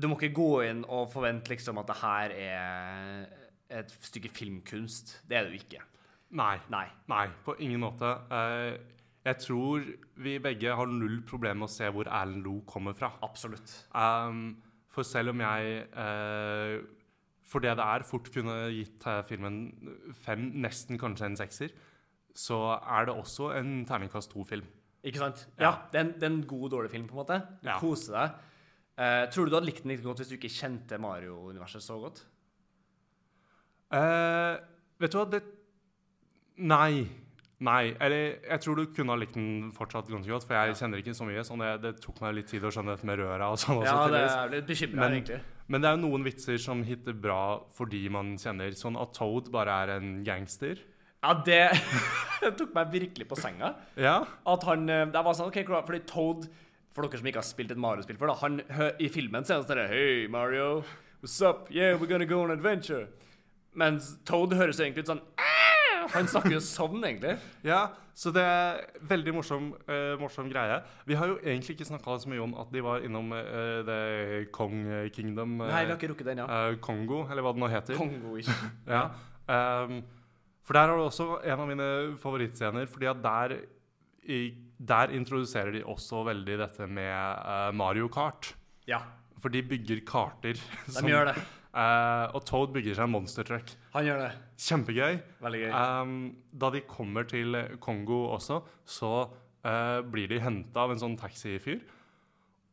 Du 0.00 0.06
må 0.08 0.16
ikke 0.16 0.34
gå 0.34 0.50
inn 0.68 0.84
og 0.86 1.10
forvente 1.12 1.50
liksom 1.50 1.80
at 1.80 1.88
det 1.90 1.96
her 2.00 2.32
er 2.32 3.24
et 3.80 3.90
stykke 4.06 4.30
filmkunst. 4.32 5.16
Det 5.28 5.36
er 5.36 5.44
det 5.44 5.52
jo 5.52 5.60
ikke. 5.60 5.82
Nei. 6.38 6.54
Nei. 6.72 6.86
Nei, 7.10 7.26
på 7.44 7.56
ingen 7.58 7.82
måte. 7.82 8.08
Eh, 8.32 8.78
jeg 9.26 9.42
tror 9.42 9.84
vi 10.24 10.38
begge 10.40 10.76
har 10.78 10.88
null 10.88 11.18
problem 11.28 11.60
med 11.60 11.68
å 11.68 11.74
se 11.74 11.90
hvor 11.92 12.08
Erlend 12.08 12.46
Lo 12.46 12.60
kommer 12.70 12.96
fra. 12.96 13.10
Absolutt. 13.26 13.74
Um, 13.92 14.56
for 14.90 15.06
selv 15.06 15.34
om 15.34 15.42
jeg 15.42 15.84
uh, 15.92 16.80
for 17.50 17.62
det 17.62 17.76
det 17.78 17.84
er, 17.84 18.06
fort 18.06 18.28
kunne 18.32 18.56
gitt 18.70 19.06
eh, 19.10 19.22
filmen 19.26 19.56
fem, 20.22 20.50
nesten 20.62 21.00
kanskje 21.00 21.26
en 21.26 21.38
sekser, 21.38 21.72
så 22.36 22.76
er 22.78 23.08
det 23.08 23.16
også 23.16 23.50
en 23.58 23.80
terningkast 23.88 24.30
to-film. 24.30 24.68
Ikke 25.04 25.18
sant? 25.22 25.46
Ja. 25.58 25.62
Ja, 25.64 25.72
det, 25.92 25.96
er 25.96 26.04
en, 26.04 26.12
det 26.20 26.22
er 26.28 26.32
en 26.34 26.42
god 26.46 26.64
og 26.68 26.70
dårlig 26.74 26.90
film, 26.92 27.06
på 27.08 27.16
en 27.16 27.22
måte. 27.24 27.38
Du 27.62 27.68
Ja. 27.70 27.78
koser 27.80 28.12
deg. 28.18 28.30
Uh, 29.00 29.24
tror 29.32 29.46
du 29.46 29.50
du 29.50 29.56
hadde 29.56 29.66
likt 29.70 29.82
den 29.82 29.92
like 29.94 30.02
godt 30.04 30.18
hvis 30.20 30.28
du 30.28 30.36
ikke 30.36 30.52
kjente 30.52 30.98
Mario-universet 31.00 31.80
så 31.80 31.96
godt? 32.02 32.20
Uh, 33.90 34.60
vet 35.00 35.10
du 35.14 35.18
hva, 35.18 35.24
det 35.32 35.40
Nei. 36.60 37.06
Nei, 37.60 37.94
eller 38.00 38.38
jeg 38.44 38.60
tror 38.64 38.76
du 38.76 38.86
kunne 38.96 39.12
ha 39.12 39.18
likt 39.20 39.34
den 39.36 39.70
fortsatt 39.76 40.08
ganske 40.08 40.28
godt, 40.32 40.44
for 40.48 40.56
jeg 40.56 40.76
kjenner 40.80 41.00
ikke 41.02 41.14
så 41.16 41.26
mye. 41.28 41.42
Sånn 41.44 41.60
det, 41.60 41.70
det 41.84 41.90
tok 42.00 42.20
meg 42.24 42.34
litt 42.38 42.48
tid 42.52 42.64
å 42.64 42.70
skjønne 42.72 42.94
dette 42.94 43.08
med 43.08 43.20
røra 43.20 43.50
og 43.52 43.58
sånn. 43.60 43.80
også, 43.82 43.88
Ja, 43.88 44.06
det 44.12 44.20
er 44.28 44.54
litt 44.54 44.68
bekymret, 44.68 45.00
Men- 45.00 45.16
egentlig. 45.18 45.40
Men 45.70 45.80
det 45.82 45.88
er 45.90 45.96
jo 45.96 46.02
noen 46.08 46.24
vitser 46.24 46.58
som 46.58 46.82
hitter 46.82 47.12
bra 47.14 47.60
fordi 47.76 48.08
man 48.10 48.32
kjenner 48.36 48.72
sånn 48.74 48.96
at 49.00 49.12
Toad 49.14 49.50
bare 49.52 49.68
er 49.84 49.92
en 49.98 50.24
gangster. 50.24 50.80
Ja, 51.22 51.34
det 52.40 52.54
tok 52.56 52.70
meg 52.74 52.92
virkelig 52.94 53.26
på 53.28 53.36
senga. 53.36 53.74
Ja, 54.00 54.22
At 54.48 54.62
han 54.64 54.86
eh, 54.88 55.04
Det 55.12 55.20
var 55.26 55.34
sånn, 55.36 55.50
ok, 55.52 55.58
klart, 55.68 55.84
fordi 55.90 56.00
Toad 56.08 56.46
For 56.96 57.04
dere 57.04 57.20
som 57.20 57.28
ikke 57.28 57.42
har 57.42 57.46
spilt 57.48 57.74
et 57.74 57.80
Mario-spill 57.80 58.16
før, 58.20 58.32
da 58.32 58.38
Han 58.40 58.60
hø- 58.72 58.94
I 59.04 59.10
filmen 59.12 59.44
så 59.44 59.52
er 59.58 59.60
han 59.60 59.68
sånn 59.68 59.82
Hei, 59.84 59.98
Hey, 60.00 60.26
Mario. 60.32 60.82
What's 61.20 61.36
up? 61.44 61.66
Yeah, 61.70 61.98
we're 62.00 62.08
gonna 62.08 62.24
go 62.24 62.40
on 62.46 62.50
adventure. 62.54 63.06
Mens 63.76 64.14
Toad 64.24 64.54
høres 64.56 64.80
egentlig 64.80 65.04
ut 65.04 65.10
sånn 65.12 65.20
Han 66.14 66.26
snakker 66.32 66.56
jo 66.56 66.62
sånn, 66.74 67.02
egentlig. 67.04 67.36
ja 67.68 67.88
så 68.20 68.28
det 68.34 68.42
er 68.44 68.80
veldig 69.08 69.32
morsom, 69.32 69.68
uh, 69.88 70.16
morsom 70.20 70.48
greie. 70.50 70.74
Vi 71.08 71.14
har 71.16 71.30
jo 71.30 71.36
egentlig 71.40 71.76
ikke 71.78 71.86
snakka 71.88 72.16
så 72.20 72.28
mye 72.28 72.42
om 72.44 72.50
at 72.60 72.68
de 72.74 72.82
var 72.84 73.00
innom 73.06 73.30
uh, 73.32 73.78
The 73.86 74.00
Kong 74.52 74.82
Kingdom. 75.14 75.54
Uh, 75.62 75.70
Nei, 75.70 75.84
vi 75.86 75.92
har 75.94 75.96
ikke 75.96 76.10
rukket 76.10 76.28
den, 76.28 76.42
ja. 76.42 76.48
eh, 76.66 76.74
Kongo, 76.84 77.22
eller 77.30 77.46
hva 77.46 77.54
det 77.56 77.62
nå 77.62 77.70
heter. 77.72 77.96
Kongo, 77.96 78.34
ikke 78.36 78.52
Ja. 78.92 79.06
ehm, 79.54 80.02
for 80.70 80.78
der 80.78 80.86
har 80.86 81.00
du 81.00 81.02
også 81.02 81.24
en 81.42 81.60
av 81.64 81.66
mine 81.66 81.86
favorittscener, 82.22 82.84
fordi 82.86 83.08
at 83.10 83.18
der, 83.24 83.56
i, 84.30 84.36
der 84.78 85.10
introduserer 85.18 85.74
de 85.74 85.80
også 85.82 86.20
veldig 86.28 86.58
dette 86.60 86.86
med 86.86 87.10
uh, 87.10 87.72
Mario 87.74 88.06
Kart. 88.06 88.52
Ja, 88.86 89.00
For 89.42 89.50
de 89.50 89.64
bygger 89.66 90.04
karter. 90.06 90.62
de 90.94 91.02
gjør 91.10 91.32
det. 91.32 91.34
Uh, 91.74 92.30
og 92.36 92.46
Toad 92.46 92.70
bygger 92.76 92.94
seg 92.94 93.08
en 93.08 93.14
monstertruck. 93.16 93.74
Han 93.96 94.06
gjør 94.06 94.22
det. 94.22 94.30
Kjempegøy. 94.62 95.18
Veldig 95.42 95.64
gøy. 95.64 95.74
Um, 95.74 96.14
da 96.62 96.70
de 96.76 96.86
kommer 96.86 97.26
til 97.26 97.58
Kongo 97.82 98.22
også, 98.36 98.62
så 98.86 99.12
uh, 99.26 99.98
blir 100.06 100.30
de 100.30 100.38
henta 100.38 100.86
av 100.86 100.94
en 100.94 101.02
sånn 101.02 101.18
taxifyr. 101.18 101.82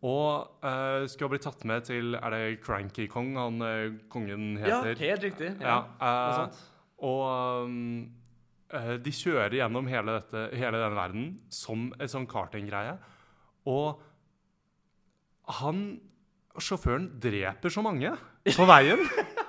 Og 0.06 0.62
uh, 0.62 1.10
skal 1.10 1.34
bli 1.34 1.42
tatt 1.42 1.66
med 1.66 1.90
til 1.90 2.14
Er 2.14 2.30
det 2.30 2.60
Cranky 2.62 3.08
Kong 3.10 3.32
han 3.42 3.56
kongen 3.58 4.02
kongen 4.14 4.50
Ja, 4.62 4.84
helt 4.86 5.32
riktig. 5.32 5.56
Ja, 5.58 5.80
Ja. 5.98 6.50
Og 7.06 7.70
eh, 8.74 8.96
de 9.04 9.14
kjører 9.14 9.60
gjennom 9.60 9.88
hele, 9.92 10.18
dette, 10.18 10.48
hele 10.58 10.82
denne 10.82 10.98
verden 10.98 11.30
som 11.54 11.90
en 11.94 12.12
sånn 12.12 12.28
kartinggreie. 12.30 12.98
Og 13.70 14.04
han 15.62 15.88
Sjåføren 16.58 17.12
dreper 17.22 17.70
så 17.70 17.84
mange 17.86 18.10
på 18.56 18.66
veien. 18.66 19.04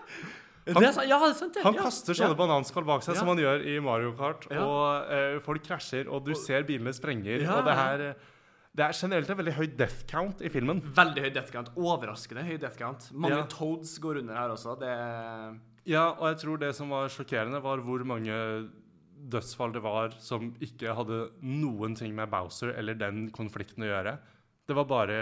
det 0.69 0.75
er 0.77 0.83
ja, 1.09 1.17
det 1.17 1.31
er 1.31 1.37
sant, 1.39 1.55
det. 1.57 1.63
Han 1.65 1.79
ja. 1.79 1.87
kaster 1.87 2.13
sånne 2.13 2.35
ja. 2.35 2.37
bananskall 2.37 2.85
bak 2.85 3.01
seg, 3.01 3.15
Ja. 3.15 3.23
som 3.23 3.31
han 3.33 3.41
gjør 3.41 3.65
i 3.65 3.79
Mario 3.81 4.11
Kart. 4.19 4.45
Og 4.53 5.15
eh, 5.15 5.39
folk 5.47 5.65
krasjer, 5.65 6.11
og 6.13 6.27
du 6.27 6.35
ser 6.37 6.67
bilene 6.69 6.93
sprenger. 6.93 7.47
Og 7.49 7.65
det 7.65 7.79
her 7.79 8.05
er, 8.11 8.21
det 8.77 8.85
er 8.85 8.99
generelt 9.01 9.33
en 9.33 9.41
veldig 9.41 9.57
høy 9.57 9.65
death 9.79 10.05
count 10.11 10.45
i 10.45 10.53
filmen. 10.53 10.85
Veldig 11.01 11.25
høy 11.25 11.33
death 11.33 11.55
count. 11.55 11.73
Overraskende 11.81 12.45
høy 12.45 12.59
death 12.61 12.77
count. 12.77 13.09
Mange. 13.17 13.41
Toads 13.57 13.97
går 14.05 14.21
under 14.21 14.37
her 14.37 14.53
også. 14.53 14.77
Det 14.85 14.93
Ja, 15.89 16.11
og 16.19 16.27
jeg 16.31 16.41
tror 16.43 16.61
det 16.61 16.75
som 16.77 16.93
var 16.93 17.09
sjokkerende, 17.13 17.63
var 17.65 17.81
hvor 17.85 18.05
mange 18.07 18.37
dødsfall 19.19 19.73
det 19.75 19.83
var 19.83 20.15
som 20.23 20.53
ikke 20.63 20.95
hadde 20.95 21.23
noen 21.43 21.97
ting 21.99 22.13
med 22.15 22.31
Bowser 22.31 22.75
eller 22.79 22.99
den 22.99 23.29
konflikten 23.35 23.87
å 23.87 23.91
gjøre. 23.91 24.19
Det 24.69 24.77
var 24.77 24.89
bare 24.89 25.19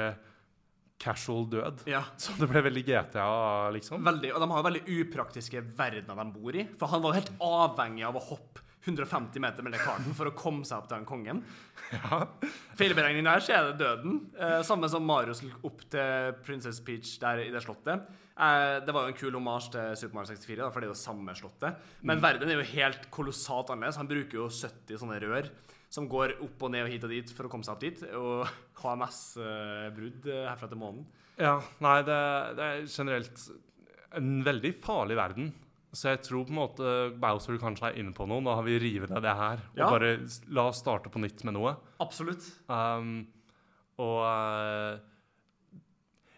casual 1.01 1.47
død. 1.53 1.87
Ja. 1.91 2.03
Så 2.21 2.35
det 2.41 2.49
ble 2.51 2.63
veldig 2.67 2.83
GTA, 2.89 3.29
liksom. 3.77 4.05
Veldig, 4.05 4.33
og 4.35 4.43
de 4.43 4.51
har 4.53 4.67
veldig 4.67 4.85
upraktiske 4.99 5.63
verdener 5.77 6.19
de 6.23 6.27
bor 6.35 6.57
i. 6.57 6.67
For 6.81 6.93
han 6.93 7.05
var 7.05 7.13
jo 7.15 7.21
helt 7.21 7.35
avhengig 7.47 8.07
av 8.09 8.19
å 8.19 8.25
hoppe 8.33 8.66
150 8.87 9.43
meter 9.43 9.67
mellom 9.67 9.83
karten 9.83 10.15
for 10.15 10.31
å 10.31 10.35
komme 10.37 10.67
seg 10.67 10.79
opp 10.79 10.91
til 10.91 10.99
den 11.01 11.09
kongen. 11.09 11.43
Ja. 11.87 12.25
Feilberegning 12.75 13.23
der, 13.23 13.43
så 13.45 13.53
er 13.55 13.69
det 13.69 13.77
døden. 13.79 14.17
Eh, 14.35 14.59
samme 14.67 14.89
som 14.91 15.07
skulle 15.39 15.61
opp 15.69 15.85
til 15.93 16.33
Princess 16.43 16.81
Peach 16.83 17.13
der 17.23 17.45
i 17.45 17.53
det 17.55 17.63
slottet. 17.63 18.09
Eh, 18.35 18.79
det 18.83 18.95
var 18.95 19.07
jo 19.07 19.13
en 19.13 19.19
kul 19.19 19.39
omasj 19.39 19.69
til 19.75 19.93
Super 20.01 20.19
Mario 20.19 20.33
64, 20.35 20.59
da, 20.65 20.71
for 20.73 20.83
det 20.83 20.89
er 20.89 20.93
jo 20.93 20.99
samme 20.99 21.37
slottet. 21.39 21.79
Men 22.03 22.23
verden 22.25 22.51
er 22.51 22.59
jo 22.59 22.67
helt 22.73 23.07
kolossalt 23.15 23.71
annerledes. 23.71 24.01
Han 24.01 24.11
bruker 24.11 24.41
jo 24.41 24.49
70 24.51 25.03
sånne 25.03 25.21
rør 25.23 25.53
som 25.93 26.09
går 26.11 26.37
opp 26.45 26.65
og 26.67 26.73
ned 26.75 26.87
og 26.87 26.91
hit 26.91 27.07
og 27.07 27.13
dit 27.15 27.31
for 27.33 27.47
å 27.47 27.53
komme 27.53 27.67
seg 27.67 27.77
opp 27.77 27.85
dit. 27.85 28.03
Og 28.19 28.43
HMS-brudd 28.83 30.27
eh, 30.33 30.49
herfra 30.51 30.71
til 30.73 30.83
månen. 30.83 31.07
ja 31.41 31.59
nei, 31.85 32.01
det, 32.07 32.21
det 32.59 32.67
er 32.67 32.91
generelt 32.91 33.47
en 34.17 34.35
veldig 34.47 34.75
farlig 34.85 35.17
verden. 35.19 35.55
Så 35.97 36.11
jeg 36.13 36.21
tror 36.27 36.45
på 36.45 36.53
en 36.53 36.59
måte 36.61 36.95
Bowser 37.21 37.57
kanskje 37.61 37.89
er 37.89 38.01
inne 38.03 38.13
på 38.17 38.27
noe. 38.29 38.45
Da 38.45 38.59
har 38.59 38.67
vi 38.67 38.77
rivet 38.83 39.13
ned 39.13 39.25
det 39.25 39.33
her. 39.39 39.63
Og 39.73 39.81
Ja. 39.81 39.91
bare 39.91 40.11
la 40.53 40.69
oss 40.69 40.83
starte 40.83 41.09
på 41.09 41.23
nytt 41.23 41.45
med 41.45 41.57
noe. 41.57 41.77
Absolutt. 42.05 42.45
Um, 42.69 43.27
og 43.99 44.19
uh, 44.29 44.99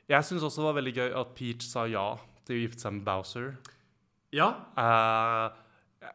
jeg 0.09 0.25
syns 0.25 0.47
også 0.47 0.63
det 0.63 0.69
var 0.69 0.79
veldig 0.79 0.95
gøy 0.95 1.17
at 1.21 1.35
Peach 1.35 1.67
sa 1.67 1.87
ja 1.91 2.15
til 2.47 2.57
å 2.57 2.61
gifte 2.63 2.87
seg 2.87 2.95
med 2.97 3.05
Bowser. 3.05 3.57
Ja. 4.33 4.53
Uh, 4.79 5.51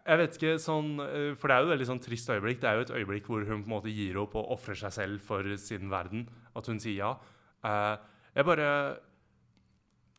jeg 0.08 0.20
vet 0.22 0.38
ikke 0.38 0.54
sånn 0.62 0.96
eh, 1.04 1.34
For 1.36 1.50
det 1.50 1.56
er 1.56 1.62
jo 1.62 1.68
et 1.68 1.74
veldig 1.74 1.88
sånn 1.90 2.02
trist 2.02 2.30
øyeblikk. 2.32 2.62
Det 2.62 2.70
er 2.70 2.80
jo 2.80 2.86
et 2.88 2.94
øyeblikk 2.96 3.28
hvor 3.28 3.44
hun 3.44 3.62
på 3.62 3.68
en 3.68 3.74
måte 3.76 3.92
gir 3.94 4.18
opp 4.22 4.38
og 4.40 4.54
ofrer 4.56 4.80
seg 4.80 4.94
selv 4.96 5.24
for 5.28 5.48
sin 5.60 5.92
verden. 5.92 6.24
At 6.56 6.70
hun 6.72 6.80
sier 6.82 6.96
ja. 7.02 7.12
Uh, 7.64 8.00
jeg 8.34 8.48
bare 8.48 8.70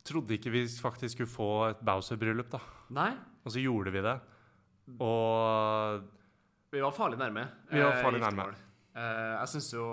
trodde 0.04 0.36
ikke 0.36 0.52
vi 0.52 0.64
faktisk 0.68 1.16
skulle 1.16 1.30
få 1.32 1.48
et 1.70 1.80
Bowser-bryllup, 1.84 2.50
da. 2.52 2.60
Nei. 2.96 3.10
Og 3.44 3.52
så 3.54 3.62
gjorde 3.62 3.92
vi 3.94 4.02
det. 4.04 4.14
Og 5.00 6.04
Vi 6.74 6.82
var 6.82 6.92
farlig 6.94 7.18
nærme. 7.20 7.46
Vi 7.70 7.80
var 7.80 7.94
eh, 7.94 8.02
farlig 8.02 8.20
giftermål. 8.20 8.52
nærme. 8.52 8.70
Eh, 8.94 9.32
jeg 9.40 9.50
syns 9.54 9.72
jo 9.74 9.84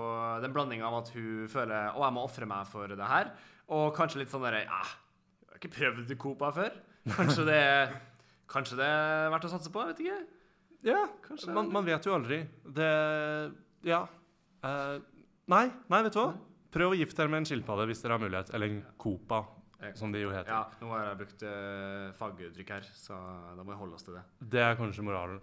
den 0.43 0.53
blandinga 0.53 0.85
av 0.89 0.99
at 0.99 1.09
hun 1.15 1.47
føler 1.49 1.87
Å, 1.95 2.03
jeg 2.05 2.13
må 2.13 2.25
ofre 2.27 2.45
meg 2.49 2.67
for 2.69 2.91
det 2.93 3.07
her, 3.09 3.31
og 3.73 3.95
kanskje 3.97 4.19
litt 4.21 4.29
sånn 4.33 4.43
derre 4.45 4.59
Ja, 4.67 4.81
jeg 5.41 5.49
har 5.49 5.61
ikke 5.61 5.71
prøvd 5.77 6.13
Copa 6.21 6.51
før. 6.53 6.75
Kanskje 7.15 7.47
det 7.47 7.61
Kanskje 8.51 8.77
det 8.77 8.85
er 8.91 9.31
verdt 9.31 9.47
å 9.47 9.53
satse 9.53 9.71
på? 9.73 9.81
Jeg 9.85 9.93
vet 9.93 10.03
ikke. 10.03 10.19
Ja, 10.91 11.05
Kanskje 11.23 11.53
man, 11.55 11.69
man 11.71 11.85
vet 11.87 12.05
jo 12.05 12.13
aldri. 12.17 12.41
Det 12.65 12.91
Ja. 13.87 14.03
Eh, 14.61 14.97
nei, 15.49 15.65
nei, 15.89 16.01
vet 16.05 16.13
du 16.17 16.19
hva? 16.19 16.31
Prøv 16.71 16.93
å 16.93 16.97
gifte 16.99 17.21
dere 17.23 17.31
med 17.31 17.41
en 17.41 17.47
skilpadde 17.49 17.87
hvis 17.89 18.03
dere 18.03 18.17
har 18.17 18.21
mulighet. 18.23 18.53
Eller 18.53 18.69
en 18.75 18.81
Copa. 19.01 19.41
Som 19.97 20.13
de 20.13 20.21
jo 20.23 20.31
heter. 20.33 20.51
Ja, 20.51 20.63
nå 20.81 20.91
har 20.93 21.07
jeg 21.07 21.19
brukt 21.23 21.43
uh, 21.47 22.11
faguttrykk 22.19 22.73
her, 22.75 22.87
så 22.95 23.17
da 23.57 23.65
må 23.65 23.73
vi 23.73 23.79
holde 23.81 23.97
oss 23.97 24.07
til 24.07 24.17
det. 24.17 24.23
Det 24.53 24.63
er 24.63 24.79
kanskje 24.79 25.05
moralen. 25.07 25.41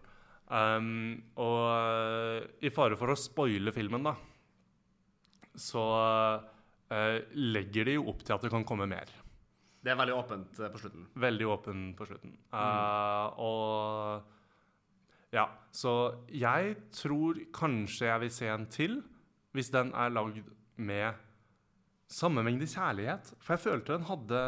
Um, 0.48 1.18
og 1.36 1.60
uh, 1.68 2.40
i 2.64 2.72
fare 2.72 2.96
for 2.96 3.12
å 3.12 3.18
spoile 3.18 3.74
filmen, 3.74 4.06
da, 4.08 4.14
så 5.58 5.84
uh, 5.92 7.18
legger 7.36 7.90
de 7.90 7.98
jo 7.98 8.06
opp 8.12 8.22
til 8.24 8.36
at 8.36 8.46
det 8.46 8.52
kan 8.54 8.66
komme 8.68 8.88
mer. 8.88 9.10
Det 9.78 9.92
er 9.92 9.98
veldig 9.98 10.14
åpent 10.16 10.58
på 10.58 10.80
slutten. 10.80 11.06
Veldig 11.22 11.46
åpen 11.48 11.82
på 11.96 12.06
slutten. 12.08 12.34
Eh, 12.52 13.26
og 13.38 14.34
Ja, 15.32 15.44
så 15.70 16.24
jeg 16.32 16.74
tror 16.92 17.38
kanskje 17.54 18.08
jeg 18.08 18.20
vil 18.24 18.32
se 18.32 18.48
en 18.48 18.66
til, 18.66 19.02
hvis 19.52 19.70
den 19.70 19.92
er 19.94 20.10
lagd 20.10 20.42
med 20.76 21.14
samme 22.08 22.42
mengde 22.46 22.68
kjærlighet. 22.68 23.32
For 23.44 23.56
jeg 23.56 23.64
følte 23.66 23.98
den 23.98 24.06
hadde 24.08 24.44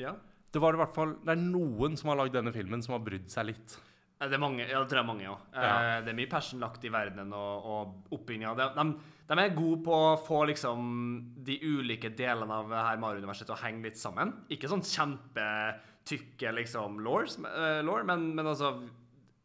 Ja. 0.00 0.14
Det 0.54 0.60
var 0.62 0.76
i 0.76 0.78
hvert 0.78 0.94
fall 0.94 1.16
Det 1.24 1.32
er 1.34 1.40
noen 1.42 1.96
som 1.98 2.12
har 2.12 2.20
lagd 2.22 2.36
denne 2.36 2.52
filmen, 2.54 2.82
som 2.82 2.94
har 2.96 3.02
brydd 3.04 3.26
seg 3.32 3.46
litt. 3.50 3.74
Eh, 4.20 4.28
Det 4.28 4.36
er 4.36 4.40
mange, 4.42 4.62
ja, 4.68 4.78
det 4.80 4.88
tror 4.88 5.02
jeg 5.02 5.06
mange, 5.08 5.24
ja. 5.26 5.36
Ja. 5.52 5.72
Eh, 5.98 6.04
det 6.04 6.12
er 6.12 6.18
mye 6.20 6.30
passion 6.30 6.60
lagt 6.62 6.84
i 6.84 6.92
verdenen 6.94 7.32
og, 7.34 7.66
og 7.66 8.14
oppbygginga. 8.16 8.54
De, 8.56 8.68
de, 8.78 9.14
de 9.28 9.38
er 9.42 9.56
gode 9.56 9.82
på 9.84 9.92
å 9.92 10.16
få 10.16 10.44
liksom 10.46 11.34
de 11.44 11.58
ulike 11.60 12.12
delene 12.16 12.60
av 12.62 12.70
her 12.72 13.00
Mario-universet 13.02 13.48
til 13.50 13.56
å 13.56 13.62
henge 13.64 13.82
litt 13.90 13.98
sammen. 14.00 14.32
Ikke 14.48 14.70
sånn 14.70 14.84
kjempetykke 14.86 16.52
liksom 16.60 17.00
laws, 17.04 17.38
uh, 17.42 17.80
lore, 17.84 18.04
men, 18.08 18.30
men 18.36 18.46
altså 18.46 18.76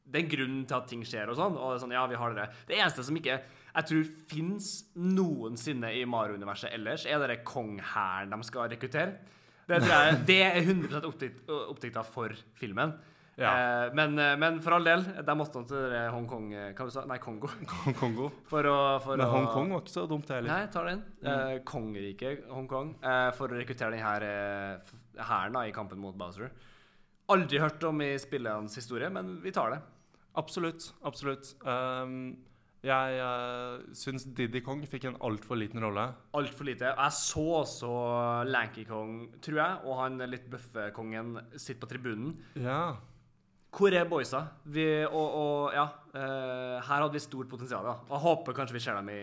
Det 0.09 0.19
er 0.19 0.23
en 0.25 0.31
grunn 0.31 0.61
til 0.65 0.77
at 0.77 0.87
ting 0.89 1.03
skjer 1.05 1.29
og 1.29 1.37
sånn. 1.37 1.57
Og 1.57 1.69
det 1.73 1.75
er 1.77 1.83
sånn, 1.83 1.91
ja, 1.93 2.05
vi 2.09 2.17
har 2.17 2.33
det. 2.37 2.47
Det 2.69 2.77
eneste 2.79 3.03
som 3.05 3.17
ikke 3.19 3.41
jeg 3.79 3.89
tror 3.89 4.07
fins 4.29 4.69
noensinne 4.99 5.91
i 5.95 6.05
Mario-universet 6.09 6.73
ellers, 6.75 7.05
er 7.07 7.21
den 7.23 7.45
konghæren 7.47 8.33
de 8.35 8.47
skal 8.47 8.69
rekruttere. 8.71 9.37
Det 9.69 9.79
jeg 9.85 10.19
det 10.29 10.41
er 10.47 10.59
100 10.63 11.01
oppdikt- 11.07 11.49
oppdikta 11.69 12.03
for 12.03 12.33
filmen. 12.59 12.95
Ja. 13.39 13.51
Eh, 13.87 13.93
men, 13.95 14.17
eh, 14.19 14.33
men 14.35 14.57
for 14.59 14.75
all 14.75 14.83
del, 14.83 15.03
de 15.23 15.35
måtte 15.39 15.61
til 15.69 15.93
Hongkong 16.11 16.49
eh, 16.51 17.05
Nei, 17.07 17.19
Kongo. 17.23 17.47
Kong 17.71 17.95
Kongo. 17.95 18.31
For 18.49 18.67
å, 18.67 18.79
for 19.03 19.15
Men 19.21 19.31
Hongkong 19.31 19.71
var 19.71 19.85
ikke 19.85 19.93
så 19.93 20.03
dumt, 20.11 20.27
heller. 20.33 20.49
Nei, 20.51 20.65
tar 20.73 20.89
den. 20.89 21.05
Eh, 21.23 21.53
Kongeriket 21.67 22.49
Hongkong. 22.51 22.97
Eh, 22.99 23.29
for 23.37 23.47
å 23.47 23.61
rekruttere 23.61 23.95
denne 23.95 24.33
eh, 24.33 24.91
hæren 25.29 25.55
i 25.63 25.71
kampen 25.75 26.01
mot 26.03 26.17
Bowser. 26.19 26.51
Aldri 27.31 27.61
hørt 27.61 27.83
om 27.87 28.01
i 28.03 28.11
spillenes 28.19 28.75
historie, 28.75 29.07
men 29.13 29.37
vi 29.43 29.53
tar 29.55 29.75
det. 29.75 29.79
Absolutt. 30.39 30.89
Absolutt. 31.07 31.53
Um, 31.63 32.33
jeg 32.85 33.19
uh, 33.19 33.81
syns 33.97 34.23
Diddy 34.35 34.61
Kong 34.63 34.85
fikk 34.87 35.09
en 35.09 35.17
altfor 35.27 35.59
liten 35.59 35.83
rolle. 35.83 36.05
Altfor 36.37 36.69
lite. 36.69 36.93
Jeg 36.93 37.15
så 37.17 37.45
også 37.59 37.91
Lanky 38.47 38.85
Kong, 38.87 39.25
tror 39.43 39.59
jeg, 39.59 39.77
og 39.83 39.99
han 39.99 40.23
litt 40.31 40.47
bøffe 40.51 40.87
kongen 40.95 41.35
sitter 41.57 41.81
på 41.83 41.91
tribunen. 41.91 42.37
Ja. 42.55 42.95
Hvor 43.75 43.93
er 43.93 44.07
boysa? 44.09 44.45
Vi, 44.71 44.87
og, 45.05 45.27
og 45.43 45.75
ja, 45.75 45.85
uh, 46.15 46.79
her 46.79 47.03
hadde 47.03 47.13
vi 47.17 47.21
stort 47.23 47.51
potensial. 47.51 47.85
da. 47.85 47.97
Og 48.07 48.15
jeg 48.15 48.25
håper 48.25 48.57
kanskje 48.57 48.77
vi 48.79 48.83
ser 48.87 48.97
dem 48.97 49.11
i 49.13 49.21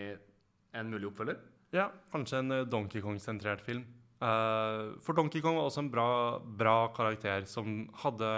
en 0.77 0.93
mulig 0.93 1.09
oppfølger. 1.09 1.41
Ja, 1.75 1.89
kanskje 2.13 2.39
en 2.39 2.53
eh, 2.55 2.67
Donkey 2.69 3.01
Kong-sentrert 3.03 3.63
film. 3.65 3.83
Uh, 4.21 4.95
for 5.03 5.17
Donkey 5.17 5.43
Kong 5.43 5.57
var 5.59 5.67
også 5.67 5.83
en 5.83 5.91
bra, 5.93 6.07
bra 6.39 6.77
karakter 6.95 7.43
som 7.49 7.83
hadde 8.03 8.29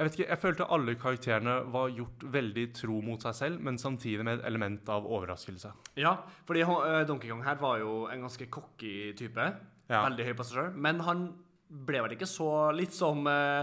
Jeg 0.00 0.06
vet 0.06 0.14
ikke, 0.16 0.28
jeg 0.30 0.40
følte 0.40 0.66
alle 0.72 0.92
karakterene 0.96 1.54
var 1.74 1.90
gjort 1.92 2.22
veldig 2.32 2.62
tro 2.72 2.94
mot 3.04 3.20
seg 3.20 3.34
selv, 3.36 3.58
men 3.60 3.76
samtidig 3.76 4.24
med 4.24 4.38
et 4.38 4.46
element 4.48 4.88
av 4.88 5.04
overraskelse. 5.04 5.74
Ja, 6.00 6.14
fordi 6.48 6.62
uh, 6.64 7.02
Donkey 7.04 7.28
Kong 7.28 7.42
her 7.44 7.58
var 7.60 7.82
jo 7.82 8.06
en 8.08 8.24
ganske 8.24 8.46
cocky 8.48 9.10
type. 9.18 9.48
Ja. 9.90 9.98
Veldig 10.06 10.24
høy 10.24 10.32
på 10.38 10.46
seg 10.48 10.56
sjøl. 10.56 10.78
Men 10.86 11.02
han 11.04 11.26
ble 11.68 12.00
vel 12.06 12.14
ikke 12.16 12.28
så 12.30 12.70
Litt 12.72 12.96
som 12.96 13.28
uh, 13.28 13.60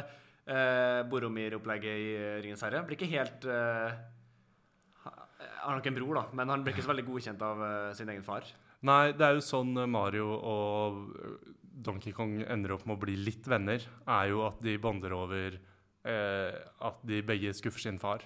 Boromir-opplegget 1.09 2.03
i 2.03 2.11
Ringens 2.43 2.61
herre. 2.67 2.83
Blir 2.85 2.99
ikke 2.99 3.09
helt 3.15 3.47
uh, 3.49 3.97
Har 5.63 5.73
nok 5.73 5.89
en 5.89 5.97
bror, 5.97 6.19
da, 6.19 6.23
men 6.37 6.53
han 6.53 6.65
blir 6.67 6.75
ikke 6.77 6.85
så 6.85 6.91
veldig 6.91 7.07
godkjent 7.07 7.41
av 7.47 7.63
uh, 7.63 7.71
sin 7.97 8.11
egen 8.13 8.25
far. 8.27 8.45
Nei, 8.85 9.07
det 9.17 9.25
er 9.25 9.39
jo 9.39 9.41
sånn 9.41 9.73
Mario 9.89 10.29
og 10.37 11.01
Donkey 11.65 12.13
Kong 12.13 12.37
ender 12.45 12.75
opp 12.75 12.85
med 12.85 12.99
å 12.99 13.01
bli 13.01 13.17
litt 13.25 13.49
venner, 13.49 13.81
er 14.05 14.29
jo 14.29 14.45
at 14.45 14.61
de 14.61 14.77
bonder 14.81 15.17
over 15.17 15.57
at 16.07 17.01
de 17.07 17.21
begge 17.27 17.53
skuffer 17.57 17.83
sin 17.83 17.99
far. 17.99 18.23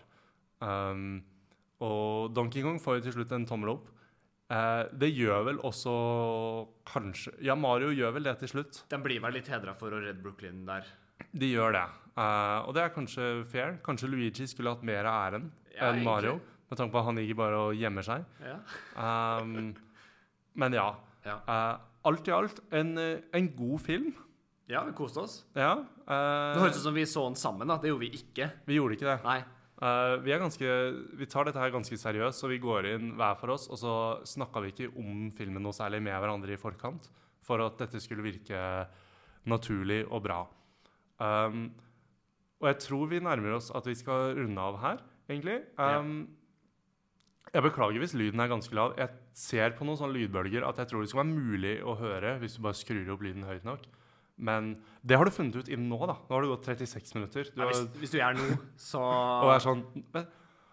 Um, 0.61 1.23
og 1.81 2.29
Donkey 2.35 2.61
Kong 2.61 2.77
får 2.81 2.99
jo 2.99 3.03
til 3.07 3.15
slutt 3.17 3.31
en 3.33 3.47
tommel 3.49 3.73
opp. 3.73 3.87
Eh, 4.51 4.83
det 4.99 5.11
gjør 5.15 5.45
vel 5.47 5.59
også 5.63 5.91
kanskje 6.89 7.31
Ja, 7.45 7.55
Mario 7.55 7.93
gjør 7.95 8.17
vel 8.17 8.27
det 8.27 8.33
til 8.41 8.51
slutt. 8.51 8.81
Den 8.91 9.03
blir 9.05 9.21
vel 9.23 9.37
litt 9.37 9.47
hedra 9.51 9.73
for 9.79 9.93
å 9.95 10.01
redde 10.03 10.21
Brooklyn 10.21 10.65
der. 10.67 10.89
De 11.31 11.47
gjør 11.53 11.77
det. 11.77 11.85
Eh, 12.19 12.57
og 12.67 12.73
det 12.75 12.83
er 12.83 12.91
kanskje 12.95 13.27
fair. 13.49 13.77
Kanskje 13.85 14.09
Luigi 14.11 14.47
skulle 14.51 14.73
hatt 14.73 14.83
mer 14.83 15.07
av 15.07 15.19
æren 15.29 15.51
Ja, 15.77 15.91
enn 15.91 16.03
Mario. 16.03 16.35
egentlig. 16.35 16.47
Med 16.71 16.79
tanke 16.79 16.93
på 16.93 16.99
at 17.01 17.07
han 17.09 17.17
ligger 17.19 17.35
bare 17.39 17.61
og 17.67 17.75
gjemmer 17.75 18.05
seg. 18.07 18.27
Ja. 18.47 18.57
Um, 19.41 19.73
men 20.55 20.75
ja. 20.75 20.89
Ja. 21.25 21.37
Eh, 21.47 21.79
alt 22.11 22.27
i 22.27 22.35
alt 22.35 22.61
en, 22.75 22.97
eh, 22.97 23.21
en 23.33 23.49
god 23.55 23.81
film. 23.87 24.11
Ja, 24.71 24.83
vi 24.87 24.93
koste 24.97 25.23
oss. 25.23 25.39
Ja. 25.57 25.73
Det 26.07 26.17
eh, 26.17 26.61
høres 26.61 26.79
ut 26.79 26.85
som 26.85 26.95
vi 26.95 27.07
så 27.09 27.25
den 27.27 27.39
sammen, 27.39 27.69
da. 27.69 27.77
Det 27.81 27.91
gjorde 27.91 28.07
vi 28.07 28.21
ikke. 28.21 28.47
vi 28.67 28.77
gjorde 28.79 28.97
ikke 28.97 29.09
det. 29.09 29.17
Nei. 29.25 29.41
Eh, 29.81 30.15
vi, 30.21 30.33
er 30.33 30.41
ganske, 30.41 30.73
vi 31.17 31.27
tar 31.29 31.47
dette 31.47 31.61
her 31.61 31.73
ganske 31.73 31.97
seriøst, 31.97 32.43
så 32.43 32.49
vi 32.51 32.59
går 32.61 32.91
inn 32.93 33.13
hver 33.17 33.37
for 33.39 33.55
oss. 33.55 33.67
Og 33.73 33.79
så 33.81 33.93
snakka 34.29 34.61
vi 34.63 34.73
ikke 34.75 34.91
om 35.01 35.29
filmen 35.37 35.65
noe 35.65 35.75
særlig 35.75 36.01
med 36.05 36.17
hverandre 36.17 36.53
i 36.53 36.59
forkant, 36.61 37.09
for 37.41 37.63
at 37.65 37.79
dette 37.81 38.01
skulle 38.03 38.25
virke 38.25 38.59
naturlig 39.49 40.03
og 40.07 40.21
bra. 40.27 40.43
Um, 41.21 41.71
og 42.61 42.67
jeg 42.69 42.77
tror 42.83 43.09
vi 43.09 43.21
nærmer 43.25 43.57
oss 43.57 43.71
at 43.73 43.87
vi 43.89 43.97
skal 43.97 44.35
runde 44.37 44.61
av 44.61 44.77
her, 44.83 45.01
egentlig. 45.29 45.63
Um, 45.81 46.29
Jeg 47.51 47.65
beklager 47.65 47.99
hvis 47.99 48.13
lyden 48.13 48.39
er 48.39 48.51
ganske 48.51 48.75
lav. 48.77 48.93
Jeg 49.01 49.09
ser 49.35 49.73
på 49.75 49.83
noen 49.83 49.97
sånne 49.99 50.13
lydbølger 50.15 50.63
at 50.63 50.77
jeg 50.77 50.91
tror 50.91 51.01
det 51.01 51.09
skal 51.11 51.23
være 51.23 51.33
mulig 51.33 51.73
å 51.83 51.97
høre 51.99 52.37
hvis 52.39 52.55
du 52.55 52.61
bare 52.63 52.77
skrur 52.77 53.09
opp 53.15 53.25
lyden 53.25 53.49
høyt 53.49 53.65
nok. 53.67 53.89
Men 54.41 54.71
det 55.05 55.17
har 55.21 55.27
du 55.27 55.31
funnet 55.35 55.55
ut 55.61 55.67
inn 55.69 55.83
nå, 55.89 55.97
da. 56.09 56.15
Nå 56.25 56.33
har 56.33 56.41
det 56.45 56.49
gått 56.49 56.65
36 56.71 57.11
minutter. 57.19 57.49
Du 57.53 57.59
Ja, 57.61 57.67
har, 57.67 57.73
hvis, 57.75 57.83
hvis 58.01 58.13
du 58.15 58.17
gjør 58.17 58.37
nå, 58.39 58.47
så 58.81 59.01
og 59.45 59.51
er 59.53 59.61
sånn 59.61 59.83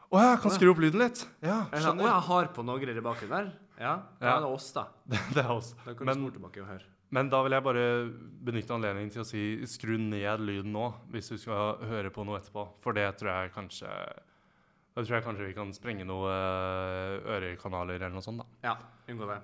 Å, 0.08 0.16
jeg 0.24 0.38
kan 0.40 0.54
skru 0.54 0.70
opp 0.72 0.78
lyden 0.80 1.02
litt! 1.02 1.20
Ja, 1.44 1.58
Er 1.68 1.82
sånn, 1.84 1.98
Å, 2.00 2.06
jeg 2.08 2.22
har 2.30 2.46
på 2.56 2.62
noe 2.64 2.80
greier 2.80 2.96
i 2.96 3.04
bakgrunnen 3.04 3.34
der? 3.34 3.50
Ja, 3.78 3.90
da 4.18 4.38
det 4.38 4.46
er 4.48 4.54
oss, 4.56 4.70
da. 4.72 4.86
Det 5.36 5.42
er 5.44 5.50
oss. 5.52 5.74
Da 5.84 5.92
kan 5.92 6.08
du 6.08 6.08
Men, 6.08 6.22
tilbake 6.32 6.62
og 6.64 6.70
høre. 6.72 6.88
men 7.14 7.28
da 7.30 7.42
vil 7.44 7.54
jeg 7.58 7.64
bare 7.66 7.84
benytte 8.48 8.72
anledningen 8.74 9.12
til 9.12 9.22
å 9.22 9.26
si 9.28 9.42
skru 9.68 9.98
ned 10.00 10.40
lyden 10.48 10.72
nå, 10.72 10.86
hvis 11.12 11.28
du 11.28 11.36
skal 11.38 11.76
høre 11.92 12.10
på 12.10 12.24
noe 12.24 12.40
etterpå. 12.40 12.64
For 12.82 12.96
det 12.96 13.04
tror 13.20 13.30
jeg 13.34 13.52
kanskje 13.58 13.92
Da 14.96 15.04
tror 15.04 15.14
jeg 15.18 15.24
kanskje 15.28 15.46
vi 15.50 15.54
kan 15.60 15.70
sprenge 15.76 16.08
noen 16.08 16.32
ørekanaler 17.36 18.00
eller 18.00 18.16
noe 18.16 18.24
sånt, 18.24 18.40
da. 18.42 18.48
Ja, 18.72 18.74
unngå 19.12 19.28
det. 19.30 19.38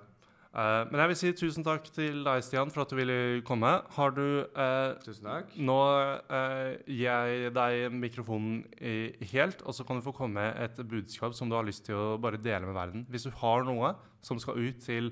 Eh, 0.55 0.81
men 0.87 1.01
jeg 1.01 1.11
vil 1.11 1.17
si 1.19 1.31
tusen 1.35 1.65
takk 1.67 1.89
til 1.91 2.21
deg, 2.23 2.43
Stian, 2.45 2.69
for 2.71 2.85
at 2.85 2.91
du 2.93 2.95
ville 2.95 3.41
komme. 3.47 3.73
Har 3.97 4.13
du 4.15 4.23
uh, 4.55 4.95
Tusen 5.03 5.27
takk. 5.27 5.51
Nå 5.59 5.75
uh, 5.75 6.77
gir 6.87 7.09
jeg 7.09 7.51
deg 7.55 7.91
mikrofonen 7.91 8.61
i, 8.79 9.11
helt, 9.33 9.65
og 9.67 9.75
så 9.75 9.83
kan 9.87 9.99
du 9.99 10.05
få 10.05 10.15
komme 10.15 10.39
med 10.39 10.61
et 10.63 10.79
budskap 10.87 11.35
som 11.35 11.51
du 11.51 11.57
har 11.57 11.67
lyst 11.67 11.83
til 11.89 11.99
å 11.99 12.07
bare 12.23 12.39
dele 12.39 12.63
med 12.69 12.77
verden. 12.77 13.03
Hvis 13.11 13.27
du 13.27 13.33
har 13.41 13.67
noe 13.67 13.97
som 14.25 14.39
skal 14.41 14.59
ut 14.61 14.83
til 14.85 15.11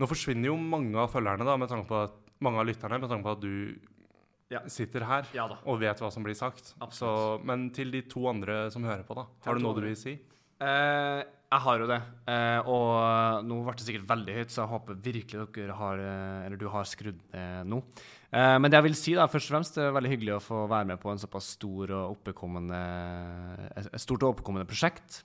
Nå 0.00 0.06
forsvinner 0.08 0.48
jo 0.48 0.54
mange 0.56 0.96
av 0.98 1.10
følgerne, 1.12 1.44
da, 1.46 1.54
med 1.60 1.68
tanke 1.70 1.84
på 1.86 1.98
at, 2.08 2.14
mange 2.42 2.58
av 2.58 2.64
lytterne, 2.66 2.96
med 2.98 3.10
tanke 3.10 3.26
på 3.26 3.34
at 3.36 3.42
du 3.42 3.90
Ja. 4.50 4.62
sitter 4.66 5.04
her 5.06 5.28
Ja 5.36 5.44
og 5.48 5.78
vet 5.80 6.00
hva 6.00 6.10
som 6.10 6.24
blir 6.24 6.34
sagt. 6.34 6.72
Så, 6.90 7.10
men 7.44 7.70
til 7.76 7.92
de 7.92 8.00
to 8.10 8.24
andre 8.30 8.70
som 8.72 8.82
hører 8.82 9.04
på, 9.06 9.14
da. 9.18 9.26
Har 9.44 9.54
du 9.54 9.62
noe 9.62 9.76
du 9.76 9.84
vil 9.84 9.98
si? 9.98 10.16
Eh, 10.62 11.20
jeg 11.52 11.64
har 11.66 11.82
jo 11.82 11.88
det. 11.90 11.98
Uh, 12.24 12.68
og 12.70 13.44
nå 13.44 13.58
ble 13.66 13.74
det 13.76 13.84
sikkert 13.84 14.08
veldig 14.08 14.36
høyt, 14.38 14.52
så 14.54 14.62
jeg 14.62 14.70
håper 14.70 15.00
virkelig 15.04 15.46
dere 15.52 15.74
har 15.76 16.00
eh, 16.00 16.46
Eller 16.46 16.60
du 16.60 16.64
har 16.72 16.88
skrudd 16.88 17.18
ned 17.34 17.68
nå. 17.68 17.82
Uh, 18.32 18.56
men 18.56 18.70
det 18.70 18.78
jeg 18.78 18.86
vil 18.86 18.96
si, 18.96 19.12
da, 19.18 19.26
først 19.28 19.50
og 19.50 19.56
fremst, 19.56 19.76
det 19.76 19.84
er 19.84 19.96
veldig 19.98 20.12
hyggelig 20.14 20.36
å 20.38 20.44
få 20.44 20.62
være 20.70 20.88
med 20.92 21.02
på 21.02 21.12
en 21.12 21.20
såpass 21.20 21.50
stor 21.58 21.92
og 21.98 22.14
oppkommende 22.14 22.80
et 23.74 24.00
stort 24.00 24.24
og 24.24 24.38
oppkommende 24.38 24.68
prosjekt. 24.70 25.20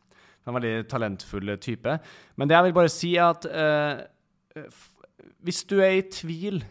En 0.47 0.57
veldig 0.57 0.75
talentfull 0.91 1.53
type. 1.63 1.95
Men 2.35 2.49
det 2.49 2.57
jeg 2.57 2.67
vil 2.67 2.75
bare 2.75 2.91
si, 2.91 3.13
er 3.19 3.31
at 3.35 3.47
hvis 5.43 5.63
du 5.67 5.77
er 5.83 5.97
i 5.97 6.05
tvil 6.11 6.61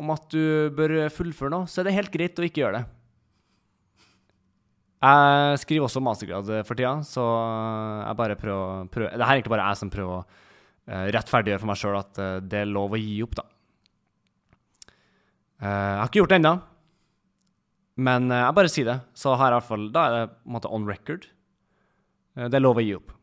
om 0.00 0.10
at 0.14 0.26
du 0.32 0.70
bør 0.74 1.04
fullføre 1.14 1.54
noe, 1.54 1.70
så 1.70 1.80
er 1.80 1.88
det 1.88 1.98
helt 1.98 2.14
greit 2.14 2.38
å 2.38 2.46
ikke 2.46 2.64
gjøre 2.64 2.80
det. 2.80 2.99
Jeg 5.00 5.60
skriver 5.62 5.86
også 5.86 6.02
mastergrad 6.04 6.50
for 6.68 6.76
tida, 6.76 6.92
så 7.08 7.24
jeg 8.04 8.16
bare 8.18 8.36
prøver, 8.36 8.88
prøver 8.92 9.14
Det 9.14 9.24
er 9.24 9.30
egentlig 9.32 9.54
bare 9.54 9.68
jeg 9.70 9.80
som 9.80 9.92
prøver 9.92 10.18
å 10.18 10.24
eh, 10.90 11.06
rettferdiggjøre 11.16 11.62
for 11.62 11.70
meg 11.70 11.80
sjøl 11.80 11.96
at 12.02 12.20
eh, 12.20 12.34
det 12.44 12.58
er 12.60 12.68
lov 12.68 12.92
å 12.92 13.00
gi 13.00 13.14
opp, 13.24 13.38
da. 13.38 13.46
Eh, 15.60 15.68
jeg 15.68 16.02
har 16.02 16.10
ikke 16.10 16.20
gjort 16.20 16.34
det 16.34 16.40
ennå, 16.42 16.52
men 18.00 18.28
eh, 18.32 18.42
jeg 18.44 18.56
bare 18.58 18.72
sier 18.72 18.90
det. 18.90 18.98
Så 19.16 19.32
jeg 19.32 19.40
i 19.40 19.56
hvert 19.56 19.70
fall 19.70 19.88
Da 19.94 20.04
er 20.04 20.16
det 20.16 20.26
på 20.34 20.50
en 20.50 20.56
måte 20.56 20.74
on 20.76 20.86
record. 20.88 21.26
Eh, 22.36 22.46
det 22.48 22.60
er 22.60 22.64
lov 22.64 22.80
å 22.80 22.84
gi 22.84 22.94
opp. 22.96 23.16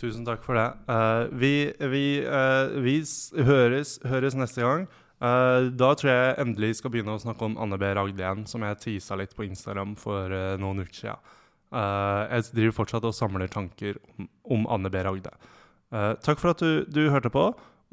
Tusen 0.00 0.24
takk 0.24 0.40
for 0.46 0.56
det. 0.56 0.68
Uh, 0.88 1.28
vi 1.36 1.52
vi, 1.92 2.04
uh, 2.24 2.72
vi 2.80 2.96
høres, 3.44 3.98
høres 4.08 4.36
neste 4.38 4.64
gang. 4.64 4.86
Eh, 5.20 5.66
da 5.76 5.90
tror 5.98 6.10
jeg 6.10 6.36
endelig 6.40 6.78
skal 6.78 6.92
begynne 6.94 7.12
å 7.12 7.20
snakke 7.20 7.44
om 7.44 7.58
Anne 7.60 7.76
B. 7.80 7.90
Ragde 7.96 8.22
igjen, 8.22 8.46
som 8.48 8.64
jeg 8.64 8.80
teasa 8.80 9.18
litt 9.20 9.34
på 9.36 9.44
Instagram 9.44 9.92
for 10.00 10.32
eh, 10.32 10.56
noen 10.60 10.80
uker 10.80 10.96
siden. 10.96 11.34
Eh, 11.70 12.22
jeg 12.32 12.46
driver 12.56 12.76
fortsatt 12.78 13.08
og 13.08 13.16
samler 13.16 13.52
tanker 13.52 14.00
om, 14.16 14.30
om 14.56 14.68
Anne 14.72 14.92
B. 14.92 15.02
Ragde. 15.04 15.34
Takk 15.90 16.38
for 16.38 16.52
at 16.52 16.60
du, 16.62 16.84
du 16.86 17.08
hørte 17.10 17.32
på, 17.34 17.48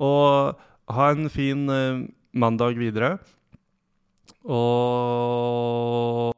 og 0.05 0.59
ha 0.93 1.05
en 1.09 1.31
fin 1.33 1.63
mandag 2.37 2.77
videre. 2.77 3.15
Og 4.45 6.36